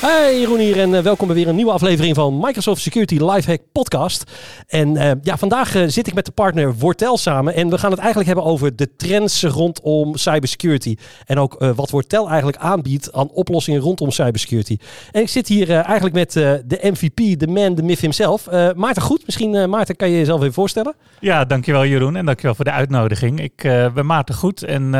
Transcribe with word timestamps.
Hey, 0.00 0.38
Jeroen 0.38 0.58
hier 0.58 0.78
en 0.80 0.94
eh, 0.94 1.02
welkom 1.02 1.26
bij 1.26 1.36
weer 1.36 1.48
een 1.48 1.54
nieuwe 1.54 1.72
aflevering 1.72 2.14
van 2.14 2.38
Microsoft 2.40 2.82
Security 2.82 3.14
Lifehack 3.14 3.60
Podcast. 3.72 4.32
En 4.66 4.96
eh, 4.96 5.10
ja, 5.22 5.36
vandaag 5.36 5.74
eh, 5.74 5.82
zit 5.86 6.06
ik 6.06 6.14
met 6.14 6.24
de 6.24 6.32
partner 6.32 6.74
Wortel 6.74 7.16
samen 7.16 7.54
en 7.54 7.70
we 7.70 7.78
gaan 7.78 7.90
het 7.90 7.98
eigenlijk 7.98 8.28
hebben 8.28 8.44
over 8.44 8.76
de 8.76 8.96
trends 8.96 9.42
rondom 9.42 10.16
cybersecurity. 10.16 10.96
En 11.26 11.38
ook 11.38 11.64
wat 11.74 11.90
Wortel 11.90 12.28
eigenlijk 12.28 12.58
aanbiedt 12.58 13.12
aan 13.12 13.28
oplossingen 13.28 13.80
rondom 13.80 14.10
cybersecurity. 14.10 14.78
En 15.12 15.22
ik 15.22 15.28
zit 15.28 15.48
hier 15.48 15.70
eigenlijk 15.70 16.14
met 16.14 16.32
de 16.66 16.78
MVP, 16.80 17.38
de 17.38 17.46
man, 17.46 17.74
de 17.74 17.82
myth 17.82 18.00
himself. 18.00 18.46
Maarten 18.74 19.02
Goed, 19.02 19.22
misschien 19.26 19.70
Maarten 19.70 19.96
kan 19.96 20.10
je 20.10 20.16
jezelf 20.16 20.40
even 20.40 20.52
voorstellen? 20.52 20.94
Ja, 21.20 21.44
dankjewel 21.44 21.86
Jeroen 21.86 22.16
en 22.16 22.26
dankjewel 22.26 22.54
voor 22.54 22.64
de 22.64 22.70
uitnodiging. 22.70 23.40
Ik 23.40 23.56
ben 23.94 24.06
Maarten 24.06 24.34
Goed 24.34 24.62
en 24.62 24.90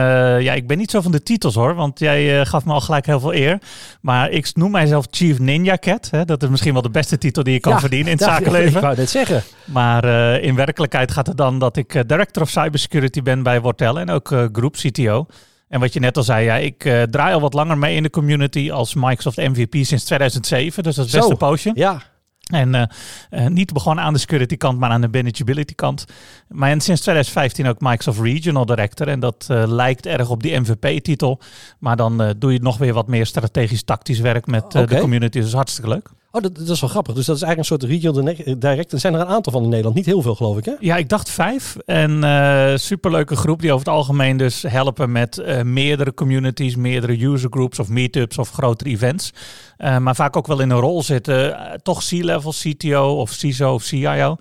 ja, 0.41 0.53
ik 0.53 0.67
ben 0.67 0.79
niet 0.79 0.91
zo 0.91 1.01
van 1.01 1.13
de 1.13 1.23
titels 1.23 1.55
hoor, 1.55 1.75
want 1.75 1.99
jij 1.99 2.47
gaf 2.47 2.65
me 2.65 2.73
al 2.73 2.81
gelijk 2.81 3.07
heel 3.07 3.21
veel 3.21 3.35
eer. 3.35 3.59
Maar 4.01 4.31
ik 4.31 4.51
noem 4.55 4.71
mij 4.71 4.87
zelf 5.03 5.07
Chief 5.11 5.39
Ninja 5.39 5.77
Cat. 5.77 6.09
Hè? 6.11 6.25
Dat 6.25 6.43
is 6.43 6.49
misschien 6.49 6.73
wel 6.73 6.83
de 6.83 6.91
beste 6.91 7.19
titel 7.19 7.43
die 7.43 7.53
je 7.53 7.61
kan 7.61 7.81
verdienen 7.81 8.13
in 8.13 8.17
het 8.17 8.27
zakenleven. 8.27 8.75
Ik 8.77 8.81
wou 8.81 8.95
dit 8.95 9.11
zeggen. 9.11 9.43
Maar 9.65 10.05
uh, 10.05 10.43
in 10.43 10.55
werkelijkheid 10.55 11.11
gaat 11.11 11.27
het 11.27 11.37
dan 11.37 11.59
dat 11.59 11.77
ik 11.77 11.95
uh, 11.95 12.03
Director 12.07 12.43
of 12.43 12.51
Cybersecurity 12.51 13.23
ben 13.23 13.43
bij 13.43 13.61
Wortel 13.61 13.99
en 13.99 14.11
ook 14.11 14.31
uh, 14.31 14.45
Group 14.53 14.75
CTO. 14.75 15.27
En 15.69 15.81
wat 15.81 15.93
je 15.93 16.01
net 16.01 16.17
al 16.17 16.23
zei, 16.23 16.45
ja, 16.45 16.57
ik 16.57 16.79
draai 17.11 17.35
al 17.35 17.41
wat 17.41 17.55
langer 17.55 17.79
mee 17.79 17.97
in 17.97 18.03
de 18.03 18.11
community 18.11 18.71
als 18.71 18.95
Microsoft 18.95 19.37
MVP 19.37 19.75
sinds 19.85 20.05
2007. 20.05 20.83
Dus 20.83 20.95
dat 20.95 21.07
is 21.07 21.13
best 21.13 21.31
een 21.31 21.37
poosje. 21.37 21.71
Ja. 21.75 22.03
En 22.49 22.75
uh, 22.75 22.83
uh, 23.31 23.47
niet 23.47 23.73
begonnen 23.73 24.05
aan 24.05 24.13
de 24.13 24.19
security 24.19 24.57
kant, 24.57 24.79
maar 24.79 24.91
aan 24.91 25.01
de 25.01 25.09
manageability 25.09 25.75
kant. 25.75 26.05
Maar 26.49 26.71
en 26.71 26.81
sinds 26.81 27.01
2015 27.01 27.67
ook 27.67 27.81
Microsoft 27.81 28.21
Regional 28.21 28.67
Director. 28.67 29.09
En 29.09 29.21
dat 29.21 29.49
uh, 29.51 29.63
lijkt 29.67 30.07
erg 30.07 30.31
op 30.31 30.43
die 30.43 30.59
MVP-titel. 30.61 31.41
Maar 31.79 31.97
dan 31.97 32.35
doe 32.39 32.53
je 32.53 32.61
nog 32.61 32.79
weer 32.79 32.93
wat 32.93 33.09
meer 33.09 33.27
strategisch 33.27 33.83
tactisch 33.83 34.21
werk 34.21 34.47
met 34.47 34.65
okay. 34.65 34.87
de 34.87 35.01
community. 35.01 35.41
Dus 35.41 35.53
hartstikke 35.53 35.91
leuk. 35.91 36.11
Oh, 36.31 36.43
dat, 36.43 36.57
dat, 36.57 36.69
is 36.69 36.81
wel 36.81 36.91
grappig. 36.91 37.15
Dus 37.15 37.27
dat 37.27 37.37
is 37.37 37.43
eigenlijk 37.43 37.71
een 37.71 37.79
soort 37.79 37.93
regional 37.93 38.59
direct. 38.59 38.93
Er 38.93 38.99
zijn 38.99 39.15
er 39.15 39.21
een 39.21 39.27
aantal 39.27 39.53
van 39.53 39.63
in 39.63 39.69
Nederland. 39.69 39.97
Niet 39.97 40.07
heel 40.07 40.23
veel, 40.23 40.35
geloof 40.35 40.59
ik, 40.59 40.65
hè? 40.65 40.73
Ja, 40.81 40.97
ik 40.97 41.09
dacht 41.09 41.31
vijf. 41.31 41.77
En 41.85 42.25
uh, 42.25 42.77
superleuke 42.77 43.37
groep 43.37 43.61
die 43.61 43.73
over 43.73 43.87
het 43.87 43.95
algemeen 43.95 44.37
dus 44.37 44.63
helpen 44.63 45.13
met 45.13 45.39
uh, 45.39 45.63
meerdere 45.63 46.15
communities, 46.15 46.77
meerdere 46.77 47.27
user 47.27 47.51
groups 47.51 47.79
of 47.79 47.89
meetups 47.89 48.39
of 48.39 48.51
grotere 48.51 48.91
events. 48.91 49.33
Maar 49.79 50.15
vaak 50.15 50.37
ook 50.37 50.47
wel 50.47 50.61
in 50.61 50.71
een 50.71 50.81
rol 50.81 51.03
zitten. 51.03 51.57
toch 51.83 52.05
C-level, 52.05 52.53
CTO 52.53 53.21
of 53.21 53.31
CISO 53.31 53.75
of 53.75 53.83
CIO. 53.83 54.37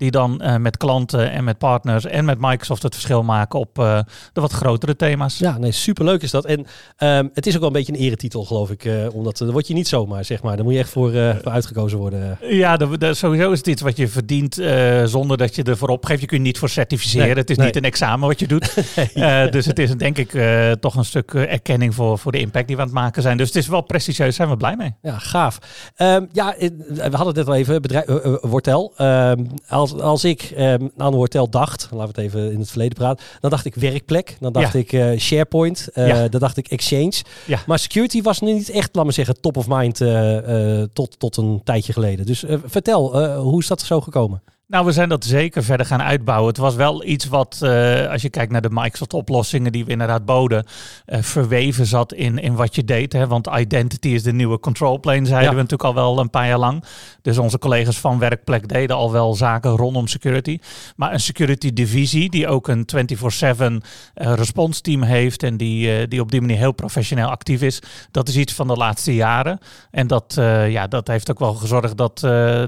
Die 0.00 0.10
dan 0.10 0.40
uh, 0.42 0.56
met 0.56 0.76
klanten 0.76 1.30
en 1.30 1.44
met 1.44 1.58
partners 1.58 2.04
en 2.04 2.24
met 2.24 2.38
Microsoft 2.40 2.82
het 2.82 2.94
verschil 2.94 3.22
maken 3.22 3.58
op 3.58 3.78
uh, 3.78 4.00
de 4.32 4.40
wat 4.40 4.52
grotere 4.52 4.96
thema's. 4.96 5.38
Ja, 5.38 5.58
nee, 5.58 5.72
superleuk 5.72 6.22
is 6.22 6.30
dat. 6.30 6.44
En 6.44 6.66
um, 6.98 7.30
het 7.34 7.46
is 7.46 7.54
ook 7.54 7.60
wel 7.60 7.68
een 7.68 7.74
beetje 7.74 7.92
een 7.92 7.98
eretitel, 7.98 8.44
geloof 8.44 8.70
ik. 8.70 8.84
Uh, 8.84 9.14
omdat 9.14 9.38
dan 9.38 9.50
word 9.50 9.66
je 9.66 9.74
niet 9.74 9.88
zomaar, 9.88 10.24
zeg 10.24 10.42
maar. 10.42 10.56
Daar 10.56 10.64
moet 10.64 10.74
je 10.74 10.80
echt 10.80 10.90
voor, 10.90 11.10
voor 11.10 11.52
uitgekozen 11.52 11.98
worden. 11.98 12.38
Ja, 12.40 12.76
de, 12.76 12.98
de, 12.98 13.14
sowieso 13.14 13.52
is 13.52 13.58
het 13.58 13.66
iets 13.66 13.82
wat 13.82 13.96
je 13.96 14.08
verdient 14.08 14.54
zonder 15.04 15.36
dat 15.36 15.54
je 15.54 15.62
ervoor 15.62 15.88
opgeeft. 15.88 16.20
Je 16.20 16.26
kunt 16.26 16.42
niet 16.42 16.58
voor 16.58 16.68
certificeren. 16.68 17.26
Nee, 17.26 17.34
het 17.34 17.50
is 17.50 17.56
nee. 17.56 17.66
niet 17.66 17.76
een 17.76 17.84
examen 17.84 18.28
wat 18.28 18.38
je 18.38 18.46
doet. 18.46 18.74
nee. 19.14 19.48
dus 19.48 19.66
het 19.66 19.78
is 19.78 19.90
denk 19.90 20.18
ik 20.18 20.30
toch 20.80 20.94
een 20.94 21.04
stuk 21.04 21.34
erkenning 21.34 21.94
voor, 21.94 22.18
voor 22.18 22.32
de 22.32 22.40
impact 22.40 22.66
die 22.66 22.76
we 22.76 22.82
aan 22.82 22.88
het 22.88 22.96
maken 22.96 23.22
zijn. 23.22 23.36
Dus 23.36 23.46
het 23.46 23.56
is 23.56 23.68
wel 23.68 23.80
prestigieus, 23.80 24.36
zijn 24.36 24.48
we 24.48 24.56
blij 24.56 24.76
mee. 24.76 24.94
Ja, 25.02 25.18
gaaf. 25.18 25.58
Um, 25.96 26.28
ja, 26.32 26.54
we 26.58 27.00
hadden 27.00 27.26
het 27.26 27.36
net 27.36 27.48
al 27.48 27.54
even, 27.54 27.82
bedrijf, 27.82 28.04
Wortel. 28.40 28.94
Um, 28.98 29.46
als 29.68 29.89
als, 29.92 30.02
als 30.02 30.24
ik 30.24 30.52
um, 30.58 30.90
aan 30.96 31.12
een 31.12 31.18
hotel 31.18 31.50
dacht, 31.50 31.88
laten 31.90 32.14
we 32.14 32.20
het 32.20 32.30
even 32.30 32.52
in 32.52 32.58
het 32.58 32.68
verleden 32.68 32.96
praten, 32.96 33.24
dan 33.40 33.50
dacht 33.50 33.64
ik 33.64 33.74
werkplek, 33.74 34.36
dan 34.40 34.52
dacht 34.52 34.72
ja. 34.72 34.78
ik 34.78 34.92
uh, 34.92 35.18
SharePoint, 35.18 35.88
uh, 35.94 36.08
ja. 36.08 36.28
dan 36.28 36.40
dacht 36.40 36.56
ik 36.56 36.68
Exchange. 36.68 37.12
Ja. 37.46 37.62
Maar 37.66 37.78
security 37.78 38.22
was 38.22 38.40
nu 38.40 38.52
niet 38.52 38.70
echt, 38.70 38.94
laat 38.94 39.04
maar 39.04 39.14
zeggen, 39.14 39.40
top 39.40 39.56
of 39.56 39.68
mind 39.68 40.00
uh, 40.00 40.82
tot, 40.92 41.18
tot 41.18 41.36
een 41.36 41.60
tijdje 41.64 41.92
geleden. 41.92 42.26
Dus 42.26 42.44
vertel, 42.64 43.34
hoe 43.36 43.60
is 43.60 43.66
dat 43.66 43.80
zo 43.80 44.00
gekomen? 44.00 44.42
Nou, 44.70 44.84
we 44.84 44.92
zijn 44.92 45.08
dat 45.08 45.24
zeker 45.24 45.64
verder 45.64 45.86
gaan 45.86 46.02
uitbouwen. 46.02 46.48
Het 46.48 46.56
was 46.56 46.74
wel 46.74 47.04
iets 47.04 47.26
wat, 47.26 47.60
uh, 47.62 48.10
als 48.10 48.22
je 48.22 48.30
kijkt 48.30 48.52
naar 48.52 48.60
de 48.60 48.70
Microsoft-oplossingen 48.70 49.72
die 49.72 49.84
we 49.84 49.90
inderdaad 49.90 50.24
boden, 50.24 50.64
uh, 51.06 51.22
verweven 51.22 51.86
zat 51.86 52.12
in, 52.12 52.38
in 52.38 52.54
wat 52.54 52.74
je 52.74 52.84
deed. 52.84 53.12
Hè? 53.12 53.26
Want 53.26 53.48
identity 53.58 54.08
is 54.08 54.22
de 54.22 54.32
nieuwe 54.32 54.58
control 54.58 55.00
plane, 55.00 55.26
zeiden 55.26 55.48
ja. 55.48 55.50
we 55.50 55.62
natuurlijk 55.62 55.84
al 55.84 55.94
wel 55.94 56.18
een 56.18 56.30
paar 56.30 56.46
jaar 56.46 56.58
lang. 56.58 56.84
Dus 57.22 57.38
onze 57.38 57.58
collega's 57.58 57.98
van 57.98 58.18
Werkplek 58.18 58.68
deden 58.68 58.96
al 58.96 59.12
wel 59.12 59.34
zaken 59.34 59.70
rondom 59.76 60.06
security. 60.06 60.58
Maar 60.96 61.12
een 61.12 61.20
security 61.20 61.72
divisie 61.72 62.30
die 62.30 62.48
ook 62.48 62.68
een 62.68 62.88
24-7 62.96 62.96
uh, 62.96 63.80
response 64.14 64.80
team 64.80 65.02
heeft 65.02 65.42
en 65.42 65.56
die, 65.56 66.08
die 66.08 66.20
op 66.20 66.30
die 66.30 66.40
manier 66.40 66.56
heel 66.56 66.72
professioneel 66.72 67.28
actief 67.28 67.62
is, 67.62 67.82
dat 68.10 68.28
is 68.28 68.36
iets 68.36 68.52
van 68.52 68.66
de 68.66 68.76
laatste 68.76 69.14
jaren. 69.14 69.58
En 69.90 70.06
dat, 70.06 70.34
ja, 70.68 70.86
dat 70.86 71.06
heeft 71.06 71.30
ook 71.30 71.38
wel 71.38 71.54
gezorgd 71.54 71.96
dat, 71.96 72.20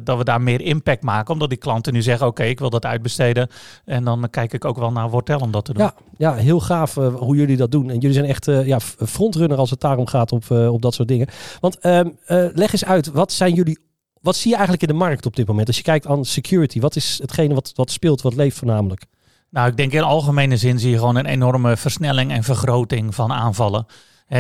dat 0.05 0.19
we 0.19 0.25
daar 0.25 0.43
meer 0.43 0.61
impact 0.61 1.03
maken, 1.03 1.33
omdat 1.33 1.49
die 1.49 1.59
klanten 1.59 1.92
nu 1.93 2.03
zeggen, 2.03 2.27
oké, 2.27 2.41
okay, 2.41 2.53
ik 2.53 2.59
wil 2.59 2.71
dat 2.71 2.85
uitbesteden. 2.85 3.49
En 3.85 4.05
dan 4.05 4.31
kijk 4.31 4.53
ik 4.53 4.65
ook 4.65 4.79
wel 4.79 4.93
naar 4.93 5.11
Wortel 5.11 5.41
om 5.41 5.51
dat 5.51 5.65
te 5.65 5.73
doen. 5.73 5.83
Ja, 5.83 5.95
ja 6.17 6.35
heel 6.35 6.61
gaaf 6.61 6.97
uh, 6.97 7.15
hoe 7.15 7.37
jullie 7.37 7.57
dat 7.57 7.71
doen. 7.71 7.91
En 7.91 7.99
jullie 7.99 8.13
zijn 8.13 8.27
echt 8.27 8.49
uh, 8.49 8.67
ja, 8.67 8.81
frontrunner 8.81 9.59
als 9.59 9.71
het 9.71 9.81
daarom 9.81 10.07
gaat 10.07 10.33
op, 10.33 10.45
uh, 10.53 10.73
op 10.73 10.83
dat 10.83 10.95
soort 10.95 11.09
dingen. 11.09 11.29
Want 11.61 11.79
ehm, 11.79 12.09
leg 12.55 12.73
eens 12.73 12.85
uit, 12.85 13.07
wat 13.07 13.33
zijn 13.33 13.55
jullie 13.55 13.79
wat 14.23 14.37
zie 14.37 14.51
je 14.51 14.57
eigenlijk 14.57 14.83
in 14.83 14.99
de 14.99 15.05
markt 15.05 15.27
op 15.27 15.37
dit 15.37 15.47
moment? 15.47 15.67
Als 15.67 15.77
je 15.77 15.83
kijkt 15.83 16.07
aan 16.07 16.25
security, 16.25 16.81
wat 16.81 16.97
is 16.97 17.19
hetgene 17.21 17.55
wat, 17.55 17.73
wat 17.75 17.91
speelt, 17.91 18.23
wat 18.23 18.35
leeft 18.35 18.59
voornamelijk? 18.59 19.05
Nou, 19.51 19.69
ik 19.69 19.77
denk 19.77 19.93
in 19.93 20.03
algemene 20.03 20.57
zin 20.57 20.79
zie 20.79 20.91
je 20.91 20.99
gewoon 20.99 21.17
een 21.17 21.27
enorme 21.27 21.77
versnelling 21.77 22.33
en 22.33 22.43
vergroting 22.43 23.15
van 23.15 23.33
aanvallen. 23.33 23.87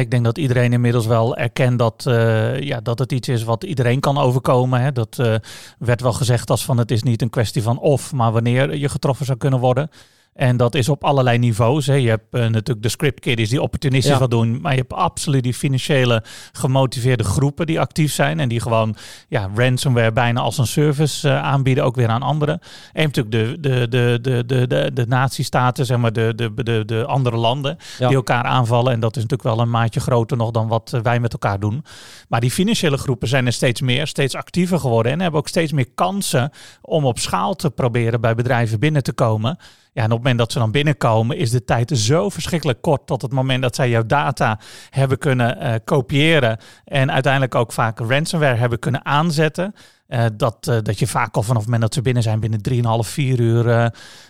Ik 0.00 0.10
denk 0.10 0.24
dat 0.24 0.38
iedereen 0.38 0.72
inmiddels 0.72 1.06
wel 1.06 1.36
erkent 1.36 1.78
dat, 1.78 2.04
uh, 2.08 2.60
ja, 2.60 2.80
dat 2.80 2.98
het 2.98 3.12
iets 3.12 3.28
is 3.28 3.42
wat 3.42 3.64
iedereen 3.64 4.00
kan 4.00 4.18
overkomen. 4.18 4.80
Hè. 4.80 4.92
Dat 4.92 5.16
uh, 5.20 5.34
werd 5.78 6.00
wel 6.00 6.12
gezegd 6.12 6.50
als 6.50 6.64
van 6.64 6.78
het 6.78 6.90
is 6.90 7.02
niet 7.02 7.22
een 7.22 7.30
kwestie 7.30 7.62
van 7.62 7.78
of, 7.78 8.12
maar 8.12 8.32
wanneer 8.32 8.76
je 8.76 8.88
getroffen 8.88 9.26
zou 9.26 9.38
kunnen 9.38 9.58
worden. 9.58 9.90
En 10.34 10.56
dat 10.56 10.74
is 10.74 10.88
op 10.88 11.04
allerlei 11.04 11.38
niveaus. 11.38 11.86
Hè. 11.86 11.94
Je 11.94 12.08
hebt 12.08 12.24
uh, 12.30 12.40
natuurlijk 12.40 12.82
de 12.82 12.88
script 12.88 13.20
kiddies 13.20 13.48
die 13.48 13.62
opportunistisch 13.62 14.12
ja. 14.12 14.18
wat 14.18 14.30
doen. 14.30 14.60
Maar 14.60 14.72
je 14.72 14.78
hebt 14.78 14.92
absoluut 14.92 15.42
die 15.42 15.54
financiële 15.54 16.24
gemotiveerde 16.52 17.24
groepen 17.24 17.66
die 17.66 17.80
actief 17.80 18.12
zijn. 18.12 18.40
En 18.40 18.48
die 18.48 18.60
gewoon 18.60 18.96
ja, 19.28 19.50
ransomware 19.54 20.12
bijna 20.12 20.40
als 20.40 20.58
een 20.58 20.66
service 20.66 21.28
uh, 21.28 21.42
aanbieden. 21.42 21.84
Ook 21.84 21.96
weer 21.96 22.08
aan 22.08 22.22
anderen. 22.22 22.60
En 22.92 23.04
natuurlijk 23.04 23.34
de, 23.34 23.60
de, 23.60 23.88
de, 23.88 24.18
de, 24.20 24.46
de, 24.46 24.66
de, 24.66 24.90
de 24.94 25.06
nazistaten, 25.06 25.86
zeg 25.86 25.98
maar 25.98 26.12
de, 26.12 26.32
de, 26.36 26.62
de, 26.62 26.84
de 26.84 27.04
andere 27.06 27.36
landen. 27.36 27.76
Ja. 27.98 28.06
Die 28.06 28.16
elkaar 28.16 28.44
aanvallen. 28.44 28.92
En 28.92 29.00
dat 29.00 29.16
is 29.16 29.22
natuurlijk 29.22 29.56
wel 29.56 29.64
een 29.64 29.70
maatje 29.70 30.00
groter 30.00 30.36
nog 30.36 30.50
dan 30.50 30.68
wat 30.68 30.98
wij 31.02 31.20
met 31.20 31.32
elkaar 31.32 31.60
doen. 31.60 31.84
Maar 32.28 32.40
die 32.40 32.50
financiële 32.50 32.96
groepen 32.96 33.28
zijn 33.28 33.46
er 33.46 33.52
steeds 33.52 33.80
meer, 33.80 34.06
steeds 34.06 34.34
actiever 34.34 34.78
geworden. 34.78 35.12
En 35.12 35.20
hebben 35.20 35.40
ook 35.40 35.48
steeds 35.48 35.72
meer 35.72 35.88
kansen 35.94 36.50
om 36.80 37.04
op 37.04 37.18
schaal 37.18 37.54
te 37.54 37.70
proberen 37.70 38.20
bij 38.20 38.34
bedrijven 38.34 38.80
binnen 38.80 39.02
te 39.02 39.12
komen. 39.12 39.58
Ja, 39.94 40.02
en 40.02 40.04
op 40.04 40.10
het 40.10 40.18
moment 40.18 40.38
dat 40.38 40.52
ze 40.52 40.58
dan 40.58 40.70
binnenkomen, 40.70 41.36
is 41.36 41.50
de 41.50 41.64
tijd 41.64 41.90
zo 41.94 42.28
verschrikkelijk 42.28 42.82
kort 42.82 43.06
tot 43.06 43.22
het 43.22 43.32
moment 43.32 43.62
dat 43.62 43.74
zij 43.74 43.88
jouw 43.88 44.06
data 44.06 44.58
hebben 44.90 45.18
kunnen 45.18 45.62
uh, 45.62 45.74
kopiëren 45.84 46.58
en 46.84 47.12
uiteindelijk 47.12 47.54
ook 47.54 47.72
vaak 47.72 47.98
ransomware 47.98 48.56
hebben 48.56 48.78
kunnen 48.78 49.04
aanzetten. 49.04 49.74
Uh, 50.12 50.24
dat, 50.36 50.66
uh, 50.68 50.76
dat 50.82 50.98
je 50.98 51.06
vaak 51.06 51.36
al 51.36 51.42
vanaf 51.42 51.62
het 51.62 51.64
moment 51.64 51.82
dat 51.82 51.94
ze 51.94 52.02
binnen 52.02 52.22
zijn, 52.22 52.40
binnen 52.40 52.60
3,5, 53.04 53.08
4 53.08 53.40
uur 53.40 53.66
uh, 53.66 53.86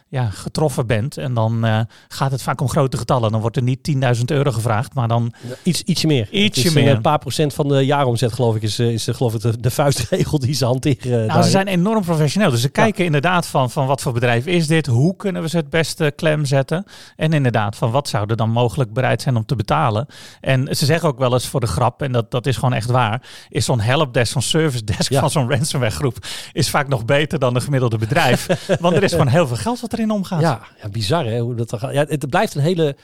ja, 0.08 0.30
getroffen 0.30 0.86
bent. 0.86 1.16
En 1.16 1.34
dan 1.34 1.86
gaat 2.08 2.30
het 2.30 2.42
vaak 2.42 2.60
om 2.60 2.68
grote 2.68 2.96
getallen. 2.96 3.30
Dan 3.32 3.40
wordt 3.40 3.56
er 3.56 3.62
niet 3.62 3.92
10.000 4.16 4.22
euro 4.24 4.50
gevraagd, 4.50 4.94
maar 4.94 5.08
dan... 5.08 5.32
Iets, 5.62 5.82
ietsje 5.82 6.06
meer. 6.06 6.28
Ietsje 6.30 6.66
is, 6.66 6.72
meer. 6.72 6.90
Een 6.90 7.02
paar 7.02 7.18
procent 7.18 7.54
van 7.54 7.68
de 7.68 7.84
jaaromzet, 7.84 8.32
geloof 8.32 8.56
ik, 8.56 8.62
is, 8.62 8.78
is 8.78 9.08
geloof 9.10 9.34
ik 9.34 9.40
de, 9.40 9.60
de 9.60 9.70
vuistregel 9.70 10.38
die 10.38 10.54
ze 10.54 10.64
hanteren. 10.64 11.26
Nou, 11.26 11.42
ze 11.42 11.50
zijn 11.50 11.66
enorm 11.66 12.02
professioneel. 12.02 12.50
Dus 12.50 12.60
ze 12.60 12.68
kijken 12.68 12.98
ja. 12.98 13.04
inderdaad 13.04 13.46
van, 13.46 13.70
van 13.70 13.86
wat 13.86 14.00
voor 14.00 14.12
bedrijf 14.12 14.46
is 14.46 14.66
dit? 14.66 14.86
Hoe 14.86 15.16
kunnen 15.16 15.42
we 15.42 15.48
ze 15.48 15.56
het 15.56 15.70
beste 15.70 16.12
klem 16.16 16.44
zetten? 16.44 16.84
En 17.16 17.32
inderdaad, 17.32 17.76
van 17.76 17.90
wat 17.90 18.08
zouden 18.08 18.36
dan 18.36 18.50
mogelijk 18.50 18.92
bereid 18.92 19.22
zijn 19.22 19.36
om 19.36 19.44
te 19.44 19.56
betalen? 19.56 20.06
En 20.40 20.76
ze 20.76 20.84
zeggen 20.84 21.08
ook 21.08 21.18
wel 21.18 21.32
eens 21.32 21.46
voor 21.46 21.60
de 21.60 21.66
grap, 21.66 22.02
en 22.02 22.12
dat, 22.12 22.30
dat 22.30 22.46
is 22.46 22.54
gewoon 22.54 22.74
echt 22.74 22.90
waar, 22.90 23.22
is 23.48 23.64
zo'n 23.64 23.80
helpdesk, 23.80 24.32
zo'n 24.32 24.42
service 24.42 24.84
desk 24.84 25.10
ja. 25.10 25.20
van 25.20 25.30
zo'n 25.30 25.50
ransom 25.50 25.71
groep 25.80 26.16
is 26.52 26.70
vaak 26.70 26.88
nog 26.88 27.04
beter 27.04 27.38
dan 27.38 27.54
een 27.54 27.62
gemiddelde 27.62 27.98
bedrijf. 27.98 28.46
want 28.80 28.96
er 28.96 29.02
is 29.02 29.12
gewoon 29.12 29.26
heel 29.26 29.46
veel 29.46 29.56
geld 29.56 29.80
wat 29.80 29.92
erin 29.92 30.10
omgaat. 30.10 30.40
Ja, 30.40 30.60
ja 30.82 30.88
bizar 30.88 31.24
hè, 31.24 31.38
hoe 31.38 31.54
dat 31.54 31.72
gaat. 31.78 31.92
Ja, 31.92 32.04
het 32.08 32.30
blijft 32.30 32.54
een 32.54 32.62
hele 32.62 32.96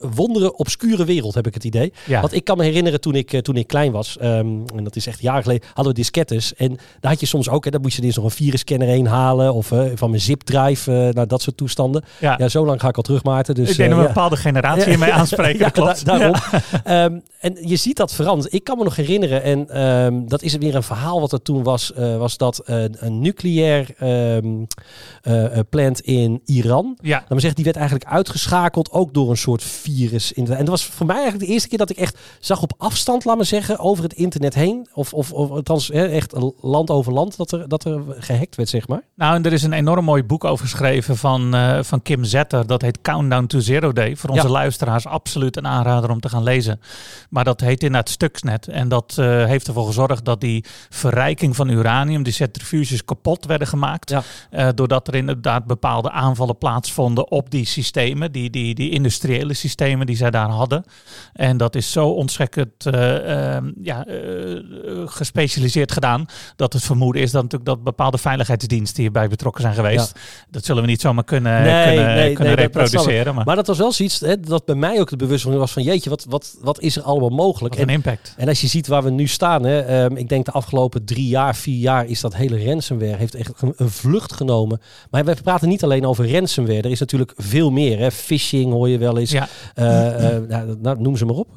wondere, 0.00 0.56
obscure 0.56 1.04
wereld, 1.04 1.34
heb 1.34 1.46
ik 1.46 1.54
het 1.54 1.64
idee. 1.64 1.92
Ja. 2.06 2.20
Want 2.20 2.32
ik 2.34 2.44
kan 2.44 2.56
me 2.56 2.64
herinneren 2.64 3.00
toen 3.00 3.14
ik, 3.14 3.32
eh, 3.32 3.40
toen 3.40 3.56
ik 3.56 3.66
klein 3.66 3.92
was, 3.92 4.18
ehm, 4.18 4.46
en 4.76 4.84
dat 4.84 4.96
is 4.96 5.06
echt 5.06 5.20
jaren 5.20 5.42
geleden, 5.42 5.66
hadden 5.66 5.86
we 5.94 5.98
diskettes. 6.00 6.54
En 6.54 6.76
daar 7.00 7.10
had 7.10 7.20
je 7.20 7.26
soms 7.26 7.48
ook, 7.48 7.64
hè, 7.64 7.70
dan 7.70 7.80
moest 7.80 7.96
je 7.96 8.02
eens 8.02 8.16
nog 8.16 8.24
een 8.24 8.30
virusscanner 8.30 8.88
heen 8.88 9.06
halen. 9.06 9.54
Of 9.54 9.72
eh, 9.72 9.84
van 9.94 10.10
mijn 10.10 10.22
zipdrive, 10.22 10.92
eh 10.92 11.14
nou 11.14 11.26
dat 11.26 11.42
soort 11.42 11.56
toestanden. 11.56 12.04
Ja. 12.18 12.34
Ja, 12.38 12.48
zo 12.48 12.64
lang 12.64 12.80
ga 12.80 12.88
ik 12.88 12.96
al 12.96 13.02
terug, 13.02 13.22
Maarten. 13.24 13.54
Dus, 13.54 13.70
ik 13.70 13.76
denk 13.76 13.90
dat 13.90 13.98
een 13.98 14.06
bepaalde 14.06 14.36
generatie 14.36 14.88
hiermee 14.90 15.12
aanspreken. 15.12 15.72
Klopt. 15.72 16.04
da- 16.04 16.18
daarom. 16.18 16.34
Ehm, 16.84 17.18
en 17.40 17.68
je 17.68 17.76
ziet 17.76 17.96
dat 17.96 18.14
veranderen. 18.14 18.52
Ik 18.52 18.64
kan 18.64 18.78
me 18.78 18.84
nog 18.84 18.96
herinneren, 18.96 19.42
en 19.42 19.70
ehm, 19.70 20.26
dat 20.26 20.42
is 20.42 20.56
weer 20.56 20.74
een 20.74 20.82
verhaal 20.82 21.20
wat 21.20 21.32
er 21.32 21.42
toen 21.42 21.62
was, 21.62 21.92
was 22.18 22.36
dat 22.36 22.62
een 22.64 23.20
nucleair 23.20 23.94
plant 25.70 26.00
in 26.00 26.40
Iran, 26.44 26.98
Ja. 27.00 27.18
maar 27.28 27.40
zeggen, 27.40 27.54
die 27.54 27.64
werd 27.64 27.76
eigenlijk 27.76 28.06
uitgeschakeld 28.10 28.90
ook 28.90 29.14
door 29.14 29.30
een 29.30 29.36
soort 29.36 29.62
virus. 29.78 30.32
In 30.32 30.44
de, 30.44 30.52
en 30.52 30.58
dat 30.58 30.68
was 30.68 30.84
voor 30.84 31.06
mij 31.06 31.16
eigenlijk 31.16 31.46
de 31.46 31.52
eerste 31.52 31.68
keer 31.68 31.78
dat 31.78 31.90
ik 31.90 31.96
echt 31.96 32.18
zag 32.40 32.62
op 32.62 32.72
afstand, 32.78 33.24
laat 33.24 33.36
maar 33.36 33.44
zeggen, 33.44 33.78
over 33.78 34.02
het 34.04 34.12
internet 34.12 34.54
heen, 34.54 34.88
of, 34.92 35.14
of, 35.14 35.32
of 35.32 35.50
althans 35.50 35.88
hè, 35.88 36.06
echt 36.06 36.34
land 36.60 36.90
over 36.90 37.12
land, 37.12 37.36
dat 37.36 37.52
er, 37.52 37.68
dat 37.68 37.84
er 37.84 38.02
gehackt 38.18 38.56
werd, 38.56 38.68
zeg 38.68 38.88
maar. 38.88 39.02
Nou, 39.14 39.34
en 39.34 39.44
er 39.44 39.52
is 39.52 39.62
een 39.62 39.72
enorm 39.72 40.04
mooi 40.04 40.22
boek 40.22 40.44
over 40.44 40.66
geschreven 40.66 41.16
van, 41.16 41.54
eh, 41.54 41.82
van 41.82 42.02
Kim 42.02 42.24
Zetter. 42.24 42.66
Dat 42.66 42.82
heet 42.82 43.00
Countdown 43.00 43.46
to 43.46 43.58
Zero 43.58 43.92
Day. 43.92 44.16
Voor 44.16 44.30
onze 44.30 44.46
Ja. 44.46 44.52
luisteraars 44.52 45.06
absoluut 45.06 45.56
een 45.56 45.66
aanrader 45.66 46.10
om 46.10 46.20
te 46.20 46.28
gaan 46.28 46.42
lezen. 46.42 46.80
Maar 47.30 47.44
dat 47.44 47.60
heet 47.60 47.82
inderdaad 47.82 48.08
Stuxnet. 48.08 48.68
En 48.68 48.88
dat 48.88 49.14
eh, 49.18 49.44
heeft 49.44 49.66
ervoor 49.66 49.86
gezorgd 49.86 50.24
dat 50.24 50.40
die 50.40 50.64
verrijking 50.88 51.56
van 51.56 51.68
uranium, 51.68 52.22
die 52.22 52.32
centrifuges 52.32 53.04
kapot 53.04 53.46
werden 53.46 53.66
gemaakt. 53.66 54.10
Ja. 54.10 54.22
Eh, 54.50 54.68
doordat 54.74 55.08
er 55.08 55.14
inderdaad 55.14 55.64
bepaalde 55.64 56.10
aanvallen 56.10 56.58
plaatsvonden 56.58 57.30
op 57.30 57.50
die 57.50 57.66
systemen. 57.66 58.32
Die, 58.32 58.50
die, 58.50 58.74
die 58.74 58.90
industriële 58.90 59.54
systemen 59.58 60.06
die 60.06 60.16
zij 60.16 60.30
daar 60.30 60.48
hadden. 60.48 60.84
En 61.32 61.56
dat 61.56 61.74
is 61.74 61.92
zo 61.92 62.08
ontzettend 62.08 62.86
eh, 62.86 63.56
eh, 63.56 63.64
ja, 63.82 64.06
eh, 64.06 64.16
gespecialiseerd 65.04 65.92
gedaan. 65.92 66.26
Dat 66.56 66.72
het 66.72 66.82
vermoeden 66.82 67.22
is 67.22 67.30
dat 67.30 67.42
natuurlijk 67.42 67.70
dat 67.70 67.82
bepaalde 67.84 68.18
veiligheidsdiensten 68.18 69.02
hierbij 69.02 69.28
betrokken 69.28 69.62
zijn 69.62 69.74
geweest. 69.74 70.18
Dat 70.50 70.64
zullen 70.64 70.82
we 70.82 70.88
niet 70.88 71.00
zomaar 71.00 71.24
kunnen, 71.24 71.62
Nee, 71.62 71.86
kunnen, 71.96 72.14
nee, 72.14 72.32
kunnen 72.34 72.54
nee, 72.56 72.64
dat- 72.64 72.72
dat 72.72 72.88
snap 72.88 73.00
ik. 73.02 73.06
reproduceren. 73.06 73.34
maar 73.34 73.44
Maar 73.44 73.56
dat 73.56 73.66
was 73.66 73.78
wel 73.78 73.92
zoiets 73.92 74.20
hè, 74.20 74.40
dat 74.40 74.64
bij 74.64 74.74
mij 74.74 75.00
ook 75.00 75.10
de 75.10 75.16
bewustwording 75.16 75.62
was 75.64 75.72
van 75.72 75.82
jeetje, 75.82 76.10
wat, 76.10 76.26
wat, 76.28 76.56
wat 76.60 76.80
is 76.80 76.96
er 76.96 77.02
allemaal 77.02 77.28
mogelijk? 77.28 77.74
wat 77.74 77.82
een 77.82 77.92
impact. 77.94 78.34
En 78.36 78.48
als 78.48 78.60
je 78.60 78.66
ziet 78.66 78.86
waar 78.86 79.02
we 79.02 79.10
nu 79.10 79.26
staan, 79.26 79.64
hè, 79.64 79.80
ehm, 79.80 80.16
ik 80.16 80.28
denk 80.28 80.44
de 80.44 80.52
afgelopen 80.52 81.04
drie 81.04 81.28
jaar, 81.28 81.56
vier 81.56 81.78
jaar 81.78 82.06
is 82.06 82.20
dat 82.20 82.34
hele 82.34 82.64
ransomware 82.64 83.16
heeft 83.16 83.34
echt 83.34 83.52
een, 83.62 83.72
een 83.76 83.90
vlucht 83.90 84.32
genomen. 84.32 84.80
Maar 85.10 85.24
we 85.24 85.36
praten 85.42 85.68
niet 85.68 85.84
alleen 85.84 86.06
over 86.06 86.32
ransomware. 86.32 86.82
Er 86.82 86.90
is 86.90 87.00
natuurlijk 87.00 87.32
veel 87.36 87.70
meer. 87.70 87.98
Hè. 87.98 88.10
Phishing 88.10 88.72
hoor 88.72 88.88
je 88.88 88.98
wel 88.98 89.18
eens. 89.18 89.30
Ja. 89.30 89.47
Eh, 89.74 90.36
eh, 90.36 90.42
nou, 90.80 91.00
noem 91.00 91.16
ze 91.16 91.24
maar 91.24 91.36
op. 91.36 91.48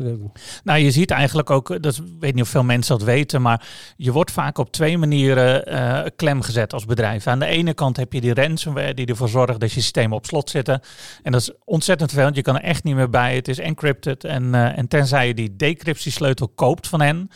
Nou, 0.63 0.79
je 0.79 0.91
ziet 0.91 1.11
eigenlijk 1.11 1.49
ook, 1.49 1.83
dat 1.83 2.01
weet 2.19 2.33
niet 2.33 2.43
of 2.43 2.49
veel 2.49 2.63
mensen 2.63 2.97
dat 2.97 3.07
weten, 3.07 3.41
maar 3.41 3.67
je 3.97 4.11
wordt 4.11 4.31
vaak 4.31 4.57
op 4.57 4.71
twee 4.71 4.97
manieren 4.97 5.65
eh 5.65 5.99
klem 6.15 6.41
gezet 6.41 6.73
als 6.73 6.85
bedrijf. 6.85 7.27
Aan 7.27 7.39
de 7.39 7.45
ene 7.45 7.73
kant 7.73 7.97
heb 7.97 8.13
je 8.13 8.21
die 8.21 8.33
ransomware 8.33 8.93
die 8.93 9.05
ervoor 9.05 9.29
zorgt 9.29 9.59
dat 9.59 9.71
je 9.71 9.81
systemen 9.81 10.17
op 10.17 10.25
slot 10.25 10.49
zitten. 10.49 10.81
En 11.23 11.31
dat 11.31 11.41
is 11.41 11.51
ontzettend 11.65 12.09
vervelend. 12.09 12.35
Je 12.35 12.41
kan 12.41 12.55
er 12.55 12.63
echt 12.63 12.83
niet 12.83 12.95
meer 12.95 13.09
bij. 13.09 13.35
Het 13.35 13.47
is 13.47 13.59
encrypted. 13.59 14.23
En, 14.23 14.55
en 14.55 14.87
tenzij 14.87 15.27
je 15.27 15.33
die 15.33 15.55
decryptiesleutel 15.55 16.47
koopt 16.47 16.87
van 16.87 17.01
hen, 17.01 17.29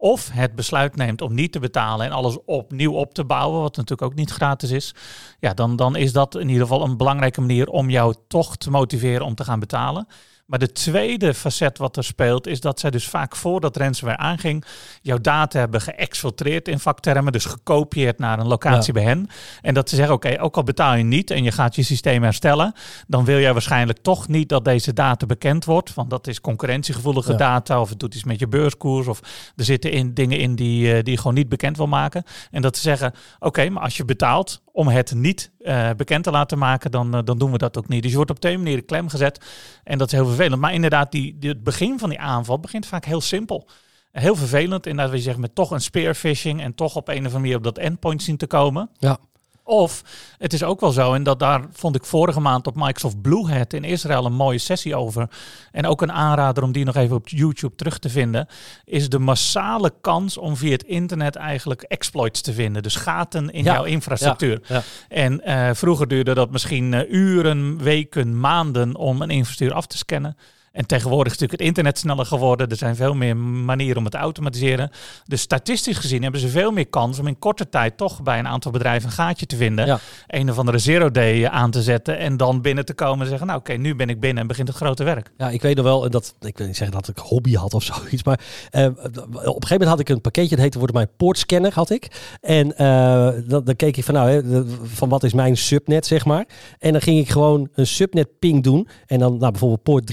of 0.00 0.30
het 0.32 0.54
besluit 0.54 0.96
neemt 0.96 1.22
om 1.22 1.34
niet 1.34 1.52
te 1.52 1.58
betalen 1.58 2.06
en 2.06 2.12
alles 2.12 2.38
opnieuw 2.44 2.92
op 2.92 3.14
te 3.14 3.24
bouwen, 3.24 3.60
wat 3.60 3.76
natuurlijk 3.76 4.10
ook 4.10 4.18
niet 4.18 4.30
gratis 4.30 4.70
is, 4.70 4.94
ja, 5.38 5.54
dan, 5.54 5.76
dan 5.76 5.96
is 5.96 6.12
dat 6.12 6.34
in 6.34 6.48
ieder 6.48 6.62
geval 6.62 6.84
een 6.84 6.96
belangrijke 6.96 7.40
manier 7.40 7.68
om 7.68 7.90
jou 7.90 8.14
toch 8.28 8.56
te 8.56 8.70
motiveren 8.70 9.26
om 9.26 9.34
te 9.34 9.44
gaan 9.44 9.60
betalen. 9.60 10.06
Maar 10.50 10.58
de 10.58 10.72
tweede 10.72 11.34
facet 11.34 11.78
wat 11.78 11.96
er 11.96 12.04
speelt, 12.04 12.46
is 12.46 12.60
dat 12.60 12.80
zij 12.80 12.90
dus 12.90 13.08
vaak 13.08 13.36
voordat 13.36 13.76
ransomware 13.76 14.18
aanging, 14.18 14.64
jouw 15.02 15.18
data 15.18 15.58
hebben 15.58 15.80
geëxfiltreerd 15.80 16.68
in 16.68 16.78
vaktermen, 16.78 17.32
dus 17.32 17.44
gekopieerd 17.44 18.18
naar 18.18 18.38
een 18.38 18.46
locatie 18.46 18.92
bij 18.92 19.02
hen. 19.02 19.28
En 19.62 19.74
dat 19.74 19.88
ze 19.88 19.96
zeggen, 19.96 20.14
oké, 20.14 20.40
ook 20.40 20.56
al 20.56 20.62
betaal 20.62 20.94
je 20.94 21.04
niet 21.04 21.30
en 21.30 21.42
je 21.42 21.52
gaat 21.52 21.74
je 21.74 21.82
systeem 21.82 22.22
herstellen, 22.22 22.72
dan 23.06 23.24
wil 23.24 23.38
jij 23.38 23.52
waarschijnlijk 23.52 23.98
toch 24.02 24.28
niet 24.28 24.48
dat 24.48 24.64
deze 24.64 24.92
data 24.92 25.26
bekend 25.26 25.64
wordt, 25.64 25.94
want 25.94 26.10
dat 26.10 26.26
is 26.26 26.40
concurrentiegevoelige 26.40 27.32
Ja. 27.32 27.38
data, 27.38 27.80
of 27.80 27.88
het 27.88 27.98
doet 28.00 28.14
iets 28.14 28.24
met 28.24 28.38
je 28.38 28.48
beurskoers, 28.48 29.06
of 29.06 29.20
er 29.56 29.64
zitten 29.64 29.90
in, 29.92 30.14
dingen 30.14 30.38
in 30.38 30.54
die, 30.54 30.92
eh, 30.94 31.02
die 31.02 31.12
je 31.12 31.18
gewoon 31.18 31.34
niet 31.34 31.48
bekend 31.48 31.76
wil 31.76 31.86
maken. 31.86 32.24
En 32.50 32.62
dat 32.62 32.76
ze 32.76 32.82
zeggen, 32.82 33.12
oké, 33.38 33.68
maar 33.68 33.82
als 33.82 33.96
je 33.96 34.04
betaalt 34.04 34.62
om 34.72 34.88
het 34.88 35.14
niet 35.14 35.50
eh, 35.58 35.90
bekend 35.96 36.24
te 36.24 36.30
laten 36.30 36.58
maken, 36.58 36.90
dan, 36.90 37.14
eh, 37.14 37.20
dan 37.24 37.38
doen 37.38 37.52
we 37.52 37.58
dat 37.58 37.78
ook 37.78 37.88
niet. 37.88 38.02
Dus 38.02 38.10
je 38.10 38.16
wordt 38.16 38.30
op 38.30 38.40
twee 38.40 38.58
manieren 38.58 38.84
klem 38.84 39.08
gezet. 39.08 39.44
En 39.84 39.98
dat 39.98 40.06
is 40.06 40.12
heel 40.18 40.26
vervelend. 40.26 40.60
Maar 40.60 40.74
inderdaad, 40.74 41.12
die, 41.12 41.36
het 41.40 41.62
begin 41.62 41.98
van 41.98 42.08
die 42.08 42.20
aanval 42.20 42.60
begint 42.60 42.86
vaak 42.86 43.04
heel 43.04 43.20
simpel. 43.20 43.68
Heel 44.12 44.36
vervelend, 44.36 44.86
inderdaad, 44.86 45.10
wat 45.10 45.18
je 45.18 45.24
zegt, 45.24 45.38
met 45.38 45.54
toch 45.54 45.70
een 45.70 45.80
spearfishing 45.80 46.60
en 46.60 46.74
toch 46.74 46.96
op 46.96 47.08
een 47.08 47.14
of 47.14 47.18
andere 47.18 47.38
manier 47.38 47.56
op 47.56 47.62
dat 47.62 47.78
endpoint 47.78 48.22
zien 48.22 48.36
te 48.36 48.46
komen. 48.46 48.90
Ja. 48.98 49.18
Of 49.64 50.02
het 50.38 50.52
is 50.52 50.62
ook 50.62 50.80
wel 50.80 50.90
zo, 50.90 51.14
en 51.14 51.22
dat 51.22 51.38
daar 51.38 51.64
vond 51.72 51.96
ik 51.96 52.04
vorige 52.04 52.40
maand 52.40 52.66
op 52.66 52.74
Microsoft 52.76 53.22
Bluehat 53.22 53.72
in 53.72 53.84
Israël 53.84 54.24
een 54.24 54.32
mooie 54.32 54.58
sessie 54.58 54.96
over. 54.96 55.28
En 55.72 55.86
ook 55.86 56.02
een 56.02 56.12
aanrader 56.12 56.62
om 56.62 56.72
die 56.72 56.84
nog 56.84 56.96
even 56.96 57.16
op 57.16 57.28
YouTube 57.28 57.74
terug 57.74 57.98
te 57.98 58.08
vinden. 58.08 58.46
Is 58.84 59.08
de 59.08 59.18
massale 59.18 59.92
kans 60.00 60.38
om 60.38 60.56
via 60.56 60.72
het 60.72 60.82
internet 60.82 61.36
eigenlijk 61.36 61.82
exploits 61.82 62.40
te 62.40 62.52
vinden. 62.52 62.82
Dus 62.82 62.96
gaten 62.96 63.50
in 63.50 63.64
Ja, 63.64 63.72
jouw 63.72 63.84
infrastructuur. 63.84 64.60
Ja, 64.66 64.74
ja. 64.74 64.82
En 65.08 65.40
eh, 65.40 65.70
vroeger 65.74 66.08
duurde 66.08 66.34
dat 66.34 66.50
misschien 66.50 66.94
eh, 66.94 67.12
uren, 67.12 67.78
weken, 67.78 68.40
maanden 68.40 68.96
om 68.96 69.22
een 69.22 69.30
infrastructuur 69.30 69.76
af 69.76 69.86
te 69.86 69.96
scannen. 69.98 70.36
En 70.72 70.86
tegenwoordig 70.86 71.32
is 71.32 71.38
natuurlijk 71.38 71.58
het 71.58 71.68
internet 71.68 71.98
sneller 71.98 72.26
geworden. 72.26 72.68
Er 72.68 72.76
zijn 72.76 72.96
veel 72.96 73.14
meer 73.14 73.36
manieren 73.36 73.96
om 73.96 74.02
het 74.02 74.12
te 74.12 74.18
automatiseren. 74.18 74.90
Dus 75.24 75.40
statistisch 75.40 75.98
gezien 75.98 76.22
hebben 76.22 76.40
ze 76.40 76.48
veel 76.48 76.70
meer 76.70 76.86
kans 76.86 77.18
om 77.18 77.26
in 77.26 77.38
korte 77.38 77.68
tijd 77.68 77.96
toch 77.96 78.22
bij 78.22 78.38
een 78.38 78.48
aantal 78.48 78.72
bedrijven 78.72 79.08
een 79.08 79.14
gaatje 79.14 79.46
te 79.46 79.56
vinden. 79.56 79.86
Ja. 79.86 79.98
Een 80.26 80.50
of 80.50 80.58
andere 80.58 80.78
zero 80.78 81.10
day 81.10 81.48
aan 81.48 81.70
te 81.70 81.82
zetten. 81.82 82.18
En 82.18 82.36
dan 82.36 82.60
binnen 82.60 82.84
te 82.84 82.94
komen 82.94 83.20
en 83.20 83.28
zeggen, 83.28 83.46
nou 83.46 83.58
oké, 83.58 83.72
nu 83.72 83.94
ben 83.94 84.08
ik 84.08 84.20
binnen 84.20 84.42
en 84.42 84.48
begint 84.48 84.68
het 84.68 84.76
grote 84.76 85.04
werk. 85.04 85.30
Ja, 85.36 85.48
ik 85.48 85.62
weet 85.62 85.76
nog 85.76 85.84
wel, 85.84 86.10
dat, 86.10 86.34
ik 86.40 86.58
wil 86.58 86.66
niet 86.66 86.76
zeggen 86.76 86.96
dat 86.96 87.08
ik 87.08 87.18
hobby 87.18 87.54
had 87.54 87.74
of 87.74 87.82
zoiets, 87.92 88.24
maar 88.24 88.40
eh, 88.70 88.84
op 88.84 89.04
een 89.04 89.42
gegeven 89.42 89.68
moment 89.70 89.88
had 89.88 90.00
ik 90.00 90.08
een 90.08 90.20
pakketje, 90.20 90.48
dat 90.48 90.58
heette 90.58 90.78
Wordt 90.80 90.94
mijn 90.94 91.08
poortscanner, 91.16 91.72
had 91.74 91.90
ik. 91.90 92.36
En 92.40 92.76
eh, 92.76 93.28
dan, 93.46 93.64
dan 93.64 93.76
keek 93.76 93.96
ik 93.96 94.04
van, 94.04 94.14
nou, 94.14 94.30
hè, 94.30 94.62
van 94.82 95.08
wat 95.08 95.22
is 95.22 95.32
mijn 95.32 95.56
subnet, 95.56 96.06
zeg 96.06 96.24
maar. 96.24 96.46
En 96.78 96.92
dan 96.92 97.00
ging 97.00 97.18
ik 97.18 97.28
gewoon 97.28 97.68
een 97.74 97.86
subnet 97.86 98.38
ping 98.38 98.62
doen. 98.62 98.88
En 99.06 99.18
dan 99.18 99.36
nou, 99.38 99.50
bijvoorbeeld 99.50 99.82
poort 99.82 100.06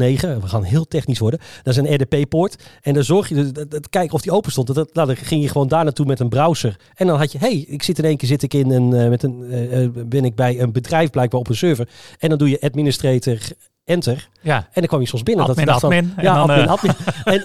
3389, 0.00 0.42
we 0.42 0.48
gaan 0.48 0.62
heel 0.62 0.84
technisch 0.88 1.18
worden. 1.18 1.40
Dat 1.62 1.76
is 1.76 1.80
een 1.80 1.94
RDP-poort. 1.94 2.56
En 2.82 2.94
dan 2.94 3.04
zorg 3.04 3.28
je, 3.28 3.52
dat, 3.52 3.70
dat- 3.70 3.88
kijken 3.88 4.14
of 4.14 4.20
die 4.22 4.32
open 4.32 4.50
stond. 4.52 4.74
Dat, 4.74 4.94
nou, 4.94 5.06
dan 5.06 5.16
ging 5.16 5.42
je 5.42 5.48
gewoon 5.48 5.68
daar 5.68 5.84
naartoe 5.84 6.06
met 6.06 6.20
een 6.20 6.28
browser. 6.28 6.76
En 6.94 7.06
dan 7.06 7.18
had 7.18 7.32
je, 7.32 7.38
hey, 7.38 7.64
ik 7.68 7.82
zit 7.82 7.98
in 7.98 8.04
één 8.04 8.16
keer 8.16 8.28
zit 8.28 8.42
ik 8.42 8.54
in 8.54 8.70
een, 8.70 8.92
eh, 8.94 9.08
met 9.08 9.22
een, 9.22 9.44
eh, 9.50 9.82
eh, 9.84 9.90
ben 10.06 10.24
ik 10.24 10.34
bij 10.34 10.60
een 10.60 10.72
bedrijf 10.72 11.10
blijkbaar 11.10 11.40
op 11.40 11.48
een 11.48 11.56
server. 11.56 11.88
En 12.18 12.28
dan 12.28 12.38
doe 12.38 12.50
je 12.50 12.60
administrator 12.60 13.38
enter. 13.84 14.28
Ja, 14.42 14.56
En 14.56 14.68
dan 14.72 14.86
kwam 14.86 15.00
je 15.00 15.06
soms 15.06 15.22
binnen. 15.22 15.46
Admin, 15.48 15.66
dat, 15.66 15.84
admin. 15.84 16.12
En 16.16 16.24
ja, 16.24 16.34
dan, 16.46 16.50
admin, 16.50 16.64
eh, 16.64 16.70
admin. 16.70 16.94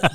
En 0.02 0.10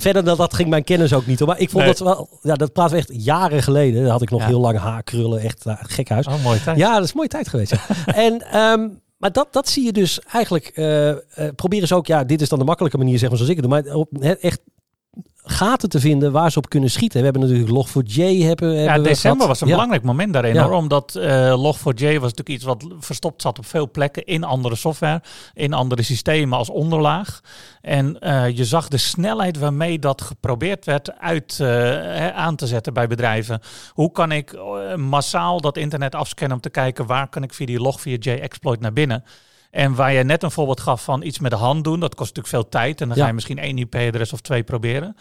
verder 0.00 0.24
dan 0.24 0.36
dat 0.36 0.54
ging 0.54 0.68
mijn 0.68 0.84
kennis 0.84 1.12
ook 1.12 1.26
niet. 1.26 1.38
Hoor. 1.38 1.48
Maar 1.48 1.58
ik 1.60 1.70
vond 1.70 1.84
Nee. 1.84 1.92
dat 1.94 2.02
wel... 2.02 2.28
Ja, 2.42 2.54
dat 2.54 2.72
praten 2.72 2.92
we 2.92 2.98
echt 2.98 3.24
jaren 3.24 3.62
geleden. 3.62 4.02
Dan 4.02 4.10
had 4.10 4.22
ik 4.22 4.30
nog 4.30 4.40
Ja. 4.40 4.46
heel 4.46 4.60
lang 4.60 4.78
haarkrullen. 4.78 5.40
Echt 5.40 5.66
uh, 5.66 5.74
gek 5.82 6.08
huis. 6.08 6.26
oh, 6.26 6.42
mooi 6.44 6.62
tijd. 6.62 6.78
Ja, 6.78 6.94
dat 6.94 7.02
is 7.04 7.08
een 7.10 7.16
mooie 7.16 7.28
tijd 7.28 7.48
geweest. 7.48 7.72
en, 8.06 8.42
ehm, 8.52 8.88
maar 9.18 9.32
dat, 9.32 9.52
dat 9.52 9.68
zie 9.68 9.84
je 9.84 9.92
dus 9.92 10.20
eigenlijk... 10.20 10.66
eh, 10.66 11.10
eh, 11.10 11.18
proberen 11.56 11.88
ze 11.88 11.94
ook... 11.94 12.06
Ja, 12.06 12.24
dit 12.24 12.40
is 12.40 12.48
dan 12.48 12.58
de 12.58 12.64
makkelijke 12.64 12.98
manier, 12.98 13.18
zeg 13.18 13.28
maar, 13.28 13.38
zoals 13.38 13.52
ik 13.52 13.60
het 13.60 13.70
doe. 13.70 13.82
Maar 13.82 13.94
op, 13.94 14.08
hè, 14.20 14.32
echt 14.32 14.60
gaten 15.58 15.88
te 15.88 16.00
vinden 16.00 16.32
waar 16.32 16.50
ze 16.52 16.58
op 16.58 16.68
kunnen 16.68 16.90
schieten. 16.90 17.18
We 17.18 17.24
hebben 17.24 17.42
natuurlijk 17.42 17.70
Log4j 17.88 18.14
hebben, 18.44 18.72
Ja, 18.72 18.78
hebben 18.78 19.02
we 19.02 19.08
december 19.08 19.46
was 19.46 19.60
een 19.60 19.66
Ja. 19.66 19.72
belangrijk 19.72 20.02
moment 20.02 20.32
daarin 20.32 20.54
Ja. 20.54 20.62
hoor. 20.62 20.72
Omdat 20.72 21.14
eh 21.14 21.52
Log4j 21.56 22.04
was 22.04 22.32
natuurlijk 22.34 22.48
iets 22.48 22.64
wat 22.64 22.84
verstopt 22.98 23.42
zat 23.42 23.58
op 23.58 23.66
veel 23.66 23.90
plekken 23.90 24.24
in 24.24 24.44
andere 24.44 24.76
software, 24.76 25.22
in 25.54 25.72
andere 25.72 26.02
systemen 26.02 26.58
als 26.58 26.68
onderlaag. 26.70 27.40
En 27.80 28.18
eh, 28.20 28.56
je 28.56 28.64
zag 28.64 28.88
de 28.88 28.96
snelheid 28.96 29.58
waarmee 29.58 29.98
dat 29.98 30.22
geprobeerd 30.22 30.84
werd 30.84 31.18
uit 31.18 31.58
eh, 31.60 32.28
aan 32.28 32.56
te 32.56 32.66
zetten 32.66 32.92
bij 32.92 33.06
bedrijven. 33.06 33.60
Hoe 33.92 34.12
kan 34.12 34.32
ik 34.32 34.58
massaal 34.96 35.60
dat 35.60 35.76
internet 35.76 36.14
afscannen 36.14 36.56
om 36.56 36.62
te 36.62 36.70
kijken 36.70 37.06
waar 37.06 37.28
kan 37.28 37.42
ik 37.42 37.54
via 37.54 37.66
die 37.66 37.78
Log4j 37.80 38.40
exploit 38.40 38.80
naar 38.80 38.92
binnen? 38.92 39.24
En 39.70 39.94
waar 39.94 40.12
je 40.12 40.22
net 40.24 40.42
een 40.42 40.50
voorbeeld 40.50 40.80
gaf 40.80 41.04
van 41.04 41.22
iets 41.22 41.38
met 41.38 41.50
de 41.50 41.56
hand 41.56 41.84
doen, 41.84 42.00
dat 42.00 42.14
kost 42.14 42.36
natuurlijk 42.36 42.54
veel 42.62 42.68
tijd. 42.80 43.00
En 43.00 43.06
dan 43.08 43.16
Ja. 43.16 43.22
ga 43.22 43.28
je 43.28 43.34
misschien 43.34 43.58
één 43.58 43.78
IP-adres 43.78 44.32
of 44.32 44.40
twee 44.40 44.62
proberen 44.62 45.16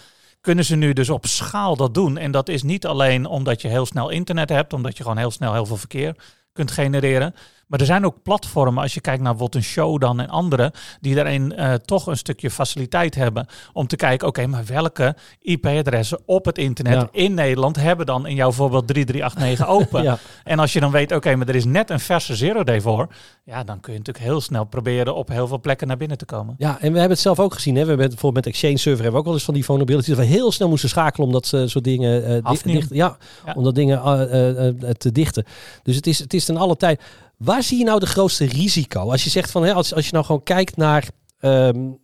kunnen 0.47 0.65
ze 0.65 0.75
nu 0.75 0.93
dus 0.93 1.09
op 1.09 1.25
schaal 1.25 1.75
dat 1.75 1.93
doen. 1.93 2.17
En 2.17 2.31
dat 2.31 2.49
is 2.49 2.63
niet 2.63 2.85
alleen 2.85 3.25
omdat 3.25 3.61
je 3.61 3.67
heel 3.67 3.85
snel 3.85 4.09
internet 4.09 4.49
hebt, 4.49 4.73
omdat 4.73 4.97
je 4.97 5.03
gewoon 5.03 5.17
heel 5.17 5.31
snel 5.31 5.53
heel 5.53 5.65
veel 5.65 5.77
verkeer 5.77 6.15
kunt 6.53 6.71
genereren. 6.71 7.35
Maar 7.67 7.79
er 7.79 7.85
zijn 7.85 8.05
ook 8.05 8.21
platformen, 8.23 8.83
als 8.83 8.93
je 8.93 9.01
kijkt 9.01 9.23
naar 9.23 9.35
wat 9.35 9.55
een 9.55 9.63
show 9.63 9.99
dan 10.01 10.19
en 10.19 10.29
andere, 10.29 10.73
die 11.01 11.15
daarin 11.15 11.53
uh, 11.57 11.73
toch 11.73 12.07
een 12.07 12.17
stukje 12.17 12.51
faciliteit 12.51 13.15
hebben 13.15 13.47
om 13.73 13.87
te 13.87 13.95
kijken, 13.95 14.27
oké, 14.27 14.47
maar 14.47 14.65
welke 14.65 15.15
IP-adressen 15.41 16.19
op 16.25 16.45
het 16.45 16.57
internet 16.57 17.07
in 17.11 17.33
Nederland 17.33 17.75
hebben 17.75 18.05
dan 18.05 18.27
in 18.27 18.35
jouw 18.35 18.51
voorbeeld 18.51 18.87
3389 18.87 19.67
open? 19.77 20.03
ja. 20.03 20.17
En 20.43 20.59
als 20.59 20.73
je 20.73 20.79
dan 20.79 20.91
weet, 20.91 21.11
oké, 21.11 21.35
maar 21.35 21.47
er 21.47 21.55
is 21.55 21.65
net 21.65 21.89
een 21.89 21.99
verse 21.99 22.35
zero 22.35 22.63
day 22.63 22.81
voor, 22.81 23.07
ja, 23.43 23.63
dan 23.63 23.79
kun 23.79 23.93
je 23.93 23.99
natuurlijk 23.99 24.25
heel 24.25 24.41
snel 24.41 24.63
proberen 24.63 25.15
op 25.15 25.27
heel 25.29 25.47
veel 25.47 25.59
plekken 25.59 25.87
naar 25.87 25.97
binnen 25.97 26.17
te 26.17 26.25
komen. 26.25 26.55
Ja, 26.57 26.71
en 26.71 26.91
we 26.91 26.99
hebben 26.99 27.09
het 27.09 27.19
zelf 27.19 27.39
ook 27.39 27.53
gezien. 27.53 27.75
Hè? 27.75 27.81
We 27.81 27.87
hebben 27.87 28.09
bijvoorbeeld 28.09 28.45
met 28.45 28.53
Exchange 28.53 28.77
Server 28.77 29.03
hebben 29.03 29.11
we 29.11 29.17
ook 29.17 29.25
wel 29.25 29.33
eens 29.33 29.43
van 29.43 29.53
die 29.53 29.65
vulnerabilities 29.65 30.15
dat 30.15 30.25
we 30.25 30.31
heel 30.31 30.51
snel 30.51 30.69
moesten 30.69 30.89
schakelen 30.89 31.27
omdat 31.27 31.51
uh, 31.55 31.61
soort 31.65 31.83
dingen 31.83 32.43
uh, 32.45 32.61
dicht, 32.63 32.89
ja, 32.89 33.17
ja, 33.45 33.53
om 33.53 33.63
dat 33.63 33.75
dingen 33.75 33.97
uh, 33.97 34.89
te 34.89 35.11
dichten. 35.11 35.45
Dus 35.83 35.95
het 35.95 36.07
is, 36.07 36.19
het 36.19 36.33
is 36.33 36.45
ten 36.45 36.57
alle 36.57 36.77
tijd. 36.77 37.01
Waar 37.37 37.63
zie 37.63 37.77
je 37.77 37.83
nou 37.83 37.99
de 37.99 38.05
grootste 38.05 38.45
risico? 38.45 39.11
Als 39.11 39.23
je 39.23 39.29
zegt 39.29 39.51
van, 39.51 39.63
hè, 39.63 39.73
als, 39.73 39.93
als 39.93 40.05
je 40.05 40.11
nou 40.11 40.25
gewoon 40.25 40.43
kijkt 40.43 40.77
naar 40.77 41.09
um, 41.41 41.99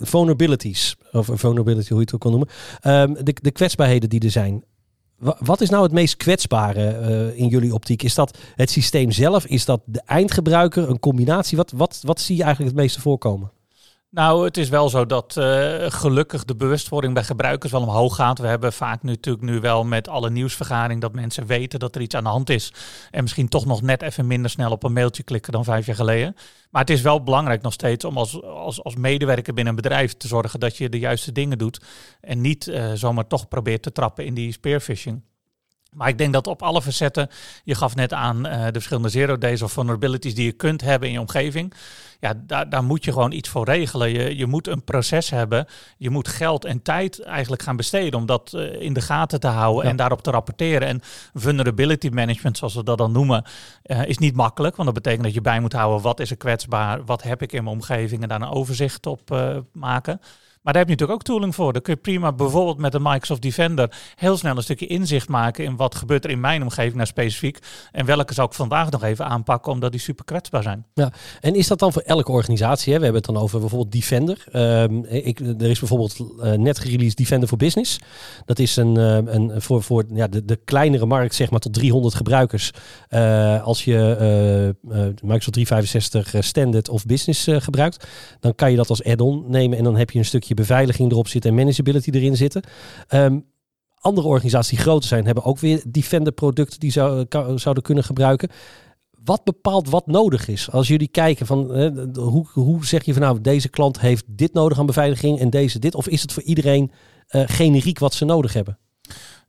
vulnerabilities, 0.00 0.96
of 1.12 1.30
vulnerability, 1.32 1.88
hoe 1.88 1.98
je 1.98 2.04
het 2.04 2.14
ook 2.14 2.20
kan 2.20 2.30
noemen, 2.30 2.48
um, 2.82 3.24
de, 3.24 3.36
de 3.42 3.50
kwetsbaarheden 3.50 4.08
die 4.08 4.20
er 4.20 4.30
zijn. 4.30 4.64
Wat 5.38 5.60
is 5.60 5.70
nou 5.70 5.82
het 5.82 5.92
meest 5.92 6.16
kwetsbare 6.16 6.98
uh, 7.00 7.38
in 7.38 7.48
jullie 7.48 7.74
optiek? 7.74 8.02
Is 8.02 8.14
dat 8.14 8.38
het 8.54 8.70
systeem 8.70 9.10
zelf? 9.10 9.46
Is 9.46 9.64
dat 9.64 9.80
de 9.84 10.02
eindgebruiker? 10.06 10.88
Een 10.88 11.00
combinatie? 11.00 11.56
Wat, 11.56 11.70
wat, 11.70 12.00
wat 12.02 12.20
zie 12.20 12.36
je 12.36 12.42
eigenlijk 12.42 12.74
het 12.74 12.82
meeste 12.82 13.00
voorkomen? 13.00 13.50
Nou, 14.10 14.44
het 14.44 14.56
is 14.56 14.68
wel 14.68 14.88
zo 14.88 15.06
dat 15.06 15.36
uh, 15.38 15.44
gelukkig 15.90 16.44
de 16.44 16.56
bewustwording 16.56 17.14
bij 17.14 17.24
gebruikers 17.24 17.72
wel 17.72 17.82
omhoog 17.82 18.14
gaat. 18.14 18.38
We 18.38 18.46
hebben 18.46 18.72
vaak 18.72 19.02
nu, 19.02 19.10
natuurlijk 19.10 19.44
nu 19.44 19.60
wel 19.60 19.84
met 19.84 20.08
alle 20.08 20.30
nieuwsvergadering 20.30 21.00
dat 21.00 21.14
mensen 21.14 21.46
weten 21.46 21.78
dat 21.78 21.94
er 21.94 22.00
iets 22.00 22.14
aan 22.14 22.24
de 22.24 22.30
hand 22.30 22.50
is. 22.50 22.72
En 23.10 23.22
misschien 23.22 23.48
toch 23.48 23.66
nog 23.66 23.82
net 23.82 24.02
even 24.02 24.26
minder 24.26 24.50
snel 24.50 24.70
op 24.70 24.82
een 24.82 24.92
mailtje 24.92 25.22
klikken 25.22 25.52
dan 25.52 25.64
vijf 25.64 25.86
jaar 25.86 25.96
geleden. 25.96 26.36
Maar 26.70 26.80
het 26.80 26.90
is 26.90 27.00
wel 27.00 27.22
belangrijk 27.22 27.62
nog 27.62 27.72
steeds 27.72 28.04
om 28.04 28.18
als, 28.18 28.42
als, 28.42 28.82
als 28.82 28.96
medewerker 28.96 29.54
binnen 29.54 29.74
een 29.74 29.82
bedrijf 29.82 30.16
te 30.16 30.28
zorgen 30.28 30.60
dat 30.60 30.76
je 30.76 30.88
de 30.88 30.98
juiste 30.98 31.32
dingen 31.32 31.58
doet. 31.58 31.80
En 32.20 32.40
niet 32.40 32.66
uh, 32.66 32.92
zomaar 32.94 33.26
toch 33.26 33.48
probeert 33.48 33.82
te 33.82 33.92
trappen 33.92 34.24
in 34.24 34.34
die 34.34 34.52
spearfishing. 34.52 35.22
Maar 35.92 36.08
ik 36.08 36.18
denk 36.18 36.32
dat 36.32 36.46
op 36.46 36.62
alle 36.62 36.82
facetten, 36.82 37.28
je 37.64 37.74
gaf 37.74 37.94
net 37.94 38.12
aan 38.12 38.46
uh, 38.46 38.64
de 38.64 38.72
verschillende 38.72 39.08
zero 39.08 39.38
days 39.38 39.62
of 39.62 39.72
vulnerabilities 39.72 40.34
die 40.34 40.44
je 40.44 40.52
kunt 40.52 40.80
hebben 40.80 41.08
in 41.08 41.14
je 41.14 41.20
omgeving. 41.20 41.74
Ja, 42.20 42.34
daar, 42.36 42.68
daar 42.68 42.84
moet 42.84 43.04
je 43.04 43.12
gewoon 43.12 43.32
iets 43.32 43.48
voor 43.48 43.64
regelen. 43.64 44.10
Je, 44.10 44.36
je 44.36 44.46
moet 44.46 44.66
een 44.66 44.84
proces 44.84 45.30
hebben. 45.30 45.66
Je 45.96 46.10
moet 46.10 46.28
geld 46.28 46.64
en 46.64 46.82
tijd 46.82 47.22
eigenlijk 47.22 47.62
gaan 47.62 47.76
besteden 47.76 48.20
om 48.20 48.26
dat 48.26 48.52
uh, 48.54 48.80
in 48.80 48.92
de 48.92 49.00
gaten 49.00 49.40
te 49.40 49.46
houden 49.46 49.90
en 49.90 49.96
daarop 49.96 50.22
te 50.22 50.30
rapporteren. 50.30 50.88
En 50.88 51.00
vulnerability 51.34 52.08
management, 52.08 52.58
zoals 52.58 52.74
we 52.74 52.84
dat 52.84 52.98
dan 52.98 53.12
noemen, 53.12 53.44
uh, 53.86 54.04
is 54.04 54.18
niet 54.18 54.34
makkelijk. 54.34 54.76
Want 54.76 54.94
dat 54.94 55.02
betekent 55.02 55.24
dat 55.24 55.34
je 55.34 55.40
bij 55.40 55.60
moet 55.60 55.72
houden 55.72 56.02
wat 56.02 56.20
is 56.20 56.30
er 56.30 56.36
kwetsbaar, 56.36 57.04
wat 57.04 57.22
heb 57.22 57.42
ik 57.42 57.52
in 57.52 57.64
mijn 57.64 57.76
omgeving 57.76 58.22
en 58.22 58.28
daar 58.28 58.40
een 58.40 58.48
overzicht 58.48 59.06
op 59.06 59.54
maken. 59.72 60.20
Maar 60.62 60.72
daar 60.72 60.82
heb 60.82 60.90
je 60.92 60.98
natuurlijk 60.98 61.18
ook 61.20 61.34
tooling 61.34 61.54
voor. 61.54 61.72
Dan 61.72 61.82
kun 61.82 61.94
je 61.94 62.00
prima 62.00 62.32
bijvoorbeeld 62.32 62.78
met 62.78 62.92
de 62.92 63.00
Microsoft 63.00 63.42
Defender 63.42 63.96
heel 64.16 64.36
snel 64.36 64.56
een 64.56 64.62
stukje 64.62 64.86
inzicht 64.86 65.28
maken 65.28 65.64
in 65.64 65.76
wat 65.76 65.94
gebeurt 65.94 66.24
er 66.24 66.30
in 66.30 66.40
mijn 66.40 66.62
omgeving 66.62 66.94
nou 66.94 67.06
specifiek. 67.06 67.58
En 67.92 68.06
welke 68.06 68.34
zou 68.34 68.48
ik 68.48 68.54
vandaag 68.54 68.90
nog 68.90 69.02
even 69.02 69.26
aanpakken 69.26 69.72
omdat 69.72 69.90
die 69.90 70.00
super 70.00 70.24
kwetsbaar 70.24 70.62
zijn. 70.62 70.86
Ja, 70.94 71.12
en 71.40 71.54
is 71.54 71.66
dat 71.66 71.78
dan 71.78 71.92
voor 71.92 72.02
elke 72.02 72.32
organisatie? 72.32 72.92
Hè? 72.92 72.98
We 72.98 73.04
hebben 73.04 73.22
het 73.22 73.34
dan 73.34 73.42
over 73.42 73.60
bijvoorbeeld 73.60 73.92
Defender. 73.92 74.44
Um, 74.52 75.04
ik, 75.04 75.40
er 75.40 75.70
is 75.70 75.78
bijvoorbeeld 75.78 76.16
uh, 76.18 76.52
net 76.52 76.78
gereleased 76.78 77.16
Defender 77.16 77.48
voor 77.48 77.58
Business. 77.58 77.98
Dat 78.44 78.58
is 78.58 78.76
een, 78.76 78.98
uh, 78.98 79.16
een 79.34 79.62
voor, 79.62 79.82
voor 79.82 80.04
ja, 80.14 80.26
de, 80.26 80.44
de 80.44 80.56
kleinere 80.64 81.06
markt, 81.06 81.34
zeg 81.34 81.50
maar 81.50 81.60
tot 81.60 81.74
300 81.74 82.14
gebruikers. 82.14 82.70
Uh, 83.10 83.62
als 83.62 83.84
je 83.84 83.96
Microsoft 85.22 85.52
365 85.52 86.44
Standard 86.44 86.88
of 86.88 87.06
Business 87.06 87.46
gebruikt, 87.50 88.06
dan 88.40 88.54
kan 88.54 88.70
je 88.70 88.76
dat 88.76 88.88
als 88.88 89.04
add-on 89.04 89.44
nemen 89.46 89.78
en 89.78 89.84
dan 89.84 89.96
heb 89.96 90.10
je 90.10 90.18
een 90.18 90.24
stukje 90.24 90.47
beveiliging 90.54 91.10
erop 91.10 91.28
zit 91.28 91.44
en 91.44 91.54
manageability 91.54 92.10
erin 92.10 92.36
zitten. 92.36 92.62
Um, 93.14 93.44
andere 94.00 94.26
organisaties 94.26 94.70
die 94.70 94.78
groter 94.78 95.08
zijn, 95.08 95.24
hebben 95.24 95.44
ook 95.44 95.58
weer 95.58 95.82
Defender 95.88 96.32
producten 96.32 96.80
die 96.80 96.90
zou, 96.90 97.26
zouden 97.54 97.82
kunnen 97.82 98.04
gebruiken. 98.04 98.48
Wat 99.24 99.44
bepaalt 99.44 99.88
wat 99.88 100.06
nodig 100.06 100.48
is? 100.48 100.70
Als 100.70 100.88
jullie 100.88 101.08
kijken 101.08 101.46
van 101.46 101.90
hoe, 102.14 102.46
hoe 102.52 102.86
zeg 102.86 103.04
je 103.04 103.12
van 103.12 103.22
nou, 103.22 103.40
deze 103.40 103.68
klant 103.68 104.00
heeft 104.00 104.24
dit 104.26 104.52
nodig 104.52 104.78
aan 104.78 104.86
beveiliging 104.86 105.38
en 105.38 105.50
deze 105.50 105.78
dit? 105.78 105.94
Of 105.94 106.08
is 106.08 106.22
het 106.22 106.32
voor 106.32 106.42
iedereen 106.42 106.90
uh, 107.30 107.42
generiek 107.46 107.98
wat 107.98 108.14
ze 108.14 108.24
nodig 108.24 108.52
hebben? 108.52 108.78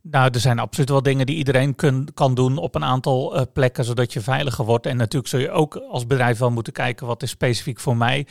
Nou, 0.01 0.29
er 0.34 0.39
zijn 0.39 0.60
absoluut 0.60 0.89
wel 0.89 1.03
dingen 1.03 1.25
die 1.25 1.36
iedereen 1.36 1.75
kun, 1.75 2.08
kan 2.13 2.34
doen 2.34 2.58
op 2.58 2.75
een 2.75 2.84
aantal 2.84 3.36
uh, 3.36 3.41
plekken, 3.53 3.86
zodat 3.86 4.13
je 4.13 4.22
veiliger 4.22 4.65
wordt. 4.65 4.86
En 4.86 4.98
natuurlijk 4.98 5.27
zul 5.27 5.39
je 5.39 5.51
ook 5.51 5.75
als 5.75 6.08
bedrijf 6.08 6.38
wel 6.38 6.51
moeten 6.51 6.74
kijken 6.74 7.08
wat 7.08 7.24
is 7.24 7.29
specifiek 7.29 7.79
voor 7.79 7.98
mij 7.98 8.27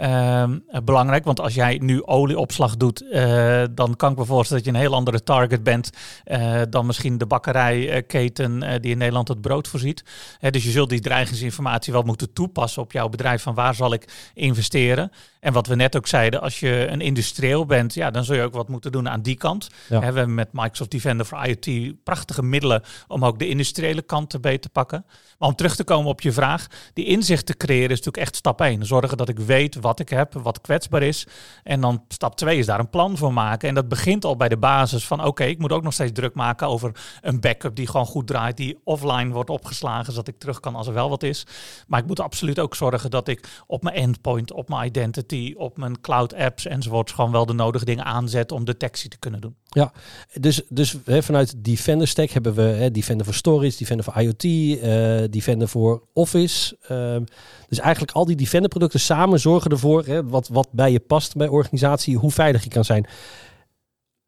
uh, 0.00 0.44
belangrijk. 0.84 1.24
Want 1.24 1.40
als 1.40 1.54
jij 1.54 1.78
nu 1.82 2.02
olieopslag 2.04 2.76
doet, 2.76 3.02
uh, 3.02 3.62
dan 3.70 3.96
kan 3.96 4.12
ik 4.12 4.18
me 4.18 4.24
voorstellen 4.24 4.62
dat 4.62 4.72
je 4.72 4.78
een 4.78 4.84
heel 4.86 4.94
andere 4.96 5.22
target 5.22 5.62
bent 5.62 5.90
dan 6.70 6.86
misschien 6.86 7.18
de 7.18 7.26
bakkerijketen 7.26 8.80
die 8.80 8.90
in 8.90 8.98
Nederland 8.98 9.28
het 9.28 9.40
brood 9.40 9.68
voorziet. 9.68 10.04
dus 10.50 10.64
je 10.64 10.70
zult 10.70 10.90
die 10.90 11.00
dreigingsinformatie 11.00 11.92
wel 11.92 12.02
moeten 12.02 12.32
toepassen 12.32 12.82
op 12.82 12.92
jouw 12.92 13.08
bedrijf 13.08 13.42
van 13.42 13.54
waar 13.54 13.74
zal 13.74 13.92
ik 13.92 14.30
investeren. 14.34 15.10
En 15.42 15.52
wat 15.52 15.66
we 15.66 15.74
net 15.74 15.96
ook 15.96 16.06
zeiden, 16.06 16.40
als 16.40 16.60
je 16.60 16.86
een 16.88 17.00
industrieel 17.00 17.66
bent, 17.66 17.94
ja, 17.94 18.10
dan 18.10 18.24
zul 18.24 18.34
je 18.34 18.42
ook 18.42 18.54
wat 18.54 18.68
moeten 18.68 18.92
doen 18.92 19.08
aan 19.08 19.22
die 19.22 19.36
kant. 19.36 19.68
Ja. 19.88 19.98
we 19.98 20.04
hebben 20.04 20.34
met 20.34 20.48
Microsoft 20.52 20.90
Defender 20.90 21.26
voor 21.26 21.44
IoT 21.44 21.94
prachtige 22.04 22.42
middelen 22.42 22.82
om 23.08 23.24
ook 23.24 23.38
de 23.38 23.48
industriële 23.48 24.02
kant 24.02 24.30
te 24.30 24.40
beter 24.40 24.60
te 24.60 24.68
pakken. 24.68 25.04
Maar 25.38 25.48
om 25.48 25.54
terug 25.54 25.76
te 25.76 25.84
komen 25.84 26.10
op 26.10 26.20
je 26.20 26.32
vraag, 26.32 26.66
die 26.92 27.04
inzicht 27.04 27.46
te 27.46 27.56
creëren 27.56 27.90
is 27.90 27.96
natuurlijk 27.96 28.16
echt 28.16 28.36
stap 28.36 28.60
1. 28.60 28.86
Zorgen 28.86 29.16
dat 29.16 29.28
ik 29.28 29.38
weet 29.38 29.74
wat 29.74 30.00
ik 30.00 30.08
heb, 30.08 30.32
wat 30.32 30.60
kwetsbaar 30.60 31.02
is. 31.02 31.26
En 31.62 31.80
dan 31.80 32.04
stap 32.08 32.36
2 32.36 32.58
is 32.58 32.66
daar 32.66 32.78
een 32.78 32.90
plan 32.90 33.16
voor 33.16 33.32
maken. 33.32 33.68
En 33.68 33.74
dat 33.74 33.88
begint 33.88 34.24
al 34.24 34.36
bij 34.36 34.48
de 34.48 34.56
basis 34.56 35.06
van 35.06 35.24
oké, 35.24 35.44
ik 35.44 35.58
moet 35.58 35.72
ook 35.72 35.82
nog 35.82 35.92
steeds 35.92 36.12
druk 36.12 36.34
maken 36.34 36.66
over 36.66 36.92
een 37.20 37.40
backup 37.40 37.76
die 37.76 37.86
gewoon 37.86 38.06
goed 38.06 38.26
draait, 38.26 38.56
die 38.56 38.78
offline 38.84 39.30
wordt 39.30 39.50
opgeslagen, 39.50 40.12
zodat 40.12 40.28
ik 40.28 40.38
terug 40.38 40.60
kan 40.60 40.74
als 40.74 40.86
er 40.86 40.92
wel 40.92 41.08
wat 41.08 41.22
is. 41.22 41.46
Maar 41.86 42.00
ik 42.00 42.06
moet 42.06 42.20
absoluut 42.20 42.58
ook 42.58 42.74
zorgen 42.74 43.10
dat 43.10 43.28
ik 43.28 43.48
op 43.66 43.82
mijn 43.82 43.96
endpoint, 43.96 44.52
op 44.52 44.68
mijn 44.68 44.86
identity, 44.86 45.31
op 45.56 45.76
mijn 45.76 46.00
cloud 46.00 46.34
apps 46.34 46.66
enzovoorts 46.66 47.12
gewoon 47.12 47.32
wel 47.32 47.46
de 47.46 47.52
nodige 47.52 47.84
dingen 47.84 48.04
aanzet 48.04 48.52
om 48.52 48.64
detectie 48.64 49.10
te 49.10 49.18
kunnen 49.18 49.40
doen. 49.40 49.54
Ja, 49.68 49.92
dus, 50.40 50.62
dus 50.68 50.96
hè, 51.04 51.22
vanuit 51.22 51.64
Defender 51.64 52.08
Stack 52.08 52.30
hebben 52.30 52.54
we 52.54 52.88
Defender 52.92 53.24
voor 53.24 53.34
Storage, 53.34 53.78
Defender 53.78 54.04
voor 54.04 54.22
IoT, 54.22 54.44
uh, 54.44 54.80
Defender 55.30 55.68
voor 55.68 56.02
Office. 56.12 56.76
Uh, 56.82 57.16
dus 57.68 57.78
eigenlijk 57.78 58.12
al 58.12 58.24
die 58.24 58.36
Defender 58.36 58.68
producten 58.68 59.00
samen 59.00 59.40
zorgen 59.40 59.70
ervoor, 59.70 60.28
wat, 60.28 60.48
wat 60.48 60.68
bij 60.72 60.92
je 60.92 61.00
past 61.00 61.36
bij 61.36 61.48
organisatie, 61.48 62.16
hoe 62.16 62.30
veilig 62.30 62.64
je 62.64 62.70
kan 62.70 62.84
zijn. 62.84 63.06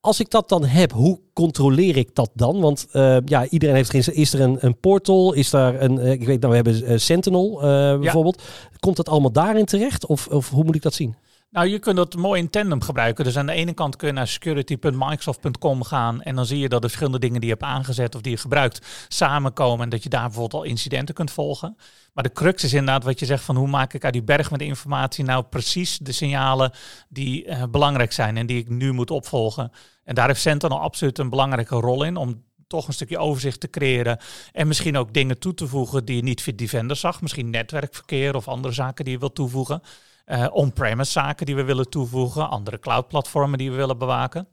Als 0.04 0.20
ik 0.20 0.30
dat 0.30 0.48
dan 0.48 0.64
heb, 0.64 0.92
hoe 0.92 1.20
controleer 1.32 1.96
ik 1.96 2.14
dat 2.14 2.30
dan? 2.34 2.60
Want 2.60 2.86
uh, 2.92 3.16
ja, 3.24 3.46
iedereen 3.46 3.74
heeft 3.74 3.90
geen. 3.90 4.14
Is 4.14 4.32
er 4.32 4.40
een, 4.40 4.56
een 4.60 4.78
portal? 4.78 5.32
Is 5.32 5.50
daar 5.50 5.80
een. 5.82 5.98
Uh, 5.98 6.10
ik 6.10 6.24
weet 6.24 6.40
nou, 6.40 6.50
we 6.50 6.70
hebben 6.70 6.92
uh, 6.92 6.98
Sentinel 6.98 7.58
bijvoorbeeld. 8.00 8.42
Komt 8.80 8.96
dat 8.96 9.08
allemaal 9.08 9.32
daarin 9.32 9.64
terecht? 9.64 10.06
Of, 10.06 10.26
of 10.26 10.50
hoe 10.50 10.64
moet 10.64 10.74
ik 10.74 10.82
dat 10.82 10.94
zien? 10.94 11.14
Nou, 11.54 11.68
je 11.68 11.78
kunt 11.78 11.96
dat 11.96 12.16
mooi 12.16 12.40
in 12.40 12.50
tandem 12.50 12.82
gebruiken. 12.82 13.24
Dus 13.24 13.38
aan 13.38 13.46
de 13.46 13.52
ene 13.52 13.72
kant 13.72 13.96
kun 13.96 14.08
je 14.08 14.14
naar 14.14 14.28
security.microsoft.com 14.28 15.82
gaan 15.82 16.22
en 16.22 16.34
dan 16.34 16.46
zie 16.46 16.58
je 16.58 16.68
dat 16.68 16.82
de 16.82 16.86
verschillende 16.86 17.18
dingen 17.18 17.40
die 17.40 17.48
je 17.48 17.56
hebt 17.58 17.66
aangezet 17.66 18.14
of 18.14 18.20
die 18.20 18.32
je 18.32 18.38
gebruikt 18.38 19.06
samenkomen 19.08 19.84
en 19.84 19.88
dat 19.88 20.02
je 20.02 20.08
daar 20.08 20.22
bijvoorbeeld 20.22 20.62
al 20.62 20.68
incidenten 20.68 21.14
kunt 21.14 21.30
volgen. 21.30 21.76
Maar 22.12 22.24
de 22.24 22.32
crux 22.32 22.64
is 22.64 22.72
inderdaad 22.72 23.04
wat 23.04 23.18
je 23.18 23.26
zegt 23.26 23.44
van 23.44 23.56
hoe 23.56 23.68
maak 23.68 23.92
ik 23.92 24.04
uit 24.04 24.12
die 24.12 24.22
berg 24.22 24.50
met 24.50 24.60
informatie 24.60 25.24
nou 25.24 25.44
precies 25.44 25.98
de 25.98 26.12
signalen 26.12 26.72
die 27.08 27.46
uh, 27.46 27.62
belangrijk 27.70 28.12
zijn 28.12 28.36
en 28.36 28.46
die 28.46 28.58
ik 28.58 28.68
nu 28.68 28.92
moet 28.92 29.10
opvolgen. 29.10 29.72
En 30.04 30.14
daar 30.14 30.26
heeft 30.26 30.40
Sentinel 30.40 30.80
absoluut 30.80 31.18
een 31.18 31.30
belangrijke 31.30 31.76
rol 31.76 32.04
in 32.04 32.16
om 32.16 32.42
toch 32.66 32.86
een 32.86 32.92
stukje 32.92 33.18
overzicht 33.18 33.60
te 33.60 33.70
creëren. 33.70 34.18
En 34.52 34.66
misschien 34.66 34.96
ook 34.96 35.12
dingen 35.12 35.38
toe 35.38 35.54
te 35.54 35.66
voegen 35.66 36.04
die 36.04 36.16
je 36.16 36.22
niet 36.22 36.42
via 36.42 36.52
Defender 36.56 36.96
zag. 36.96 37.20
Misschien 37.20 37.50
netwerkverkeer 37.50 38.34
of 38.34 38.48
andere 38.48 38.74
zaken 38.74 39.04
die 39.04 39.14
je 39.14 39.20
wilt 39.20 39.34
toevoegen. 39.34 39.82
Uh, 40.26 40.46
On-premise 40.50 41.10
zaken 41.10 41.46
die 41.46 41.56
we 41.56 41.64
willen 41.64 41.90
toevoegen. 41.90 42.50
Andere 42.50 42.78
cloud-platformen 42.78 43.58
die 43.58 43.70
we 43.70 43.76
willen 43.76 43.98
bewaken. 43.98 44.48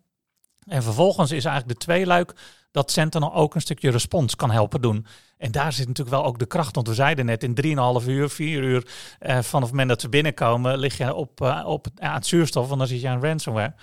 En 0.67 0.83
vervolgens 0.83 1.31
is 1.31 1.45
eigenlijk 1.45 1.79
de 1.79 1.85
tweeluik 1.85 2.33
dat 2.71 2.91
Sentinel 2.91 3.33
ook 3.33 3.55
een 3.55 3.61
stukje 3.61 3.91
respons 3.91 4.35
kan 4.35 4.51
helpen 4.51 4.81
doen. 4.81 5.05
En 5.37 5.51
daar 5.51 5.73
zit 5.73 5.87
natuurlijk 5.87 6.15
wel 6.15 6.25
ook 6.25 6.39
de 6.39 6.45
kracht. 6.45 6.75
Want 6.75 6.87
we 6.87 6.93
zeiden 6.93 7.25
net, 7.25 7.43
in 7.43 8.01
3,5 8.01 8.07
uur, 8.07 8.29
4 8.29 8.63
uur 8.63 8.87
uh, 9.19 9.29
vanaf 9.29 9.61
het 9.61 9.69
moment 9.69 9.89
dat 9.89 10.01
ze 10.01 10.09
binnenkomen, 10.09 10.77
lig 10.77 10.97
je 10.97 11.13
op, 11.13 11.41
uh, 11.41 11.63
op 11.65 11.87
uh, 12.01 12.13
het 12.13 12.25
zuurstof, 12.25 12.67
want 12.67 12.79
dan 12.79 12.87
zit 12.87 13.01
je 13.01 13.07
aan 13.07 13.23
ransomware 13.23 13.73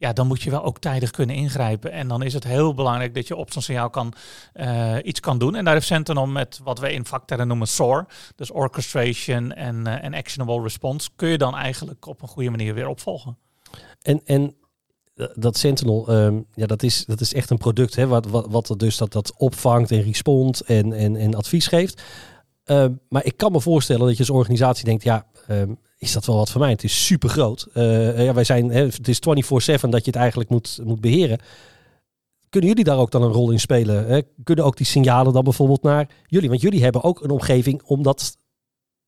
ja, 0.00 0.12
dan 0.12 0.26
moet 0.26 0.42
je 0.42 0.50
wel 0.50 0.64
ook 0.64 0.78
tijdig 0.78 1.10
kunnen 1.10 1.36
ingrijpen. 1.36 1.92
En 1.92 2.08
dan 2.08 2.22
is 2.22 2.34
het 2.34 2.44
heel 2.44 2.74
belangrijk 2.74 3.14
dat 3.14 3.28
je 3.28 3.36
op 3.36 3.52
zo'n 3.52 3.62
signaal 3.62 3.90
kan, 3.90 4.12
uh, 4.54 4.96
iets 5.02 5.20
kan 5.20 5.38
doen. 5.38 5.54
En 5.54 5.64
daar 5.64 5.74
heeft 5.74 5.86
Sentinel 5.86 6.26
met 6.26 6.60
wat 6.62 6.78
we 6.78 6.92
in 6.92 7.06
vaktermen 7.06 7.48
noemen 7.48 7.68
SOAR, 7.68 8.06
dus 8.36 8.50
Orchestration 8.50 9.52
en, 9.52 9.76
uh, 9.86 10.04
en 10.04 10.14
Actionable 10.14 10.62
Response, 10.62 11.08
kun 11.16 11.28
je 11.28 11.38
dan 11.38 11.56
eigenlijk 11.56 12.06
op 12.06 12.22
een 12.22 12.28
goede 12.28 12.50
manier 12.50 12.74
weer 12.74 12.88
opvolgen. 12.88 13.38
En, 14.02 14.20
en 14.24 14.54
dat 15.34 15.56
Sentinel, 15.56 16.14
um, 16.14 16.46
ja, 16.54 16.66
dat 16.66 16.82
is, 16.82 17.04
dat 17.04 17.20
is 17.20 17.34
echt 17.34 17.50
een 17.50 17.58
product 17.58 17.96
hè, 17.96 18.06
wat, 18.06 18.26
wat, 18.26 18.46
wat 18.48 18.74
dus 18.76 18.96
dat, 18.96 19.12
dat 19.12 19.34
opvangt 19.36 19.90
en 19.90 20.02
respondt 20.02 20.60
en, 20.60 20.92
en, 20.92 21.16
en 21.16 21.34
advies 21.34 21.66
geeft. 21.66 22.02
Ehm, 22.64 22.92
maar 23.08 23.24
ik 23.24 23.36
kan 23.36 23.52
me 23.52 23.60
voorstellen 23.60 24.06
dat 24.06 24.12
je 24.12 24.18
als 24.18 24.30
organisatie 24.30 24.84
denkt, 24.84 25.02
ja, 25.02 25.26
ehm, 25.46 25.72
is 26.00 26.12
dat 26.12 26.26
wel 26.26 26.36
wat 26.36 26.50
voor 26.50 26.60
mij? 26.60 26.70
Het 26.70 26.84
is 26.84 27.06
super 27.06 27.28
groot. 27.28 27.66
ja, 27.74 28.34
wij 28.34 28.44
zijn, 28.44 28.70
het 28.70 29.08
is 29.08 29.18
24/7 29.18 29.88
dat 29.88 30.04
je 30.04 30.10
het 30.10 30.16
eigenlijk 30.16 30.50
moet, 30.50 30.78
moet 30.84 31.00
beheren. 31.00 31.38
Kunnen 32.48 32.68
jullie 32.70 32.84
daar 32.84 32.98
ook 32.98 33.10
dan 33.10 33.22
een 33.22 33.32
rol 33.32 33.50
in 33.50 33.60
spelen? 33.60 34.06
Hè? 34.06 34.20
Kunnen 34.44 34.64
ook 34.64 34.76
die 34.76 34.86
signalen 34.86 35.32
dan 35.32 35.44
bijvoorbeeld 35.44 35.82
naar 35.82 36.08
jullie? 36.26 36.48
Want 36.48 36.60
jullie 36.60 36.82
hebben 36.82 37.02
ook 37.02 37.22
een 37.22 37.30
omgeving 37.30 37.82
om 37.82 38.02
dat 38.02 38.36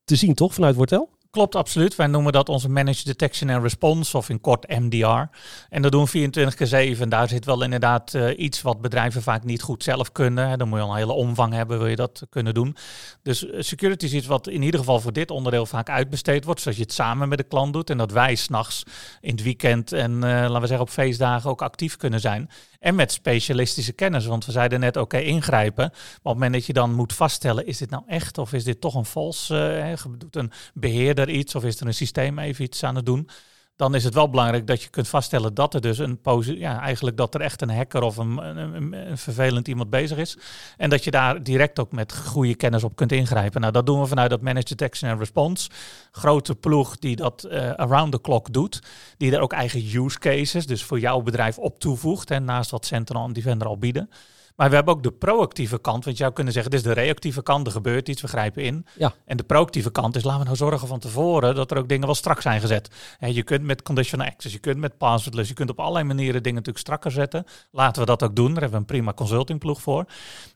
te 0.04 0.16
zien, 0.16 0.34
toch? 0.34 0.54
Vanuit 0.54 0.76
Wortel? 0.76 1.08
Klopt, 1.32 1.54
absoluut. 1.54 1.94
Wij 1.94 2.06
noemen 2.06 2.32
dat 2.32 2.48
onze 2.48 2.68
Managed 2.68 3.06
Detection 3.06 3.50
and 3.50 3.62
Response, 3.62 4.16
of 4.16 4.28
in 4.28 4.40
kort 4.40 4.68
MDR. 4.68 5.36
En 5.68 5.82
dat 5.82 5.92
doen 5.92 6.02
we 6.02 6.08
24 6.08 6.54
keer 6.54 6.66
7. 6.66 7.02
En 7.02 7.08
daar 7.08 7.28
zit 7.28 7.44
wel 7.44 7.62
inderdaad 7.62 8.14
uh, 8.14 8.38
iets 8.38 8.62
wat 8.62 8.80
bedrijven 8.80 9.22
vaak 9.22 9.44
niet 9.44 9.62
goed 9.62 9.82
zelf 9.82 10.12
kunnen. 10.12 10.58
Dan 10.58 10.68
moet 10.68 10.78
je 10.78 10.84
al 10.84 10.90
een 10.90 10.96
hele 10.96 11.12
omvang 11.12 11.52
hebben, 11.52 11.78
wil 11.78 11.86
je 11.86 11.96
dat 11.96 12.26
kunnen 12.30 12.54
doen. 12.54 12.76
Dus 13.22 13.46
eh, 13.46 13.60
security 13.60 14.04
is 14.04 14.12
iets 14.12 14.26
wat 14.26 14.48
in 14.48 14.62
ieder 14.62 14.80
geval 14.80 15.00
voor 15.00 15.12
dit 15.12 15.30
onderdeel 15.30 15.66
vaak 15.66 15.88
uitbesteed 15.88 16.44
wordt. 16.44 16.60
Zodat 16.60 16.78
je 16.78 16.84
het 16.84 16.92
samen 16.92 17.28
met 17.28 17.38
de 17.38 17.44
klant 17.44 17.72
doet. 17.72 17.90
En 17.90 17.98
dat 17.98 18.12
wij 18.12 18.34
s'nachts 18.34 18.82
in 19.20 19.30
het 19.30 19.42
weekend 19.42 19.92
en 19.92 20.12
uh, 20.12 20.20
laten 20.20 20.60
we 20.60 20.66
zeggen 20.66 20.86
op 20.86 20.90
feestdagen 20.90 21.50
ook 21.50 21.62
actief 21.62 21.96
kunnen 21.96 22.20
zijn. 22.20 22.50
En 22.82 22.94
met 22.94 23.12
specialistische 23.12 23.92
kennis. 23.92 24.26
Want 24.26 24.44
we 24.44 24.52
zeiden 24.52 24.80
net, 24.80 24.96
oké, 24.96 25.18
ingrijpen. 25.18 25.88
Maar 25.90 26.16
op 26.16 26.24
het 26.24 26.32
moment 26.32 26.52
dat 26.52 26.66
je 26.66 26.72
dan 26.72 26.94
moet 26.94 27.12
vaststellen, 27.12 27.66
is 27.66 27.78
dit 27.78 27.90
nou 27.90 28.02
echt 28.06 28.38
of 28.38 28.52
is 28.52 28.64
dit 28.64 28.80
toch 28.80 28.94
een 28.94 29.04
vals? 29.04 29.50
Uh, 29.50 29.94
doet 30.18 30.36
een 30.36 30.52
beheerder 30.74 31.30
iets 31.30 31.54
of 31.54 31.64
is 31.64 31.80
er 31.80 31.86
een 31.86 31.94
systeem 31.94 32.38
even 32.38 32.64
iets 32.64 32.84
aan 32.84 32.96
het 32.96 33.06
doen? 33.06 33.28
Dan 33.76 33.94
is 33.94 34.04
het 34.04 34.14
wel 34.14 34.30
belangrijk 34.30 34.66
dat 34.66 34.82
je 34.82 34.88
kunt 34.88 35.08
vaststellen 35.08 35.54
dat 35.54 35.74
er 35.74 35.80
dus 35.80 35.98
een 35.98 36.20
ja, 36.40 36.80
eigenlijk 36.80 37.16
dat 37.16 37.34
er 37.34 37.40
echt 37.40 37.62
een 37.62 37.70
hacker 37.70 38.02
of 38.02 38.16
een, 38.16 38.94
vervelend 39.14 39.68
iemand 39.68 39.90
bezig 39.90 40.18
is. 40.18 40.38
En 40.76 40.90
dat 40.90 41.04
je 41.04 41.10
daar 41.10 41.42
direct 41.42 41.78
ook 41.78 41.92
met 41.92 42.16
goede 42.16 42.54
kennis 42.54 42.84
op 42.84 42.96
kunt 42.96 43.12
ingrijpen. 43.12 43.60
Nou, 43.60 43.72
dat 43.72 43.86
doen 43.86 44.00
we 44.00 44.06
vanuit 44.06 44.30
dat 44.30 44.40
Managed 44.40 44.68
Detection 44.68 45.10
and 45.10 45.18
Response. 45.18 45.70
Grote 46.10 46.54
ploeg 46.54 46.98
die 46.98 47.16
dat 47.16 47.46
uh, 47.50 47.70
around 47.70 48.12
the 48.12 48.20
clock 48.20 48.52
doet. 48.52 48.82
Die 49.16 49.32
er 49.34 49.40
ook 49.40 49.52
eigen 49.52 49.80
use 50.04 50.18
cases, 50.18 50.66
dus 50.66 50.84
voor 50.84 51.00
jouw 51.00 51.20
bedrijf 51.20 51.58
op 51.58 51.78
toevoegt. 51.78 52.30
En 52.30 52.44
naast 52.44 52.70
wat 52.70 52.86
Sentinel 52.86 53.24
en 53.24 53.32
Defender 53.32 53.68
al 53.68 53.78
bieden. 53.78 54.10
Maar 54.56 54.68
we 54.68 54.74
hebben 54.74 54.94
ook 54.94 55.02
de 55.02 55.12
proactieve 55.12 55.80
kant. 55.80 56.04
Want 56.04 56.16
je 56.16 56.22
zou 56.22 56.34
kunnen 56.34 56.52
zeggen, 56.52 56.70
dit 56.70 56.80
is 56.80 56.86
de 56.86 56.92
reactieve 56.92 57.42
kant. 57.42 57.66
Er 57.66 57.72
gebeurt 57.72 58.08
iets, 58.08 58.22
we 58.22 58.28
grijpen 58.28 58.62
in. 58.62 58.86
Ja. 58.98 59.12
En 59.24 59.36
de 59.36 59.42
proactieve 59.42 59.90
kant 59.90 60.16
is, 60.16 60.22
laten 60.22 60.38
we 60.38 60.44
nou 60.44 60.56
zorgen 60.56 60.88
van 60.88 60.98
tevoren 60.98 61.54
dat 61.54 61.70
er 61.70 61.78
ook 61.78 61.88
dingen 61.88 62.06
wel 62.06 62.14
strak 62.14 62.40
zijn 62.40 62.60
gezet. 62.60 62.90
En 63.18 63.34
je 63.34 63.42
kunt 63.42 63.62
met 63.62 63.82
conditional 63.82 64.26
access, 64.26 64.54
je 64.54 64.60
kunt 64.60 64.78
met 64.78 64.98
passwordless, 64.98 65.48
je 65.48 65.54
kunt 65.54 65.70
op 65.70 65.80
allerlei 65.80 66.04
manieren 66.04 66.42
dingen 66.42 66.58
natuurlijk 66.58 66.86
strakker 66.86 67.10
zetten. 67.10 67.44
Laten 67.70 68.02
we 68.02 68.08
dat 68.08 68.22
ook 68.22 68.36
doen. 68.36 68.52
Daar 68.52 68.62
hebben 68.62 68.70
we 68.70 68.76
een 68.76 68.96
prima 68.96 69.12
consultingploeg 69.12 69.82
voor. 69.82 70.04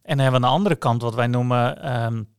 En 0.02 0.16
dan 0.16 0.18
hebben 0.18 0.40
we 0.40 0.46
aan 0.46 0.52
de 0.52 0.58
andere 0.58 0.76
kant 0.76 1.02
wat 1.02 1.14
wij 1.14 1.26
noemen... 1.26 1.94
Um, 2.04 2.34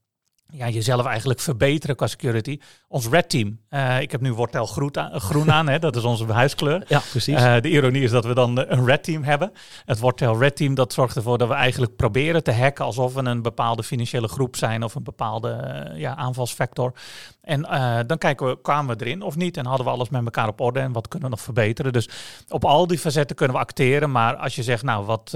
ja, 0.50 0.70
jezelf 0.70 1.06
eigenlijk 1.06 1.40
verbeteren 1.40 1.96
qua 1.96 2.08
security. 2.08 2.60
Ons 2.88 3.08
red 3.08 3.30
team. 3.30 3.60
Uh, 3.70 4.02
ik 4.02 4.12
heb 4.12 4.22
nu 4.22 4.34
Wortel 4.34 4.66
groen 4.66 4.98
aan, 4.98 5.20
groen 5.30 5.52
aan 5.52 5.68
hè, 5.68 5.80
dat 5.80 5.96
is 5.96 6.04
onze 6.04 6.32
huiskleur. 6.32 6.84
Ja, 6.88 7.02
precies. 7.12 7.42
Uh, 7.42 7.62
de 7.62 7.70
ironie 7.70 8.04
is 8.04 8.12
dat 8.12 8.26
we 8.26 8.34
dan 8.34 8.58
een 8.58 8.86
red 8.86 9.04
team 9.04 9.24
hebben. 9.24 9.52
Het 9.86 10.00
Wortel 10.00 10.40
red 10.40 10.56
team 10.56 10.76
dat 10.76 10.94
zorgt 10.94 11.16
ervoor 11.16 11.38
dat 11.38 11.48
we 11.48 11.54
eigenlijk 11.54 11.96
proberen 11.96 12.44
te 12.44 12.52
hacken 12.52 12.86
alsof 12.86 13.14
we 13.14 13.24
een 13.24 13.42
bepaalde 13.42 13.84
financiële 13.84 14.28
groep 14.28 14.56
zijn 14.56 14.84
of 14.84 14.96
een 14.96 15.04
bepaalde 15.04 15.86
uh, 15.94 16.00
ja, 16.00 16.16
aanvalsvector. 16.16 16.94
En 17.48 17.62
dan 18.08 18.18
kijken 18.18 18.48
we, 18.48 18.62
kwamen 18.62 18.98
we 18.98 19.06
erin 19.06 19.22
of 19.22 19.36
niet? 19.36 19.58
En 19.58 19.66
hadden 19.66 19.86
we 19.86 19.92
alles 19.92 20.10
met 20.10 20.24
elkaar 20.24 20.48
op 20.48 20.62
orde 20.62 20.80
en 20.80 20.92
wat 20.92 21.08
kunnen 21.08 21.30
we 21.30 21.36
nog 21.36 21.44
verbeteren? 21.44 21.94
Dus 21.94 22.10
op 22.50 22.66
al 22.66 22.88
die 22.88 22.98
facetten 22.98 23.36
kunnen 23.36 23.56
we 23.56 23.62
acteren. 23.62 24.12
Maar 24.12 24.36
als 24.36 24.56
je 24.56 24.64
zegt, 24.64 24.84
nou, 24.84 25.06
wat, 25.06 25.34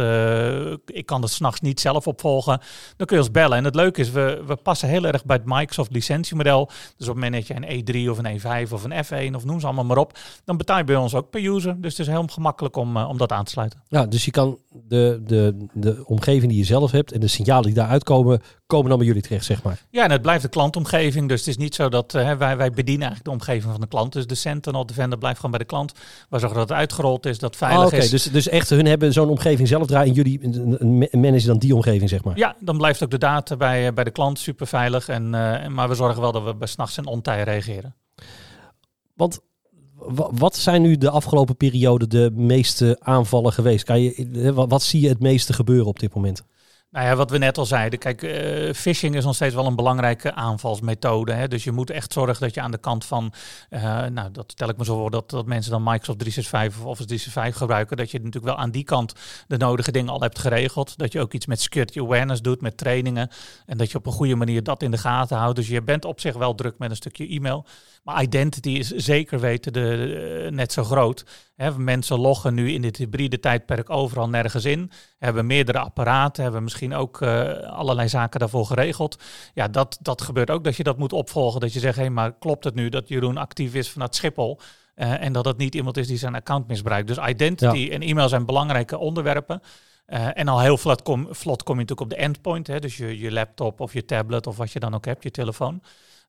ik 0.85 1.05
kan 1.05 1.21
het 1.21 1.31
s'nachts 1.31 1.61
niet 1.61 1.79
zelf 1.79 2.07
opvolgen, 2.07 2.59
dan 2.97 3.07
kun 3.07 3.17
je 3.17 3.23
ons 3.23 3.31
bellen. 3.31 3.57
En 3.57 3.63
het 3.63 3.75
leuke 3.75 4.01
is, 4.01 4.11
we, 4.11 4.43
we 4.45 4.55
passen 4.55 4.89
heel 4.89 5.05
erg 5.05 5.25
bij 5.25 5.35
het 5.35 5.45
Microsoft 5.45 5.91
licentiemodel. 5.91 6.65
Dus 6.65 7.07
op 7.07 7.15
het 7.15 7.23
moment 7.23 7.33
dat 7.33 7.47
je 7.47 7.55
een 7.55 8.05
E3 8.05 8.09
of 8.09 8.17
een 8.17 8.39
E5 8.39 8.71
of 8.71 8.83
een 8.83 9.05
F1 9.05 9.35
of 9.35 9.45
noem 9.45 9.59
ze 9.59 9.65
allemaal 9.65 9.85
maar 9.85 9.97
op, 9.97 10.17
dan 10.45 10.57
betaal 10.57 10.77
je 10.77 10.83
bij 10.83 10.95
ons 10.95 11.15
ook 11.15 11.29
per 11.29 11.45
user. 11.45 11.81
Dus 11.81 11.97
het 11.97 12.07
is 12.07 12.13
heel 12.13 12.27
gemakkelijk 12.27 12.75
om, 12.75 12.97
uh, 12.97 13.09
om 13.09 13.17
dat 13.17 13.31
aan 13.31 13.43
te 13.43 13.51
sluiten. 13.51 13.81
Ja, 13.87 14.05
dus 14.05 14.25
je 14.25 14.31
kan 14.31 14.57
de, 14.69 15.21
de, 15.25 15.67
de 15.73 16.03
omgeving 16.05 16.51
die 16.51 16.57
je 16.57 16.65
zelf 16.65 16.91
hebt 16.91 17.11
en 17.11 17.19
de 17.19 17.27
signalen 17.27 17.65
die 17.65 17.73
daaruit 17.73 18.03
komen, 18.03 18.41
komen 18.71 18.89
dan 18.89 18.97
bij 18.97 19.07
jullie 19.07 19.21
terecht, 19.21 19.45
zeg 19.45 19.63
maar. 19.63 19.81
Ja, 19.89 20.03
en 20.03 20.11
het 20.11 20.21
blijft 20.21 20.41
de 20.41 20.49
klantomgeving. 20.49 21.27
Dus 21.27 21.39
het 21.39 21.47
is 21.49 21.57
niet 21.57 21.75
zo 21.75 21.89
dat 21.89 22.13
uh, 22.13 22.33
wij, 22.37 22.57
wij 22.57 22.71
bedienen 22.71 23.07
eigenlijk 23.07 23.23
de 23.23 23.31
omgeving 23.31 23.71
van 23.71 23.81
de 23.81 23.87
klant. 23.87 24.13
Dus 24.13 24.27
de 24.27 24.35
Sentinel 24.35 24.85
Defender 24.85 25.17
blijft 25.17 25.35
gewoon 25.35 25.51
bij 25.51 25.59
de 25.59 25.65
klant. 25.65 25.93
We 26.29 26.39
zorgen 26.39 26.57
dat 26.57 26.69
het 26.69 26.77
uitgerold 26.77 27.25
is, 27.25 27.39
dat 27.39 27.55
veilig 27.55 27.91
oh, 27.91 27.99
is. 27.99 28.09
Dus, 28.09 28.23
dus 28.23 28.47
echt, 28.47 28.69
hun 28.69 28.85
hebben 28.85 29.13
zo'n 29.13 29.29
omgeving 29.29 29.67
zelf 29.67 29.87
draaien 29.87 30.07
en 30.07 30.13
jullie 30.13 30.39
managen 31.11 31.47
dan 31.47 31.57
die 31.57 31.75
omgeving, 31.75 32.09
zeg 32.09 32.23
maar. 32.23 32.37
Ja, 32.37 32.55
dan 32.59 32.77
blijft 32.77 33.03
ook 33.03 33.11
de 33.11 33.17
data 33.17 33.55
bij, 33.55 33.87
eh, 33.87 33.93
bij 33.93 34.03
de 34.03 34.11
klant 34.11 34.39
super 34.39 34.67
veilig. 34.67 35.07
En, 35.07 35.23
uh, 35.23 35.67
maar 35.67 35.89
we 35.89 35.95
zorgen 35.95 36.21
wel 36.21 36.31
dat 36.31 36.43
we 36.43 36.55
bij 36.55 36.67
s'nachts 36.67 36.97
en 36.97 37.05
ontij 37.05 37.43
reageren. 37.43 37.95
Want 39.15 39.39
wat 40.31 40.55
zijn 40.55 40.81
nu 40.81 40.97
de 40.97 41.09
afgelopen 41.09 41.55
periode 41.55 42.07
de 42.07 42.31
meeste 42.33 42.97
aanvallen 42.99 43.53
geweest? 43.53 43.83
Kan 43.83 44.01
je, 44.01 44.53
wat 44.53 44.83
zie 44.83 45.01
je 45.01 45.07
het 45.07 45.19
meeste 45.19 45.53
gebeuren 45.53 45.87
op 45.87 45.99
dit 45.99 46.13
moment? 46.13 46.43
Nou 46.91 47.05
ja, 47.05 47.15
wat 47.15 47.29
we 47.29 47.37
net 47.37 47.57
al 47.57 47.65
zeiden. 47.65 47.99
Kijk, 47.99 48.21
uh, 48.21 48.73
phishing 48.73 49.15
is 49.15 49.23
nog 49.23 49.35
steeds 49.35 49.55
wel 49.55 49.65
een 49.65 49.75
belangrijke 49.75 50.33
aanvalsmethode. 50.33 51.31
Hè? 51.31 51.47
Dus 51.47 51.63
je 51.63 51.71
moet 51.71 51.89
echt 51.89 52.13
zorgen 52.13 52.39
dat 52.39 52.53
je 52.53 52.61
aan 52.61 52.71
de 52.71 52.77
kant 52.77 53.05
van, 53.05 53.33
uh, 53.69 53.81
nou 54.05 54.31
dat 54.31 54.51
stel 54.51 54.69
ik 54.69 54.77
me 54.77 54.85
zo 54.85 54.97
voor, 54.97 55.11
dat, 55.11 55.29
dat 55.29 55.45
mensen 55.45 55.71
dan 55.71 55.83
Microsoft 55.83 56.19
365 56.19 56.79
of 56.79 56.85
Office 56.85 57.07
365 57.07 57.57
gebruiken. 57.57 57.97
Dat 57.97 58.11
je 58.11 58.17
natuurlijk 58.17 58.45
wel 58.45 58.55
aan 58.55 58.71
die 58.71 58.83
kant 58.83 59.13
de 59.47 59.57
nodige 59.57 59.91
dingen 59.91 60.13
al 60.13 60.21
hebt 60.21 60.39
geregeld. 60.39 60.97
Dat 60.97 61.11
je 61.11 61.19
ook 61.19 61.33
iets 61.33 61.45
met 61.45 61.61
security 61.61 61.99
awareness 61.99 62.41
doet, 62.41 62.61
met 62.61 62.77
trainingen. 62.77 63.29
En 63.65 63.77
dat 63.77 63.91
je 63.91 63.97
op 63.97 64.05
een 64.05 64.11
goede 64.11 64.35
manier 64.35 64.63
dat 64.63 64.81
in 64.81 64.91
de 64.91 64.97
gaten 64.97 65.37
houdt. 65.37 65.55
Dus 65.55 65.67
je 65.67 65.81
bent 65.81 66.05
op 66.05 66.19
zich 66.19 66.35
wel 66.35 66.55
druk 66.55 66.77
met 66.77 66.89
een 66.89 66.95
stukje 66.95 67.27
e-mail. 67.27 67.65
Maar 68.01 68.21
identity 68.21 68.69
is 68.69 68.89
zeker 68.89 69.39
weten 69.39 69.73
de, 69.73 70.43
uh, 70.45 70.51
net 70.51 70.71
zo 70.71 70.83
groot. 70.83 71.25
Hè, 71.55 71.77
mensen 71.77 72.19
loggen 72.19 72.53
nu 72.53 72.71
in 72.71 72.81
dit 72.81 72.97
hybride 72.97 73.39
tijdperk 73.39 73.89
overal 73.89 74.29
nergens 74.29 74.65
in. 74.65 74.91
Hebben 75.17 75.45
meerdere 75.45 75.79
apparaten, 75.79 76.43
hebben 76.43 76.63
misschien 76.63 76.93
ook 76.93 77.21
uh, 77.21 77.51
allerlei 77.59 78.09
zaken 78.09 78.39
daarvoor 78.39 78.65
geregeld. 78.65 79.23
Ja, 79.53 79.67
dat, 79.67 79.97
dat 80.01 80.21
gebeurt 80.21 80.49
ook 80.49 80.63
dat 80.63 80.75
je 80.75 80.83
dat 80.83 80.97
moet 80.97 81.13
opvolgen. 81.13 81.59
Dat 81.59 81.73
je 81.73 81.79
zegt, 81.79 81.95
hé, 81.95 82.01
hey, 82.01 82.11
maar 82.11 82.37
klopt 82.37 82.63
het 82.63 82.75
nu 82.75 82.89
dat 82.89 83.07
Jeroen 83.07 83.37
actief 83.37 83.73
is 83.73 83.89
vanuit 83.89 84.15
Schiphol? 84.15 84.59
Uh, 84.95 85.23
en 85.23 85.33
dat 85.33 85.45
het 85.45 85.57
niet 85.57 85.75
iemand 85.75 85.97
is 85.97 86.07
die 86.07 86.17
zijn 86.17 86.35
account 86.35 86.67
misbruikt. 86.67 87.07
Dus 87.07 87.27
identity 87.27 87.89
en 87.91 88.01
e-mail 88.01 88.29
zijn 88.29 88.45
belangrijke 88.45 88.97
onderwerpen. 88.97 89.61
Uh, 90.07 90.37
en 90.37 90.47
al 90.47 90.59
heel 90.59 90.77
vlot 90.77 91.01
kom, 91.01 91.27
vlot 91.29 91.63
kom 91.63 91.75
je 91.75 91.81
natuurlijk 91.81 92.11
op 92.11 92.17
de 92.17 92.23
endpoint. 92.23 92.67
Hè, 92.67 92.79
dus 92.79 92.97
je, 92.97 93.19
je 93.19 93.31
laptop 93.31 93.79
of 93.79 93.93
je 93.93 94.05
tablet 94.05 94.47
of 94.47 94.57
wat 94.57 94.71
je 94.71 94.79
dan 94.79 94.95
ook 94.95 95.05
hebt, 95.05 95.23
je 95.23 95.31
telefoon. 95.31 95.81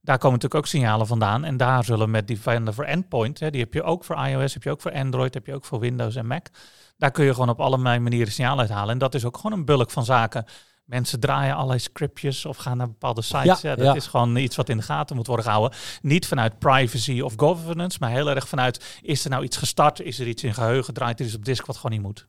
Daar 0.04 0.18
komen 0.18 0.32
natuurlijk 0.32 0.64
ook 0.64 0.70
signalen 0.70 1.06
vandaan. 1.06 1.44
En 1.44 1.56
daar 1.56 1.84
zullen 1.84 2.10
met 2.10 2.28
Defender 2.28 2.74
voor 2.74 2.84
Endpoint, 2.84 3.40
hè, 3.40 3.50
die 3.50 3.60
heb 3.60 3.74
je 3.74 3.82
ook 3.82 4.04
voor 4.04 4.26
iOS, 4.26 4.54
heb 4.54 4.62
je 4.62 4.70
ook 4.70 4.80
voor 4.80 4.92
Android, 4.92 5.34
heb 5.34 5.46
je 5.46 5.54
ook 5.54 5.64
voor 5.64 5.80
Windows 5.80 6.16
en 6.16 6.26
Mac. 6.26 6.46
Daar 6.96 7.10
kun 7.10 7.24
je 7.24 7.32
gewoon 7.32 7.48
op 7.48 7.60
allerlei 7.60 7.98
manieren 7.98 8.32
signalen 8.32 8.58
uithalen. 8.58 8.88
En 8.88 8.98
dat 8.98 9.14
is 9.14 9.24
ook 9.24 9.36
gewoon 9.36 9.58
een 9.58 9.64
bulk 9.64 9.90
van 9.90 10.04
zaken. 10.04 10.44
Mensen 10.84 11.20
draaien 11.20 11.54
allerlei 11.54 11.78
scriptjes 11.78 12.46
of 12.46 12.56
gaan 12.56 12.76
naar 12.76 12.86
bepaalde 12.86 13.22
sites. 13.22 13.60
Ja, 13.60 13.74
dat 13.74 13.96
is 13.96 14.06
gewoon 14.06 14.36
iets 14.36 14.56
wat 14.56 14.68
in 14.68 14.76
de 14.76 14.82
gaten 14.82 15.16
moet 15.16 15.26
worden 15.26 15.44
gehouden. 15.44 15.78
Niet 16.02 16.26
vanuit 16.26 16.58
privacy 16.58 17.20
of 17.20 17.32
governance, 17.36 17.98
maar 18.00 18.10
heel 18.10 18.30
erg 18.30 18.48
vanuit: 18.48 18.98
is 19.02 19.24
er 19.24 19.30
nou 19.30 19.44
iets 19.44 19.56
gestart? 19.56 20.00
Is 20.00 20.18
er 20.18 20.26
iets 20.26 20.42
in 20.42 20.54
geheugen? 20.54 20.94
Draait 20.94 21.20
er 21.20 21.26
iets 21.26 21.34
op 21.34 21.44
disk 21.44 21.66
wat 21.66 21.76
gewoon 21.76 21.92
niet 21.92 22.02
moet? 22.02 22.26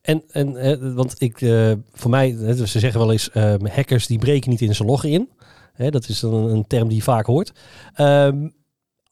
En, 0.00 0.24
en 0.28 0.94
want 0.94 1.20
ik, 1.20 1.40
uh, 1.40 1.72
voor 1.92 2.10
mij, 2.10 2.54
ze 2.54 2.78
zeggen 2.78 3.00
wel 3.00 3.12
eens: 3.12 3.30
uh, 3.34 3.54
hackers 3.74 4.06
die 4.06 4.18
breken 4.18 4.50
niet 4.50 4.60
in 4.60 4.74
zijn 4.74 4.88
login 4.88 5.12
in. 5.12 5.30
Hè, 5.76 5.90
dat 5.90 6.08
is 6.08 6.22
een 6.22 6.64
term 6.66 6.88
die 6.88 6.96
je 6.96 7.02
vaak 7.02 7.26
hoort. 7.26 7.52
Um, 8.00 8.54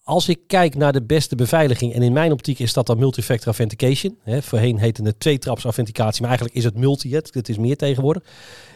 als 0.04 0.28
ik 0.28 0.40
kijk 0.46 0.74
naar 0.74 0.92
de 0.92 1.02
beste 1.02 1.34
beveiliging, 1.34 1.94
en 1.94 2.02
in 2.02 2.12
mijn 2.12 2.32
optiek 2.32 2.58
is 2.58 2.72
dat 2.72 2.86
dan 2.86 2.98
multifactor 2.98 3.46
authentication. 3.46 4.18
Hè, 4.22 4.42
voorheen 4.42 4.78
heette 4.78 5.02
het 5.02 5.20
twee-traps 5.20 5.64
authenticatie, 5.64 6.20
maar 6.20 6.30
eigenlijk 6.30 6.58
is 6.58 6.64
het 6.64 6.76
multi, 6.76 7.14
het 7.14 7.48
is 7.48 7.58
meer 7.58 7.76
tegenwoordig. 7.76 8.22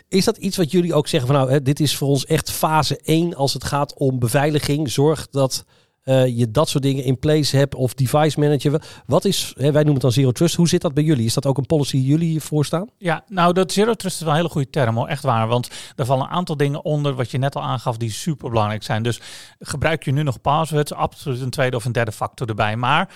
Is 0.09 0.25
dat 0.25 0.37
iets 0.37 0.57
wat 0.57 0.71
jullie 0.71 0.95
ook 0.95 1.09
zeggen 1.09 1.31
van 1.31 1.39
nou, 1.39 1.51
hè, 1.51 1.63
dit 1.63 1.81
is 1.81 1.97
voor 1.97 2.09
ons 2.09 2.27
echt 2.27 2.51
fase 2.51 2.99
1 3.03 3.35
als 3.35 3.53
het 3.53 3.65
gaat 3.65 3.95
om 3.95 4.19
beveiliging. 4.19 4.91
Zorg 4.91 5.29
dat 5.29 5.65
uh, 6.09 6.27
je 6.39 6.51
dat 6.51 6.69
soort 6.69 6.83
dingen 6.83 7.05
in 7.05 7.19
place 7.19 7.57
hebt 7.57 7.75
of 7.75 7.95
device 7.95 8.41
manager. 8.41 8.83
Wat 9.07 9.25
is, 9.25 9.53
hè, 9.57 9.63
wij 9.63 9.73
noemen 9.73 9.93
het 9.93 10.03
dan 10.03 10.13
zero 10.13 10.33
trust. 10.33 10.55
Hoe 10.55 10.69
zit 10.69 10.81
dat 10.81 10.95
bij 10.95 11.05
jullie? 11.05 11.25
Is 11.25 11.35
dat 11.35 11.47
ook 11.47 11.59
een 11.59 11.67
policy 11.67 11.97
die 11.97 12.07
jullie 12.07 12.41
voorstaan? 12.41 12.89
Ja, 12.99 13.25
nou 13.29 13.53
dat 13.53 13.73
zero 13.73 13.95
trust 13.95 14.17
is 14.17 14.23
wel 14.23 14.31
een 14.31 14.37
hele 14.37 14.49
goede 14.49 14.71
term 14.71 14.97
hoor, 14.97 15.09
echt 15.09 15.23
waar. 15.23 15.49
Want 15.49 15.71
er 15.97 16.07
vallen 16.07 16.25
een 16.25 16.31
aantal 16.31 16.57
dingen 16.57 16.85
onder 16.85 17.15
wat 17.15 17.31
je 17.31 17.39
net 17.39 17.57
al 17.57 17.63
aangaf 17.63 17.97
die 17.97 18.11
super 18.11 18.49
belangrijk 18.49 18.83
zijn. 18.83 19.03
Dus 19.03 19.21
gebruik 19.59 20.05
je 20.05 20.13
nu 20.13 20.23
nog 20.23 20.41
passwords, 20.41 20.93
absoluut 20.93 21.41
een 21.41 21.51
tweede 21.51 21.77
of 21.77 21.85
een 21.85 21.93
derde 21.93 22.13
factor 22.13 22.49
erbij. 22.49 22.77
Maar 22.77 23.09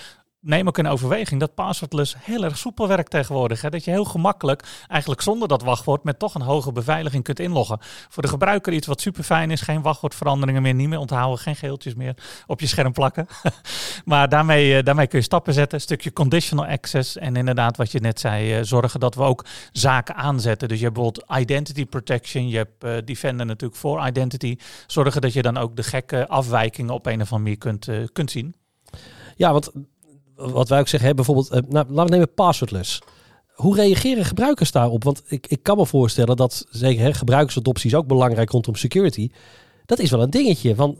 neem 0.43 0.67
ook 0.67 0.77
in 0.77 0.87
overweging 0.87 1.39
dat 1.39 1.55
passwordless 1.55 2.15
heel 2.19 2.43
erg 2.43 2.57
soepel 2.57 2.87
werkt 2.87 3.09
tegenwoordig. 3.09 3.61
Hè? 3.61 3.69
Dat 3.69 3.83
je 3.83 3.91
heel 3.91 4.05
gemakkelijk, 4.05 4.63
eigenlijk 4.87 5.21
zonder 5.21 5.47
dat 5.47 5.63
wachtwoord, 5.63 6.03
met 6.03 6.19
toch 6.19 6.35
een 6.35 6.41
hoge 6.41 6.71
beveiliging 6.71 7.23
kunt 7.23 7.39
inloggen. 7.39 7.77
Voor 8.09 8.23
de 8.23 8.29
gebruiker 8.29 8.73
iets 8.73 8.87
wat 8.87 9.01
super 9.01 9.23
fijn 9.23 9.51
is. 9.51 9.61
Geen 9.61 9.81
wachtwoordveranderingen 9.81 10.61
meer, 10.61 10.73
niet 10.73 10.87
meer 10.87 10.99
onthouden. 10.99 11.39
Geen 11.39 11.55
geeltjes 11.55 11.95
meer 11.95 12.15
op 12.47 12.59
je 12.59 12.67
scherm 12.67 12.91
plakken. 12.91 13.27
maar 14.05 14.29
daarmee, 14.29 14.77
uh, 14.77 14.83
daarmee 14.83 15.07
kun 15.07 15.19
je 15.19 15.25
stappen 15.25 15.53
zetten. 15.53 15.77
Een 15.77 15.83
stukje 15.83 16.13
conditional 16.13 16.65
access. 16.65 17.17
En 17.17 17.35
inderdaad, 17.35 17.77
wat 17.77 17.91
je 17.91 17.99
net 17.99 18.19
zei, 18.19 18.57
uh, 18.57 18.63
zorgen 18.63 18.99
dat 18.99 19.15
we 19.15 19.21
ook 19.21 19.45
zaken 19.71 20.15
aanzetten. 20.15 20.67
Dus 20.67 20.77
je 20.77 20.83
hebt 20.83 20.95
bijvoorbeeld 20.95 21.39
identity 21.39 21.85
protection. 21.85 22.49
Je 22.49 22.57
hebt 22.57 22.83
uh, 22.83 22.97
Defender 23.05 23.45
natuurlijk 23.45 23.79
voor 23.79 24.07
identity. 24.07 24.57
Zorgen 24.87 25.21
dat 25.21 25.33
je 25.33 25.41
dan 25.41 25.57
ook 25.57 25.75
de 25.75 25.83
gekke 25.83 26.27
afwijkingen 26.27 26.93
op 26.93 27.05
een 27.05 27.21
of 27.21 27.31
andere 27.31 27.39
manier 27.39 27.57
kunt, 27.57 28.11
kunt 28.13 28.31
zien. 28.31 28.55
Ja, 29.35 29.51
want 29.51 29.71
wat 30.35 30.69
wij 30.69 30.79
ook 30.79 30.87
zeggen, 30.87 31.09
hè, 31.09 31.15
bijvoorbeeld, 31.15 31.51
uh, 31.51 31.59
nou, 31.69 31.85
laten 31.89 32.05
we 32.05 32.11
nemen 32.11 32.33
passwordless. 32.33 33.01
Hoe 33.53 33.75
reageren 33.75 34.25
gebruikers 34.25 34.71
daarop? 34.71 35.03
Want 35.03 35.23
ik, 35.27 35.47
ik 35.47 35.63
kan 35.63 35.77
me 35.77 35.85
voorstellen 35.85 36.35
dat 36.35 36.65
zeker 36.69 37.03
hè, 37.03 37.13
gebruikersadoptie 37.13 37.89
is 37.89 37.95
ook 37.95 38.07
belangrijk 38.07 38.49
rondom 38.49 38.75
security. 38.75 39.29
Dat 39.85 39.99
is 39.99 40.11
wel 40.11 40.21
een 40.21 40.29
dingetje. 40.29 40.75
Van, 40.75 40.97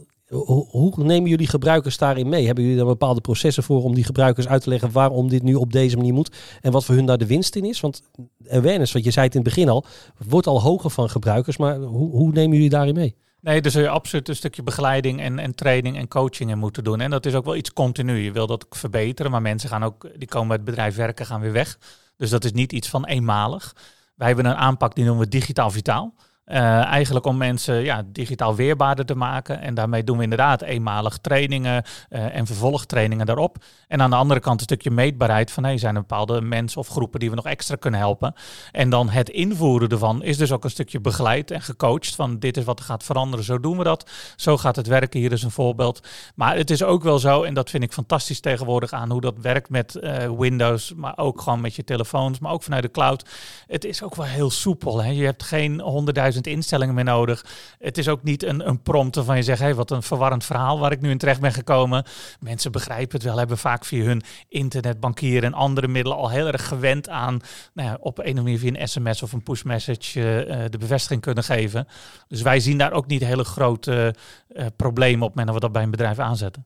hoe, 0.70 0.94
nemen 1.04 1.30
jullie 1.30 1.48
gebruikers 1.48 1.98
daarin 1.98 2.30
mee? 2.30 2.46
Hebben 2.46 2.64
jullie 2.64 2.80
daar 2.80 2.88
bepaalde 2.88 3.22
processen 3.22 3.64
voor 3.64 3.84
om 3.84 3.96
die 3.96 4.04
gebruikers 4.04 4.48
uit 4.48 4.64
te 4.64 4.70
leggen 4.70 4.92
waarom 4.92 5.30
dit 5.30 5.44
nu 5.44 5.56
op 5.56 5.72
deze 5.72 5.98
manier 5.98 6.14
moet 6.14 6.36
en 6.62 6.72
wat 6.72 6.86
voor 6.86 6.96
hun 6.96 7.06
daar 7.06 7.18
de 7.18 7.26
winst 7.26 7.56
in 7.56 7.66
is? 7.66 7.80
Want 7.80 8.02
awareness, 8.50 8.92
wat 8.92 9.04
je 9.04 9.12
zei 9.12 9.26
in 9.26 9.32
het 9.34 9.44
begin 9.44 9.70
al, 9.70 9.86
wordt 10.28 10.48
al 10.48 10.62
hoger 10.62 10.90
van 10.90 11.10
gebruikers, 11.10 11.58
maar 11.58 11.78
hoe, 11.78 12.12
hoe 12.12 12.32
nemen 12.32 12.56
jullie 12.56 12.70
daarin 12.70 12.96
mee? 12.96 13.16
Nee, 13.44 13.62
dus 13.62 13.74
je 13.74 13.90
absoluut 13.90 14.30
een 14.30 14.36
stukje 14.36 14.64
begeleiding 14.64 15.22
en, 15.22 15.40
en 15.40 15.56
training 15.56 15.98
en 15.98 16.08
coaching 16.08 16.50
in 16.50 16.58
moeten 16.58 16.84
doen. 16.84 17.02
En 17.02 17.10
dat 17.10 17.26
is 17.26 17.34
ook 17.34 17.46
wel 17.46 17.56
iets 17.56 17.74
continu. 17.74 18.18
Je 18.18 18.32
wil 18.32 18.48
dat 18.48 18.66
verbeteren, 18.70 19.32
maar 19.32 19.42
mensen 19.42 19.70
gaan 19.70 19.84
ook, 19.84 20.10
die 20.16 20.28
komen 20.28 20.48
bij 20.48 20.58
het 20.58 20.66
bedrijf 20.66 20.96
werken, 20.96 21.26
gaan 21.26 21.42
weer 21.42 21.52
weg. 21.52 21.78
Dus 22.18 22.30
dat 22.30 22.44
is 22.44 22.52
niet 22.52 22.72
iets 22.72 22.90
van 22.90 23.06
eenmalig. 23.06 23.76
Wij 24.16 24.28
hebben 24.28 24.46
een 24.46 24.56
aanpak 24.56 24.96
die 24.96 25.06
noemen 25.06 25.24
we 25.24 25.30
digitaal 25.30 25.72
vitaal. 25.72 26.14
Uh, 26.46 26.58
eigenlijk 26.86 27.26
om 27.26 27.38
mensen 27.38 27.84
ja, 27.84 28.04
digitaal 28.06 28.56
weerbaarder 28.56 29.06
te 29.06 29.16
maken. 29.16 29.62
En 29.62 29.74
daarmee 29.74 30.04
doen 30.04 30.18
we 30.18 30.24
inderdaad 30.24 30.62
eenmalig 30.62 31.18
trainingen 31.18 31.84
uh, 32.10 32.36
en 32.36 32.46
vervolgtrainingen 32.46 33.26
daarop. 33.26 33.58
En 33.88 34.02
aan 34.02 34.10
de 34.10 34.16
andere 34.16 34.40
kant 34.40 34.60
een 34.60 34.66
stukje 34.66 34.92
meetbaarheid 34.92 35.52
van 35.52 35.64
hey, 35.64 35.78
zijn 35.78 35.96
er 35.96 36.02
bepaalde 36.02 36.42
mensen 36.42 36.80
of 36.80 36.88
groepen 36.88 37.20
die 37.20 37.30
we 37.30 37.36
nog 37.36 37.46
extra 37.46 37.76
kunnen 37.76 38.00
helpen. 38.00 38.34
En 38.72 38.90
dan 38.90 39.10
het 39.10 39.30
invoeren 39.30 39.90
ervan 39.90 40.24
is 40.24 40.38
dus 40.38 40.52
ook 40.52 40.64
een 40.64 40.70
stukje 40.70 41.00
begeleid 41.00 41.52
en 41.52 41.62
gecoacht 41.62 42.16
van 42.16 42.40
dit 42.40 42.58
is 42.58 42.64
wat 42.64 42.80
er 42.80 42.86
gaat 42.86 43.04
veranderen, 43.04 43.46
zo 43.46 43.60
doen 43.60 43.78
we 43.78 43.84
dat. 43.84 44.10
Zo 44.36 44.58
gaat 44.58 44.76
het 44.76 44.88
werken, 44.88 45.20
hier 45.20 45.32
is 45.32 45.44
een 45.44 45.52
voorbeeld. 45.52 46.08
Maar 46.36 46.56
het 46.56 46.70
is 46.70 46.84
ook 46.84 47.04
wel 47.04 47.20
zo, 47.20 47.44
en 47.44 47.54
dat 47.54 47.70
vind 47.70 47.84
ik 47.84 47.94
fantastisch 47.94 48.40
tegenwoordig 48.40 48.92
aan 48.92 49.12
hoe 49.12 49.22
dat 49.22 49.38
werkt 49.42 49.70
met 49.70 49.96
uh, 50.02 50.32
Windows, 50.38 50.94
maar 50.96 51.18
ook 51.18 51.42
gewoon 51.42 51.62
met 51.62 51.76
je 51.76 51.84
telefoons, 51.84 52.40
maar 52.40 52.52
ook 52.52 52.64
vanuit 52.64 52.84
de 52.84 52.92
cloud. 52.92 53.30
Het 53.68 53.86
is 53.86 54.04
ook 54.04 54.16
wel 54.16 54.26
heel 54.26 54.50
soepel. 54.50 55.04
Hè? 55.04 55.10
Je 55.10 55.26
hebt 55.26 55.44
geen 55.44 55.80
honderdduizend 55.80 56.32
instellingen 56.42 56.94
meer 56.94 57.04
nodig. 57.04 57.46
Het 57.80 57.98
is 57.98 58.08
ook 58.08 58.24
niet 58.24 58.44
een, 58.44 58.68
een 58.68 58.82
prompt 58.82 59.20
van 59.24 59.36
je 59.36 59.44
zegt, 59.44 59.60
hey, 59.60 59.76
wat 59.76 59.92
een 59.92 60.04
verwarrend 60.04 60.46
verhaal 60.46 60.80
waar 60.80 60.92
ik 60.92 61.02
nu 61.02 61.10
in 61.10 61.18
terecht 61.18 61.42
ben 61.42 61.54
gekomen. 61.54 62.04
Mensen 62.40 62.72
begrijpen 62.72 63.16
het 63.16 63.24
wel, 63.24 63.38
hebben 63.38 63.58
vaak 63.58 63.86
via 63.86 64.04
hun 64.04 64.22
internetbankier 64.50 65.44
en 65.44 65.54
andere 65.54 65.88
middelen 65.88 66.18
al 66.18 66.30
heel 66.30 66.48
erg 66.48 66.68
gewend 66.68 67.10
aan 67.10 67.40
nou 67.74 67.90
ja, 67.90 67.98
op 68.00 68.18
een 68.18 68.24
of 68.24 68.30
andere 68.30 68.44
manier 68.44 68.60
via 68.60 68.80
een 68.80 68.88
sms 68.88 69.24
of 69.24 69.34
een 69.34 69.44
push 69.44 69.64
message 69.64 70.20
uh, 70.20 70.64
de 70.70 70.78
bevestiging 70.78 71.22
kunnen 71.22 71.44
geven. 71.44 71.88
Dus 72.28 72.42
wij 72.42 72.60
zien 72.60 72.78
daar 72.78 72.92
ook 72.92 73.08
niet 73.08 73.24
hele 73.24 73.44
grote 73.44 74.16
uh, 74.50 74.66
problemen 74.76 75.28
op 75.28 75.36
dat 75.36 75.54
we 75.54 75.60
dat 75.60 75.72
bij 75.72 75.84
een 75.84 75.92
bedrijf 75.92 76.20
aanzetten. 76.20 76.66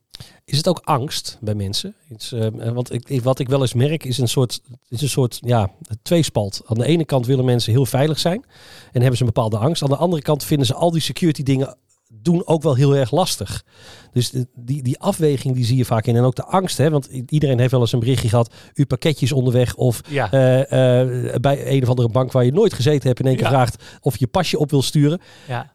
Is 0.49 0.57
het 0.57 0.67
ook 0.67 0.81
angst 0.83 1.37
bij 1.41 1.55
mensen? 1.55 1.95
Iets, 2.09 2.31
uh, 2.31 2.47
want 2.73 2.93
ik, 2.93 3.21
wat 3.21 3.39
ik 3.39 3.49
wel 3.49 3.61
eens 3.61 3.73
merk 3.73 4.03
is 4.03 4.17
een 4.17 4.27
soort, 4.27 4.61
is 4.89 5.01
een 5.01 5.09
soort 5.09 5.39
ja, 5.41 5.71
tweespalt. 6.01 6.61
Aan 6.65 6.77
de 6.77 6.85
ene 6.85 7.05
kant 7.05 7.25
willen 7.25 7.45
mensen 7.45 7.71
heel 7.71 7.85
veilig 7.85 8.19
zijn 8.19 8.45
en 8.91 8.99
hebben 8.99 9.17
ze 9.17 9.23
een 9.23 9.31
bepaalde 9.33 9.57
angst. 9.57 9.83
Aan 9.83 9.89
de 9.89 9.95
andere 9.95 10.21
kant 10.21 10.43
vinden 10.43 10.67
ze 10.67 10.73
al 10.73 10.91
die 10.91 11.01
security 11.01 11.43
dingen 11.43 11.77
doen 12.21 12.47
ook 12.47 12.63
wel 12.63 12.75
heel 12.75 12.95
erg 12.95 13.11
lastig. 13.11 13.63
Dus 14.11 14.31
die, 14.55 14.83
die 14.83 14.99
afweging 14.99 15.55
die 15.55 15.65
zie 15.65 15.77
je 15.77 15.85
vaak 15.85 16.05
in. 16.05 16.15
En 16.15 16.23
ook 16.23 16.35
de 16.35 16.45
angst, 16.45 16.77
hè? 16.77 16.89
want 16.89 17.05
iedereen 17.27 17.59
heeft 17.59 17.71
wel 17.71 17.81
eens 17.81 17.91
een 17.91 17.99
berichtje 17.99 18.29
gehad. 18.29 18.53
Uw 18.73 18.85
pakketje 18.85 19.25
is 19.25 19.31
onderweg. 19.31 19.75
Of 19.75 20.01
ja. 20.09 20.33
uh, 20.33 21.23
uh, 21.23 21.35
bij 21.35 21.71
een 21.71 21.83
of 21.83 21.89
andere 21.89 22.09
bank 22.09 22.31
waar 22.31 22.45
je 22.45 22.51
nooit 22.51 22.73
gezeten 22.73 23.07
hebt 23.07 23.19
in 23.19 23.25
één 23.25 23.35
keer 23.35 23.45
ja. 23.45 23.51
vraagt 23.51 23.83
of 24.01 24.17
je 24.17 24.27
pasje 24.27 24.59
op 24.59 24.69
wil 24.69 24.81
sturen. 24.81 25.21
Ja 25.47 25.71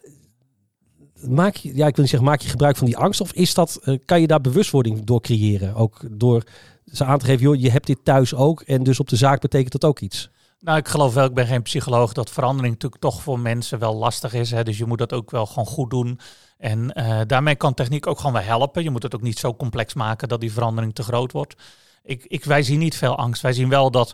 maak 1.29 1.57
je, 1.57 1.69
ja, 1.69 1.87
ik 1.87 1.95
wil 1.95 2.05
niet 2.05 2.09
zeggen, 2.09 2.29
maak 2.29 2.41
je 2.41 2.49
gebruik 2.49 2.77
van 2.77 2.87
die 2.87 2.97
angst? 2.97 3.21
Of 3.21 3.33
is 3.33 3.55
dat, 3.55 3.81
uh, 3.85 3.99
kan 4.05 4.21
je 4.21 4.27
daar 4.27 4.41
bewustwording 4.41 5.05
door 5.05 5.21
creëren? 5.21 5.75
Ook 5.75 6.01
door 6.11 6.43
ze 6.87 7.05
aan 7.05 7.19
te 7.19 7.25
geven, 7.25 7.43
joh, 7.43 7.61
je 7.61 7.71
hebt 7.71 7.87
dit 7.87 7.99
thuis 8.05 8.35
ook. 8.35 8.61
En 8.61 8.83
dus 8.83 9.01
op 9.01 9.09
de 9.09 9.17
zaak 9.17 9.41
betekent 9.41 9.73
dat 9.73 9.85
ook 9.85 10.01
iets. 10.01 10.31
Nou, 10.61 10.79
ik 10.79 10.89
geloof 10.89 11.15
wel, 11.15 11.25
ik 11.25 11.35
ben 11.35 11.47
geen 11.47 11.63
psycholoog, 11.63 12.13
dat 12.13 12.31
verandering 12.31 12.75
natuurlijk 12.75 13.03
toch 13.03 13.23
voor 13.23 13.39
mensen 13.39 13.79
wel 13.79 13.95
lastig 13.95 14.35
is. 14.35 14.51
Hè? 14.51 14.65
Dus 14.65 14.79
je 14.79 14.87
moet 14.87 14.99
dat 14.99 15.13
ook 15.13 15.31
wel 15.31 15.47
gewoon 15.47 15.67
goed 15.67 15.91
doen. 15.91 16.19
En 16.59 16.93
uh, 16.95 17.21
daarmee 17.27 17.55
kan 17.55 17.75
techniek 17.75 18.07
ook 18.07 18.17
gewoon 18.17 18.33
wel 18.33 18.43
helpen. 18.43 18.83
Je 18.83 18.91
moet 18.91 19.03
het 19.03 19.15
ook 19.15 19.23
niet 19.23 19.39
zo 19.39 19.55
complex 19.55 19.95
maken 19.95 20.29
dat 20.29 20.41
die 20.41 20.53
verandering 20.53 20.95
te 20.95 21.03
groot 21.03 21.33
wordt. 21.33 21.55
Ik, 22.03 22.25
ik, 22.25 22.45
wij 22.45 22.63
zien 22.63 22.79
niet 22.79 22.97
veel 22.97 23.17
angst. 23.17 23.43
Wij 23.43 23.53
zien 23.53 23.69
wel 23.69 23.91
dat 23.91 24.13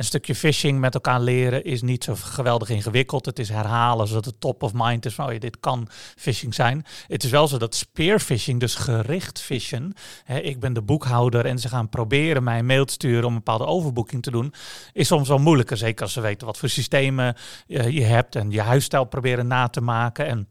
een 0.00 0.06
stukje 0.06 0.34
phishing 0.34 0.80
met 0.80 0.94
elkaar 0.94 1.20
leren 1.20 1.64
is 1.64 1.82
niet 1.82 2.04
zo 2.04 2.14
geweldig 2.16 2.68
ingewikkeld. 2.68 3.26
Het 3.26 3.38
is 3.38 3.48
herhalen 3.48 4.06
zodat 4.06 4.24
het 4.24 4.40
top 4.40 4.62
of 4.62 4.72
mind 4.74 5.06
is 5.06 5.14
van 5.14 5.32
oh 5.32 5.38
dit 5.38 5.60
kan 5.60 5.88
phishing 6.16 6.54
zijn. 6.54 6.84
Het 7.06 7.24
is 7.24 7.30
wel 7.30 7.48
zo 7.48 7.58
dat 7.58 7.74
spear 7.74 8.18
phishing, 8.18 8.60
dus 8.60 8.74
gericht 8.74 9.40
phishing. 9.40 9.96
Ik 10.42 10.60
ben 10.60 10.72
de 10.72 10.82
boekhouder 10.82 11.46
en 11.46 11.58
ze 11.58 11.68
gaan 11.68 11.88
proberen 11.88 12.42
mij 12.42 12.58
een 12.58 12.66
mail 12.66 12.84
te 12.84 12.92
sturen 12.92 13.24
om 13.24 13.30
een 13.30 13.36
bepaalde 13.36 13.66
overboeking 13.66 14.22
te 14.22 14.30
doen. 14.30 14.54
Is 14.92 15.06
soms 15.06 15.28
wel 15.28 15.38
moeilijker, 15.38 15.76
zeker 15.76 16.02
als 16.02 16.12
ze 16.12 16.20
weten 16.20 16.46
wat 16.46 16.58
voor 16.58 16.68
systemen 16.68 17.36
uh, 17.66 17.88
je 17.88 18.04
hebt 18.04 18.36
en 18.36 18.50
je 18.50 18.60
huisstijl 18.60 19.04
proberen 19.04 19.46
na 19.46 19.68
te 19.68 19.80
maken. 19.80 20.26
En 20.26 20.48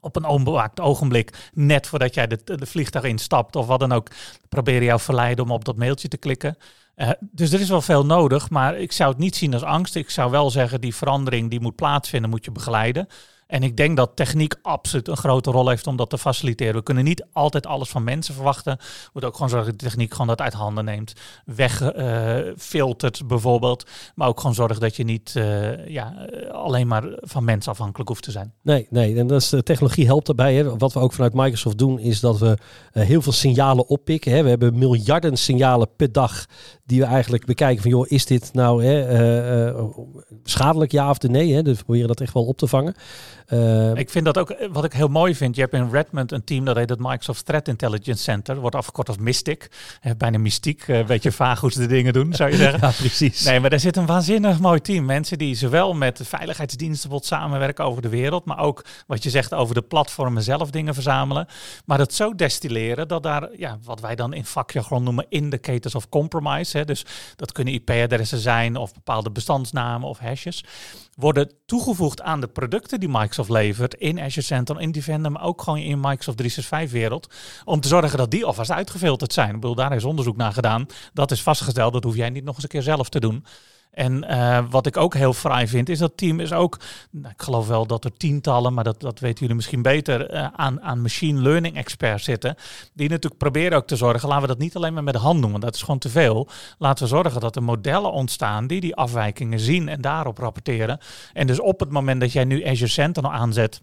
op 0.00 0.16
een 0.16 0.24
onbewaakt 0.24 0.80
ogenblik, 0.80 1.50
net 1.52 1.86
voordat 1.86 2.14
jij 2.14 2.26
de, 2.26 2.40
de 2.44 2.66
vliegtuig 2.66 3.04
instapt 3.04 3.56
of 3.56 3.66
wat 3.66 3.80
dan 3.80 3.92
ook, 3.92 4.08
proberen 4.48 4.84
jou 4.84 5.00
verleiden 5.00 5.44
om 5.44 5.50
op 5.50 5.64
dat 5.64 5.76
mailtje 5.76 6.08
te 6.08 6.16
klikken. 6.16 6.56
Uh, 6.98 7.10
dus 7.20 7.52
er 7.52 7.60
is 7.60 7.68
wel 7.68 7.82
veel 7.82 8.06
nodig, 8.06 8.50
maar 8.50 8.78
ik 8.78 8.92
zou 8.92 9.10
het 9.10 9.18
niet 9.18 9.36
zien 9.36 9.52
als 9.52 9.62
angst. 9.62 9.94
Ik 9.94 10.10
zou 10.10 10.30
wel 10.30 10.50
zeggen, 10.50 10.80
die 10.80 10.94
verandering 10.94 11.50
die 11.50 11.60
moet 11.60 11.76
plaatsvinden, 11.76 12.30
moet 12.30 12.44
je 12.44 12.50
begeleiden. 12.50 13.08
En 13.48 13.62
ik 13.62 13.76
denk 13.76 13.96
dat 13.96 14.10
techniek 14.14 14.54
absoluut 14.62 15.08
een 15.08 15.16
grote 15.16 15.50
rol 15.50 15.68
heeft 15.68 15.86
om 15.86 15.96
dat 15.96 16.10
te 16.10 16.18
faciliteren. 16.18 16.74
We 16.74 16.82
kunnen 16.82 17.04
niet 17.04 17.24
altijd 17.32 17.66
alles 17.66 17.88
van 17.88 18.04
mensen 18.04 18.34
verwachten. 18.34 18.76
We 18.78 19.10
moeten 19.12 19.30
ook 19.30 19.36
gewoon 19.36 19.50
zorgen 19.50 19.70
dat 19.70 19.80
de 19.80 19.86
techniek 19.86 20.12
gewoon 20.12 20.26
dat 20.26 20.40
uit 20.40 20.52
handen 20.52 20.84
neemt. 20.84 21.12
Wegfiltert 21.44 23.20
uh, 23.20 23.26
bijvoorbeeld. 23.26 23.90
Maar 24.14 24.28
ook 24.28 24.40
gewoon 24.40 24.54
zorgen 24.54 24.80
dat 24.80 24.96
je 24.96 25.04
niet 25.04 25.34
uh, 25.36 25.88
ja, 25.88 26.26
alleen 26.50 26.86
maar 26.86 27.04
van 27.14 27.44
mensen 27.44 27.72
afhankelijk 27.72 28.08
hoeft 28.08 28.22
te 28.22 28.30
zijn. 28.30 28.52
Nee, 28.62 28.86
nee. 28.90 29.18
En 29.18 29.26
dat 29.26 29.40
is, 29.40 29.48
de 29.48 29.62
technologie 29.62 30.06
helpt 30.06 30.26
daarbij. 30.26 30.54
Hè. 30.54 30.76
Wat 30.76 30.92
we 30.92 31.00
ook 31.00 31.12
vanuit 31.12 31.34
Microsoft 31.34 31.78
doen 31.78 31.98
is 31.98 32.20
dat 32.20 32.38
we 32.38 32.58
heel 32.92 33.22
veel 33.22 33.32
signalen 33.32 33.88
oppikken. 33.88 34.32
Hè. 34.32 34.42
We 34.42 34.48
hebben 34.48 34.78
miljarden 34.78 35.36
signalen 35.36 35.88
per 35.96 36.12
dag 36.12 36.46
die 36.84 37.00
we 37.00 37.06
eigenlijk 37.06 37.46
bekijken 37.46 37.82
van 37.82 37.90
joh, 37.90 38.06
is 38.08 38.26
dit 38.26 38.50
nou 38.52 38.84
hè, 38.84 39.72
schadelijk 40.44 40.92
ja 40.92 41.10
of 41.10 41.20
nee? 41.20 41.54
Hè? 41.54 41.62
Dus 41.62 41.78
we 41.78 41.84
proberen 41.84 42.08
dat 42.08 42.20
echt 42.20 42.32
wel 42.32 42.44
op 42.44 42.58
te 42.58 42.66
vangen. 42.66 42.94
Uh, 43.48 43.94
ik 43.94 44.10
vind 44.10 44.24
dat 44.24 44.38
ook, 44.38 44.56
wat 44.70 44.84
ik 44.84 44.92
heel 44.92 45.08
mooi 45.08 45.34
vind, 45.34 45.54
je 45.54 45.60
hebt 45.60 45.72
in 45.72 45.90
Redmond 45.90 46.32
een 46.32 46.44
team 46.44 46.64
dat 46.64 46.76
heet 46.76 46.88
het 46.88 46.98
Microsoft 46.98 47.44
Threat 47.44 47.68
Intelligence 47.68 48.22
Center, 48.22 48.56
wordt 48.56 48.76
afgekort 48.76 49.08
als 49.08 49.16
Mystic. 49.16 49.70
Uh, 50.02 50.12
bijna 50.18 50.38
mystiek, 50.38 50.88
een 50.88 51.06
beetje 51.06 51.32
vaag 51.32 51.60
hoe 51.60 51.72
ze 51.72 51.78
de 51.78 51.86
dingen 51.86 52.12
doen, 52.12 52.34
zou 52.34 52.50
je 52.50 52.56
zeggen. 52.66 52.80
ja, 52.80 52.92
precies. 52.96 53.44
Nee, 53.44 53.60
maar 53.60 53.70
daar 53.70 53.80
zit 53.80 53.96
een 53.96 54.06
waanzinnig 54.06 54.58
mooi 54.58 54.80
team. 54.80 55.04
Mensen 55.04 55.38
die 55.38 55.54
zowel 55.54 55.94
met 55.94 56.16
de 56.16 56.24
veiligheidsdiensten 56.24 57.10
wat 57.10 57.24
samenwerken 57.24 57.84
over 57.84 58.02
de 58.02 58.08
wereld, 58.08 58.44
maar 58.44 58.58
ook 58.58 58.84
wat 59.06 59.22
je 59.22 59.30
zegt 59.30 59.54
over 59.54 59.74
de 59.74 59.82
platformen 59.82 60.42
zelf 60.42 60.70
dingen 60.70 60.94
verzamelen. 60.94 61.46
Maar 61.84 61.98
dat 61.98 62.14
zo 62.14 62.34
destilleren 62.34 63.08
dat 63.08 63.22
daar, 63.22 63.48
ja, 63.56 63.78
wat 63.84 64.00
wij 64.00 64.14
dan 64.14 64.32
in 64.32 64.44
vakjargon 64.44 65.02
noemen 65.02 65.26
indicators 65.28 65.94
of 65.94 66.08
compromise, 66.08 66.78
hè, 66.78 66.84
dus 66.84 67.04
dat 67.36 67.52
kunnen 67.52 67.74
IP-adressen 67.74 68.38
zijn 68.38 68.76
of 68.76 68.92
bepaalde 68.94 69.30
bestandsnamen 69.30 70.08
of 70.08 70.18
hashes, 70.18 70.64
worden 71.18 71.52
toegevoegd 71.66 72.22
aan 72.22 72.40
de 72.40 72.46
producten 72.46 73.00
die 73.00 73.08
Microsoft 73.08 73.48
levert 73.48 73.94
in 73.94 74.20
Azure 74.20 74.46
Central, 74.46 74.78
in 74.78 74.92
Defender, 74.92 75.32
maar 75.32 75.42
ook 75.42 75.62
gewoon 75.62 75.78
in 75.78 76.00
Microsoft 76.00 76.36
365 76.36 77.00
wereld, 77.00 77.28
om 77.64 77.80
te 77.80 77.88
zorgen 77.88 78.18
dat 78.18 78.30
die 78.30 78.44
alvast 78.44 78.70
uitgefilterd 78.70 79.32
zijn. 79.32 79.54
Ik 79.54 79.60
bedoel, 79.60 79.74
daar 79.74 79.92
is 79.92 80.04
onderzoek 80.04 80.36
naar 80.36 80.52
gedaan. 80.52 80.86
Dat 81.12 81.30
is 81.30 81.42
vastgesteld, 81.42 81.92
dat 81.92 82.04
hoef 82.04 82.16
jij 82.16 82.30
niet 82.30 82.44
nog 82.44 82.54
eens 82.54 82.62
een 82.62 82.68
keer 82.68 82.82
zelf 82.82 83.08
te 83.08 83.20
doen. 83.20 83.44
En 83.98 84.24
uh, 84.30 84.64
wat 84.70 84.86
ik 84.86 84.96
ook 84.96 85.14
heel 85.14 85.32
fraai 85.32 85.66
vind, 85.66 85.88
is 85.88 85.98
dat 85.98 86.16
team 86.16 86.40
is 86.40 86.52
ook, 86.52 86.78
nou, 87.10 87.32
ik 87.32 87.42
geloof 87.42 87.66
wel 87.66 87.86
dat 87.86 88.04
er 88.04 88.12
tientallen, 88.12 88.74
maar 88.74 88.84
dat, 88.84 89.00
dat 89.00 89.20
weten 89.20 89.40
jullie 89.40 89.54
misschien 89.54 89.82
beter, 89.82 90.34
uh, 90.34 90.46
aan, 90.52 90.82
aan 90.82 91.02
machine 91.02 91.40
learning 91.40 91.76
experts 91.76 92.24
zitten. 92.24 92.54
Die 92.94 93.08
natuurlijk 93.08 93.40
proberen 93.40 93.78
ook 93.78 93.86
te 93.86 93.96
zorgen, 93.96 94.28
laten 94.28 94.42
we 94.42 94.48
dat 94.48 94.58
niet 94.58 94.76
alleen 94.76 94.94
maar 94.94 95.02
met 95.02 95.14
de 95.14 95.20
hand 95.20 95.42
doen, 95.42 95.50
want 95.50 95.62
dat 95.62 95.74
is 95.74 95.82
gewoon 95.82 95.98
te 95.98 96.08
veel. 96.08 96.48
Laten 96.78 97.04
we 97.04 97.10
zorgen 97.10 97.40
dat 97.40 97.56
er 97.56 97.62
modellen 97.62 98.12
ontstaan 98.12 98.66
die 98.66 98.80
die 98.80 98.96
afwijkingen 98.96 99.60
zien 99.60 99.88
en 99.88 100.00
daarop 100.00 100.38
rapporteren. 100.38 100.98
En 101.32 101.46
dus 101.46 101.60
op 101.60 101.80
het 101.80 101.90
moment 101.90 102.20
dat 102.20 102.32
jij 102.32 102.44
nu 102.44 102.66
Azure 102.66 102.90
Sentinel 102.90 103.32
aanzet, 103.32 103.82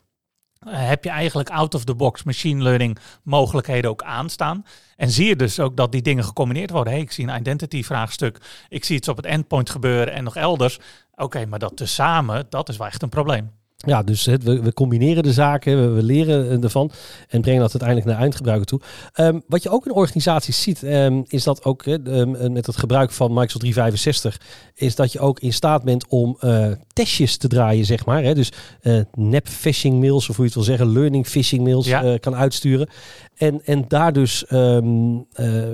heb 0.67 1.03
je 1.03 1.09
eigenlijk 1.09 1.49
out-of-the-box 1.49 2.23
machine 2.23 2.63
learning 2.63 2.97
mogelijkheden 3.23 3.89
ook 3.89 4.03
aanstaan. 4.03 4.65
En 4.95 5.09
zie 5.09 5.27
je 5.27 5.35
dus 5.35 5.59
ook 5.59 5.77
dat 5.77 5.91
die 5.91 6.01
dingen 6.01 6.23
gecombineerd 6.23 6.69
worden. 6.69 6.93
Hey, 6.93 7.01
ik 7.01 7.11
zie 7.11 7.27
een 7.27 7.39
identity 7.39 7.83
vraagstuk, 7.83 8.65
ik 8.69 8.85
zie 8.85 8.95
iets 8.95 9.07
op 9.07 9.17
het 9.17 9.25
endpoint 9.25 9.69
gebeuren 9.69 10.13
en 10.13 10.23
nog 10.23 10.35
elders. 10.35 10.79
Oké, 11.15 11.45
maar 11.45 11.59
dat 11.59 11.77
tezamen, 11.77 12.45
dat 12.49 12.69
is 12.69 12.77
wel 12.77 12.87
echt 12.87 13.01
een 13.01 13.09
probleem. 13.09 13.51
Ja, 13.85 14.03
dus 14.03 14.25
het, 14.25 14.43
we, 14.43 14.61
we, 14.61 14.73
combineren 14.73 15.23
de 15.23 15.33
zaken, 15.33 15.81
we, 15.81 15.95
we, 15.95 16.03
leren 16.03 16.63
ervan 16.63 16.91
en 17.29 17.41
brengen 17.41 17.61
dat 17.61 17.71
uiteindelijk 17.71 18.09
naar 18.09 18.19
eindgebruiker 18.19 18.65
toe. 18.65 18.81
Um, 19.15 19.43
wat 19.47 19.63
je 19.63 19.69
ook 19.69 19.85
in 19.85 19.91
organisaties 19.91 20.61
ziet, 20.61 20.83
um, 20.83 21.23
is 21.27 21.43
dat 21.43 21.63
ook 21.63 21.85
um, 21.85 22.53
met 22.53 22.65
het 22.65 22.77
gebruik 22.77 23.11
van 23.11 23.27
Microsoft 23.27 23.59
365, 23.59 24.39
is 24.75 24.95
dat 24.95 25.11
je 25.11 25.19
ook 25.19 25.39
in 25.39 25.53
staat 25.53 25.83
bent 25.83 26.07
om 26.07 26.37
uh, 26.41 26.67
testjes 26.93 27.37
te 27.37 27.47
draaien, 27.47 27.85
zeg 27.85 28.05
maar. 28.05 28.23
Hè? 28.23 28.33
Dus 28.33 28.51
uh, 28.81 28.99
nep 29.13 29.47
phishing 29.47 29.99
mails, 29.99 30.29
of 30.29 30.35
hoe 30.35 30.45
je 30.45 30.51
het 30.51 30.53
wil 30.53 30.63
zeggen, 30.63 30.91
learning 30.93 31.27
phishing 31.27 31.63
mails 31.63 31.87
ja. 31.87 32.03
uh, 32.03 32.19
kan 32.19 32.35
uitsturen. 32.35 32.89
En, 33.35 33.61
en 33.65 33.85
daar 33.87 34.13
dus 34.13 34.45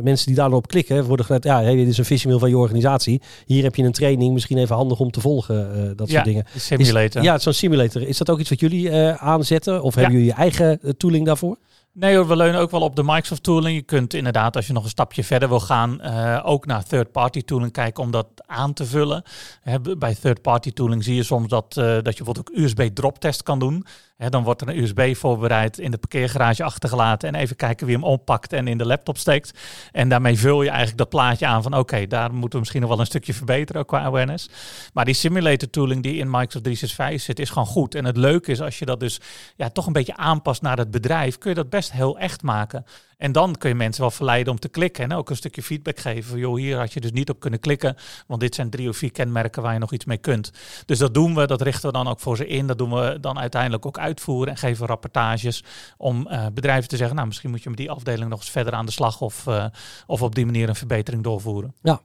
mensen 0.04 0.26
die 0.26 0.36
daarop 0.36 0.68
klikken, 0.68 1.04
worden 1.06 1.26
gezegd, 1.26 1.44
ja, 1.44 1.62
hey, 1.62 1.76
dit 1.76 1.88
is 1.88 1.98
een 1.98 2.06
phishing 2.06 2.28
mail 2.28 2.40
van 2.40 2.50
je 2.50 2.58
organisatie. 2.58 3.22
Hier 3.46 3.64
heb 3.64 3.76
je 3.76 3.84
een 3.84 3.92
training, 3.92 4.34
misschien 4.34 4.58
even 4.58 4.76
handig 4.76 5.00
om 5.00 5.12
te 5.12 5.22
volgen, 5.22 5.94
dat 5.96 6.08
ja, 6.08 6.14
soort 6.14 6.26
dingen. 6.26 6.46
simulator. 6.56 7.22
Is, 7.22 7.28
ja, 7.28 7.38
zo'n 7.38 7.54
simulator. 7.54 8.01
Is 8.08 8.18
dat 8.18 8.30
ook 8.30 8.40
iets 8.40 8.50
wat 8.50 8.60
jullie 8.60 8.90
uh, 8.90 9.14
aanzetten? 9.14 9.84
Of 9.84 9.96
hebben 9.96 10.14
jullie 10.14 10.28
je 10.28 10.34
eigen 10.34 10.98
tooling 10.98 11.26
daarvoor? 11.26 11.58
Nee 11.94 12.16
hoor, 12.16 12.28
we 12.28 12.36
leunen 12.36 12.60
ook 12.60 12.72
wel 12.72 12.82
op 12.82 12.96
de 12.96 13.04
Microsoft 13.04 13.44
tooling. 13.44 13.76
Je 13.76 13.82
kunt 13.82 14.14
inderdaad, 14.14 14.56
als 14.56 14.68
je 14.68 14.74
nog 14.74 14.84
een 14.84 14.90
stapje 14.90 15.24
verder 15.24 15.50
wil 15.50 15.60
gaan, 15.60 16.00
uh, 16.02 16.42
ook 16.44 16.66
naar 16.66 16.84
third-party 16.84 17.42
tooling 17.42 17.72
kijken 17.72 18.04
om 18.04 18.12
dat 18.12 18.28
aan 18.46 18.74
te 18.74 18.86
vullen. 18.86 19.24
He, 19.62 19.80
bij 19.98 20.16
third-party 20.16 20.72
tooling 20.72 21.04
zie 21.04 21.16
je 21.16 21.24
soms 21.24 21.48
dat, 21.48 21.76
uh, 21.78 21.84
dat 21.86 22.18
je 22.18 22.24
bijvoorbeeld 22.24 22.50
ook 22.50 22.58
USB-drop-test 22.58 23.44
kan 23.44 23.60
doen. 23.60 23.86
Dan 24.30 24.44
wordt 24.44 24.62
er 24.62 24.68
een 24.68 24.78
USB 24.78 25.16
voorbereid, 25.16 25.78
in 25.78 25.92
de 25.92 25.98
parkeergarage 25.98 26.64
achtergelaten 26.64 27.28
en 27.34 27.36
even 27.36 27.56
kijken 27.56 27.86
wie 27.86 27.96
hem 27.96 28.06
oppakt 28.06 28.54
en 28.54 28.68
in 28.68 28.78
de 28.78 28.86
laptop 28.86 29.18
steekt. 29.18 29.60
En 29.92 30.10
daarmee 30.10 30.40
vul 30.40 30.62
je 30.62 30.70
eigenlijk 30.70 30.98
dat 30.98 31.10
plaatje 31.10 31.46
aan 31.46 31.64
van 31.64 31.78
oké, 31.78 32.08
daar 32.08 32.34
moeten 32.34 32.52
we 32.52 32.60
misschien 32.60 32.82
nog 32.82 32.90
wel 32.90 33.00
een 33.00 33.06
stukje 33.06 33.34
verbeteren 33.34 33.86
qua 33.86 34.00
awareness. 34.00 34.50
Maar 34.94 35.06
die 35.06 35.14
simulator 35.14 35.70
tooling 35.70 36.04
die 36.04 36.16
in 36.16 36.30
Microsoft 36.30 36.64
365 36.64 37.22
zit, 37.22 37.40
is 37.40 37.50
gewoon 37.50 37.68
goed. 37.68 37.96
En 37.96 38.06
het 38.06 38.18
leuke 38.18 38.52
is 38.52 38.62
als 38.62 38.80
je 38.80 38.86
dat 38.86 39.00
dus 39.00 39.20
ja, 39.56 39.70
toch 39.70 39.86
een 39.86 39.94
beetje 39.94 40.18
aanpast 40.18 40.62
naar 40.62 40.78
het 40.78 40.92
bedrijf, 40.92 41.38
kun 41.38 41.50
je 41.50 41.56
dat 41.56 41.70
best 41.70 41.92
heel 41.92 42.20
echt 42.20 42.42
maken. 42.42 42.86
En 43.22 43.32
dan 43.32 43.56
kun 43.58 43.70
je 43.70 43.76
mensen 43.76 44.02
wel 44.02 44.12
verleiden 44.12 44.54
om 44.54 44.60
te 44.60 44.70
klikken. 44.70 45.04
En 45.04 45.14
ook 45.14 45.30
een 45.30 45.36
stukje 45.36 45.64
feedback 45.64 46.00
geven. 46.00 46.40
Joh, 46.40 46.56
hier 46.56 46.78
had 46.78 46.94
je 46.94 47.02
dus 47.02 47.12
niet 47.12 47.30
op 47.30 47.40
kunnen 47.40 47.60
klikken. 47.60 47.96
Want 48.28 48.42
dit 48.42 48.56
zijn 48.56 48.70
drie 48.70 48.90
of 48.90 48.98
vier 48.98 49.12
kenmerken 49.12 49.62
waar 49.62 49.74
je 49.74 49.80
nog 49.80 49.92
iets 49.92 50.06
mee 50.06 50.18
kunt. 50.18 50.52
Dus 50.86 50.98
dat 50.98 51.14
doen 51.14 51.36
we. 51.36 51.48
Dat 51.48 51.62
richten 51.62 51.88
we 51.88 51.98
dan 51.98 52.08
ook 52.08 52.20
voor 52.20 52.38
ze 52.38 52.48
in. 52.48 52.68
Dat 52.68 52.78
doen 52.78 52.94
we 52.94 53.18
dan 53.22 53.40
uiteindelijk 53.40 53.86
ook 53.86 53.98
uitvoeren. 53.98 54.54
En 54.54 54.58
geven 54.58 54.88
rapportages 54.88 55.64
om 55.98 56.28
uh, 56.32 56.46
bedrijven 56.54 56.90
te 56.90 56.98
zeggen. 56.98 57.16
Nou, 57.16 57.28
misschien 57.28 57.50
moet 57.50 57.64
je 57.64 57.70
met 57.70 57.78
die 57.78 57.92
afdeling 57.92 58.30
nog 58.30 58.40
eens 58.40 58.50
verder 58.50 58.74
aan 58.74 58.86
de 58.86 58.92
slag. 58.92 59.22
Of, 59.22 59.46
uh, 59.48 59.66
of 60.08 60.22
op 60.22 60.36
die 60.36 60.46
manier 60.46 60.70
een 60.70 60.76
verbetering 60.76 61.24
doorvoeren. 61.24 61.74
Ja, 61.82 62.02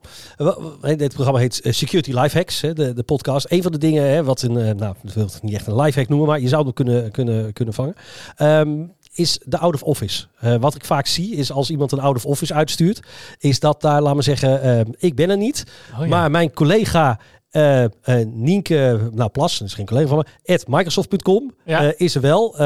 dit 0.96 1.12
programma 1.12 1.40
heet 1.40 1.60
Security 1.62 2.12
Lifehacks. 2.12 2.60
De, 2.60 2.92
de 2.92 3.02
podcast. 3.02 3.50
Een 3.50 3.62
van 3.62 3.72
de 3.72 3.78
dingen 3.78 4.10
hè, 4.10 4.24
wat 4.24 4.42
uh, 4.42 4.50
nou, 4.50 4.94
ik 5.02 5.12
wil 5.12 5.24
het 5.24 5.42
niet 5.42 5.54
echt 5.54 5.66
een 5.66 5.76
lifehack 5.76 6.08
noemen. 6.08 6.28
Maar 6.28 6.40
je 6.40 6.48
zou 6.48 6.66
het 6.66 6.74
kunnen, 6.74 7.10
kunnen, 7.10 7.52
kunnen 7.52 7.74
vangen. 7.74 7.94
Um, 8.38 8.94
is 9.16 9.40
de 9.44 9.58
out 9.58 9.74
of 9.74 9.82
office. 9.82 10.26
Uh, 10.44 10.54
wat 10.56 10.74
ik 10.74 10.84
vaak 10.84 11.06
zie 11.06 11.34
is 11.34 11.52
als 11.52 11.70
iemand 11.70 11.92
een 11.92 12.00
out 12.00 12.16
of 12.16 12.26
office 12.26 12.54
uitstuurt, 12.54 13.00
is 13.38 13.60
dat 13.60 13.80
daar, 13.80 14.02
laat 14.02 14.14
me 14.14 14.22
zeggen, 14.22 14.66
uh, 14.66 14.94
ik 14.98 15.14
ben 15.14 15.30
er 15.30 15.36
niet, 15.36 15.64
oh, 15.94 16.00
ja. 16.00 16.06
maar 16.06 16.30
mijn 16.30 16.52
collega 16.52 17.18
uh, 17.52 17.82
uh, 17.82 17.88
Nienke, 18.26 19.10
nou 19.12 19.30
Plas, 19.30 19.58
dat 19.58 19.68
is 19.68 19.74
geen 19.74 19.86
collega 19.86 20.08
van 20.08 20.18
me, 20.18 20.52
at 20.54 20.68
microsoft.com 20.68 21.54
ja. 21.64 21.92
is 21.96 22.14
er 22.14 22.20
wel. 22.20 22.56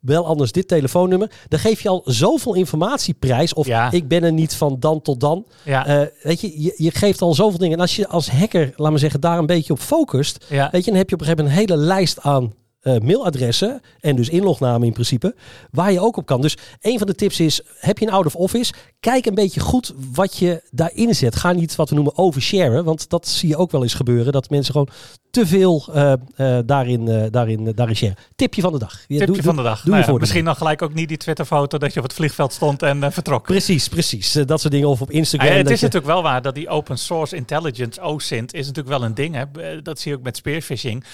bel 0.00 0.26
anders 0.26 0.52
dit 0.52 0.68
telefoonnummer. 0.68 1.30
Dan 1.48 1.58
geef 1.58 1.80
je 1.80 1.88
al 1.88 2.02
zoveel 2.04 2.54
informatie 2.54 3.14
prijs. 3.14 3.54
Of 3.54 3.66
ja. 3.66 3.90
ik 3.90 4.08
ben 4.08 4.24
er 4.24 4.32
niet 4.32 4.54
van 4.54 4.76
dan 4.78 5.02
tot 5.02 5.20
dan. 5.20 5.46
Ja. 5.64 6.08
weet 6.22 6.40
je, 6.40 6.62
je, 6.62 6.74
je, 6.76 6.90
geeft 6.90 7.22
al 7.22 7.34
zoveel 7.34 7.58
dingen. 7.58 7.74
En 7.74 7.80
als 7.80 7.96
je 7.96 8.08
als 8.08 8.30
hacker, 8.30 8.72
laat 8.76 8.92
me 8.92 8.98
zeggen, 8.98 9.20
daar 9.20 9.38
een 9.38 9.46
beetje 9.46 9.72
op 9.72 9.78
focust, 9.78 10.46
weet 10.48 10.84
je, 10.84 10.90
dan 10.90 10.94
heb 10.94 11.08
je 11.08 11.14
op 11.14 11.20
een 11.20 11.26
gegeven 11.26 11.44
moment 11.44 11.60
een 11.60 11.68
hele 11.68 11.76
lijst 11.76 12.20
aan 12.20 12.52
uh, 12.82 12.98
mailadressen 12.98 13.80
en 14.00 14.16
dus 14.16 14.28
inlognamen 14.28 14.86
in 14.86 14.92
principe, 14.92 15.34
waar 15.70 15.92
je 15.92 16.00
ook 16.00 16.16
op 16.16 16.26
kan. 16.26 16.40
Dus 16.40 16.56
een 16.80 16.98
van 16.98 17.06
de 17.06 17.14
tips 17.14 17.40
is, 17.40 17.60
heb 17.78 17.98
je 17.98 18.06
een 18.06 18.12
out 18.12 18.26
of 18.26 18.36
office, 18.36 18.72
kijk 19.00 19.26
een 19.26 19.34
beetje 19.34 19.60
goed 19.60 19.94
wat 20.12 20.36
je 20.36 20.62
daarin 20.70 21.14
zet. 21.14 21.36
Ga 21.36 21.52
niet 21.52 21.76
wat 21.76 21.88
we 21.88 21.94
noemen 21.94 22.18
oversharen, 22.18 22.84
want 22.84 23.10
dat 23.10 23.28
zie 23.28 23.48
je 23.48 23.56
ook 23.56 23.70
wel 23.70 23.82
eens 23.82 23.94
gebeuren, 23.94 24.32
dat 24.32 24.50
mensen 24.50 24.72
gewoon 24.72 24.88
te 25.32 25.46
veel 25.46 25.84
uh, 25.88 26.12
uh, 26.36 26.58
daarin, 26.64 27.06
uh, 27.06 27.24
daarin, 27.30 27.72
daarin 27.74 27.96
share. 27.96 28.16
Tipje 28.36 28.60
van 28.60 28.72
de 28.72 28.78
dag. 28.78 29.04
Ja, 29.08 29.18
Tipje 29.18 29.32
doe, 29.32 29.42
van 29.42 29.56
de 29.56 29.62
dag. 29.62 29.82
Doe, 29.82 29.94
nou 29.94 30.12
ja, 30.12 30.18
misschien 30.18 30.44
dan 30.44 30.56
gelijk 30.56 30.82
ook 30.82 30.94
niet 30.94 31.08
die 31.08 31.16
Twitterfoto 31.16 31.78
dat 31.78 31.92
je 31.92 31.98
op 31.98 32.04
het 32.04 32.14
vliegveld 32.14 32.52
stond 32.52 32.82
en 32.82 33.12
vertrok. 33.12 33.42
Precies, 33.42 33.88
precies. 33.88 34.32
dat 34.32 34.60
soort 34.60 34.72
dingen. 34.72 34.88
Of 34.88 35.00
op 35.00 35.10
Instagram. 35.10 35.48
Ah, 35.48 35.54
ja, 35.54 35.62
het 35.62 35.70
is 35.70 35.80
je... 35.80 35.84
natuurlijk 35.86 36.12
wel 36.12 36.22
waar 36.22 36.42
dat 36.42 36.54
die 36.54 36.68
open 36.68 36.98
source 36.98 37.36
intelligence, 37.36 38.00
OSINT, 38.00 38.54
is 38.54 38.66
natuurlijk 38.66 38.98
wel 38.98 39.04
een 39.04 39.14
ding. 39.14 39.34
Hè. 39.34 39.82
Dat 39.82 40.00
zie 40.00 40.10
je 40.10 40.16
ook 40.16 40.22
met 40.22 40.36
spearfishing. 40.36 41.04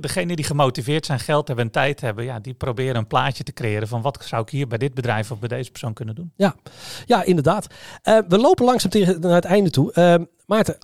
degene 0.00 0.36
die 0.36 0.44
gemotiveerd 0.44 1.06
zijn, 1.06 1.20
geld 1.20 1.46
hebben 1.46 1.64
en 1.64 1.70
tijd 1.70 2.00
hebben, 2.00 2.24
ja, 2.24 2.38
die 2.38 2.54
proberen 2.54 2.96
een 2.96 3.06
plaatje 3.06 3.44
te 3.44 3.52
creëren 3.52 3.88
van 3.88 4.02
wat 4.02 4.24
zou 4.26 4.42
ik 4.42 4.48
hier 4.48 4.66
bij 4.66 4.78
dit 4.78 4.94
bedrijf 4.94 5.30
of 5.30 5.38
bij 5.38 5.48
deze 5.48 5.70
persoon 5.70 5.92
kunnen 5.92 6.14
doen. 6.14 6.32
Ja, 6.36 6.54
ja 7.06 7.22
inderdaad. 7.24 7.66
we 8.02 8.38
lopen 8.38 8.64
langzaam 8.64 8.90
tegen 8.90 9.20
naar 9.20 9.34
het 9.34 9.44
einde 9.44 9.70
toe. 9.70 10.28
Maarten, 10.46 10.78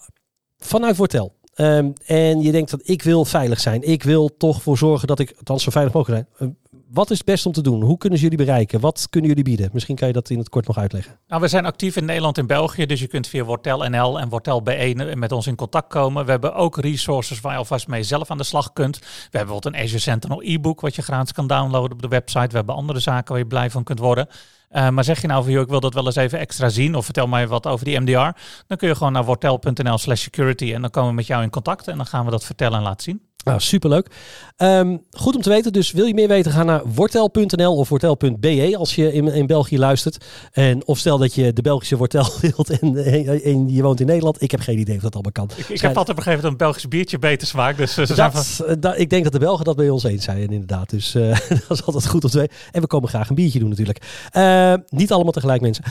vanuit 0.59 0.96
Wortel. 0.96 1.36
Um, 1.60 1.92
en 2.06 2.40
je 2.40 2.52
denkt 2.52 2.70
dat 2.70 2.80
ik 2.84 3.02
wil 3.02 3.24
veilig 3.24 3.60
zijn. 3.60 3.82
Ik 3.82 4.02
wil 4.02 4.36
toch 4.36 4.62
voor 4.62 4.78
zorgen 4.78 5.06
dat 5.06 5.18
ik 5.18 5.34
althans 5.38 5.62
zo 5.62 5.70
veilig 5.70 5.92
mogelijk 5.92 6.26
zijn. 6.38 6.50
Uh, 6.50 6.56
wat 6.90 7.10
is 7.10 7.16
het 7.16 7.26
best 7.26 7.46
om 7.46 7.52
te 7.52 7.60
doen? 7.60 7.82
Hoe 7.82 7.98
kunnen 7.98 8.18
ze 8.18 8.24
jullie 8.24 8.44
bereiken? 8.44 8.80
Wat 8.80 9.06
kunnen 9.10 9.28
jullie 9.28 9.44
bieden? 9.44 9.70
Misschien 9.72 9.96
kan 9.96 10.06
je 10.06 10.12
dat 10.14 10.30
in 10.30 10.38
het 10.38 10.48
kort 10.48 10.66
nog 10.66 10.78
uitleggen. 10.78 11.18
Nou, 11.28 11.40
we 11.40 11.48
zijn 11.48 11.66
actief 11.66 11.96
in 11.96 12.04
Nederland 12.04 12.38
en 12.38 12.46
België. 12.46 12.86
Dus 12.86 13.00
je 13.00 13.06
kunt 13.06 13.26
via 13.26 13.44
Wortel 13.44 13.88
NL 13.88 14.20
en 14.20 14.28
Wortel 14.28 14.62
B1 14.70 15.16
met 15.18 15.32
ons 15.32 15.46
in 15.46 15.54
contact 15.54 15.88
komen. 15.88 16.24
We 16.24 16.30
hebben 16.30 16.54
ook 16.54 16.78
resources 16.78 17.40
waar 17.40 17.52
je 17.52 17.58
alvast 17.58 17.88
mee 17.88 18.02
zelf 18.02 18.30
aan 18.30 18.38
de 18.38 18.44
slag 18.44 18.72
kunt. 18.72 18.98
We 18.98 19.06
hebben 19.06 19.30
bijvoorbeeld 19.30 19.74
een 19.74 19.80
Azure 19.80 19.98
Sentinel 19.98 20.42
e-book 20.42 20.80
wat 20.80 20.94
je 20.94 21.02
gratis 21.02 21.32
kan 21.32 21.46
downloaden 21.46 21.92
op 21.92 22.02
de 22.02 22.08
website. 22.08 22.48
We 22.48 22.56
hebben 22.56 22.74
andere 22.74 23.00
zaken 23.00 23.28
waar 23.28 23.38
je 23.42 23.46
blij 23.46 23.70
van 23.70 23.84
kunt 23.84 23.98
worden. 23.98 24.28
Uh, 24.72 24.88
maar 24.88 25.05
zeg 25.05 25.20
je 25.20 25.26
nou 25.26 25.42
van, 25.42 25.52
joh, 25.52 25.62
ik 25.62 25.68
wil 25.68 25.81
dat 25.81 25.94
wel 25.94 26.07
eens 26.07 26.16
even 26.16 26.38
extra 26.38 26.68
zien 26.68 26.94
of 26.94 27.05
vertel 27.05 27.26
mij 27.26 27.48
wat 27.48 27.66
over 27.66 27.85
die 27.85 28.00
MDR, 28.00 28.38
dan 28.66 28.76
kun 28.76 28.88
je 28.88 28.94
gewoon 28.94 29.12
naar 29.12 29.24
wortel.nl 29.24 29.98
slash 29.98 30.22
security 30.22 30.74
en 30.74 30.81
dan 30.81 30.90
komen 30.90 31.11
we 31.11 31.16
met 31.16 31.26
jou 31.26 31.42
in 31.42 31.50
contact 31.50 31.88
en 31.88 31.96
dan 31.96 32.07
gaan 32.07 32.24
we 32.24 32.31
dat 32.31 32.44
vertellen 32.44 32.79
en 32.79 32.85
laten 32.85 33.02
zien. 33.02 33.25
Nou, 33.46 33.61
superleuk. 33.61 34.09
Um, 34.59 35.02
goed 35.11 35.37
om 35.37 35.42
te 35.42 35.48
weten. 35.48 35.72
Dus 35.72 35.92
wil 35.92 36.06
je 36.06 36.14
meer 36.14 36.28
weten, 36.28 36.52
ga 36.52 36.62
naar 36.62 36.82
wortel.nl 36.94 37.76
of 37.76 37.88
wortel.be 37.88 38.74
als 38.78 38.94
je 38.94 39.12
in, 39.12 39.26
in 39.26 39.46
België 39.46 39.78
luistert. 39.78 40.24
En 40.52 40.87
of 40.87 40.98
stel 40.98 41.18
dat 41.18 41.35
je 41.35 41.52
de 41.52 41.62
Belgische 41.62 41.96
wortel 41.96 42.26
wilt 42.40 42.70
en, 42.70 42.96
en, 42.96 43.42
en, 43.42 43.68
je 43.68 43.82
woont 43.82 44.00
in 44.00 44.06
Nederland. 44.06 44.42
Ik 44.42 44.50
heb 44.50 44.61
geen 44.61 44.78
idee 44.78 44.96
of 44.96 45.02
dat 45.02 45.12
allemaal 45.12 45.32
kan. 45.32 45.50
Ik, 45.56 45.68
ik 45.68 45.80
heb 45.80 45.96
altijd 45.96 46.16
begrepen 46.16 46.42
dat 46.42 46.50
een 46.50 46.56
Belgisch 46.56 46.88
biertje 46.88 47.18
beter 47.18 47.46
smaakt. 47.46 47.78
Dus, 47.78 47.98
uh, 47.98 48.06
dat, 48.06 48.46
van... 48.46 48.80
dat, 48.80 48.98
ik 48.98 49.11
denk 49.11 49.22
dat 49.24 49.32
de 49.32 49.38
Belgen 49.38 49.64
dat 49.64 49.76
bij 49.76 49.90
ons 49.90 50.04
eens 50.04 50.24
zijn 50.24 50.50
inderdaad. 50.50 50.90
Dus 50.90 51.14
uh, 51.14 51.38
dat 51.68 51.78
is 51.78 51.85
altijd 51.85 52.06
goed 52.06 52.24
om 52.24 52.30
te 52.30 52.38
weten. 52.38 52.56
En 52.72 52.80
we 52.80 52.87
komen 52.87 53.09
graag 53.09 53.28
een 53.28 53.35
biertje 53.35 53.59
doen 53.59 53.68
natuurlijk. 53.68 54.28
Uh, 54.37 54.74
niet 54.88 55.12
allemaal 55.12 55.32
tegelijk 55.32 55.61
mensen. 55.61 55.85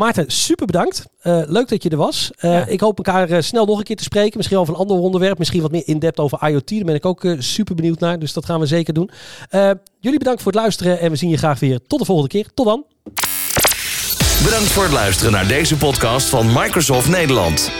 Maarten, 0.00 0.24
super 0.26 0.66
bedankt. 0.66 1.04
Uh, 1.22 1.42
leuk 1.46 1.68
dat 1.68 1.82
je 1.82 1.88
er 1.88 1.96
was. 1.96 2.30
Uh, 2.40 2.52
ja. 2.52 2.66
Ik 2.66 2.80
hoop 2.80 2.96
elkaar 2.96 3.30
uh, 3.30 3.40
snel 3.40 3.66
nog 3.66 3.78
een 3.78 3.84
keer 3.84 3.96
te 3.96 4.02
spreken. 4.02 4.36
Misschien 4.36 4.58
over 4.58 4.74
een 4.74 4.80
ander 4.80 4.96
onderwerp. 4.96 5.38
Misschien 5.38 5.62
wat 5.62 5.70
meer 5.70 5.82
in-depth 5.86 6.18
over 6.18 6.48
IoT. 6.48 6.68
Daar 6.68 6.84
ben 6.84 6.94
ik 6.94 7.06
ook 7.06 7.34
super 7.38 7.74
benieuwd 7.74 8.00
naar. 8.00 8.18
Dus 8.18 8.32
dat 8.32 8.44
gaan 8.44 8.60
we 8.60 8.66
zeker 8.66 8.94
doen. 8.94 9.10
jullie 10.00 10.18
bedankt 10.18 10.42
voor 10.42 10.52
het 10.52 10.60
luisteren. 10.60 11.00
En 11.00 11.10
we 11.10 11.16
zien 11.16 11.30
je 11.30 11.36
graag 11.36 11.58
weer 11.60 11.80
tot 11.86 11.98
de 11.98 12.04
volgende 12.04 12.30
keer. 12.30 12.46
Tot 12.54 12.66
dan. 12.66 12.84
Bedankt 14.44 14.68
voor 14.68 14.82
het 14.82 14.92
luisteren 14.92 15.32
naar 15.32 15.48
deze 15.48 15.76
podcast 15.76 16.28
van 16.28 16.46
Microsoft 16.46 17.08
Nederland. 17.08 17.70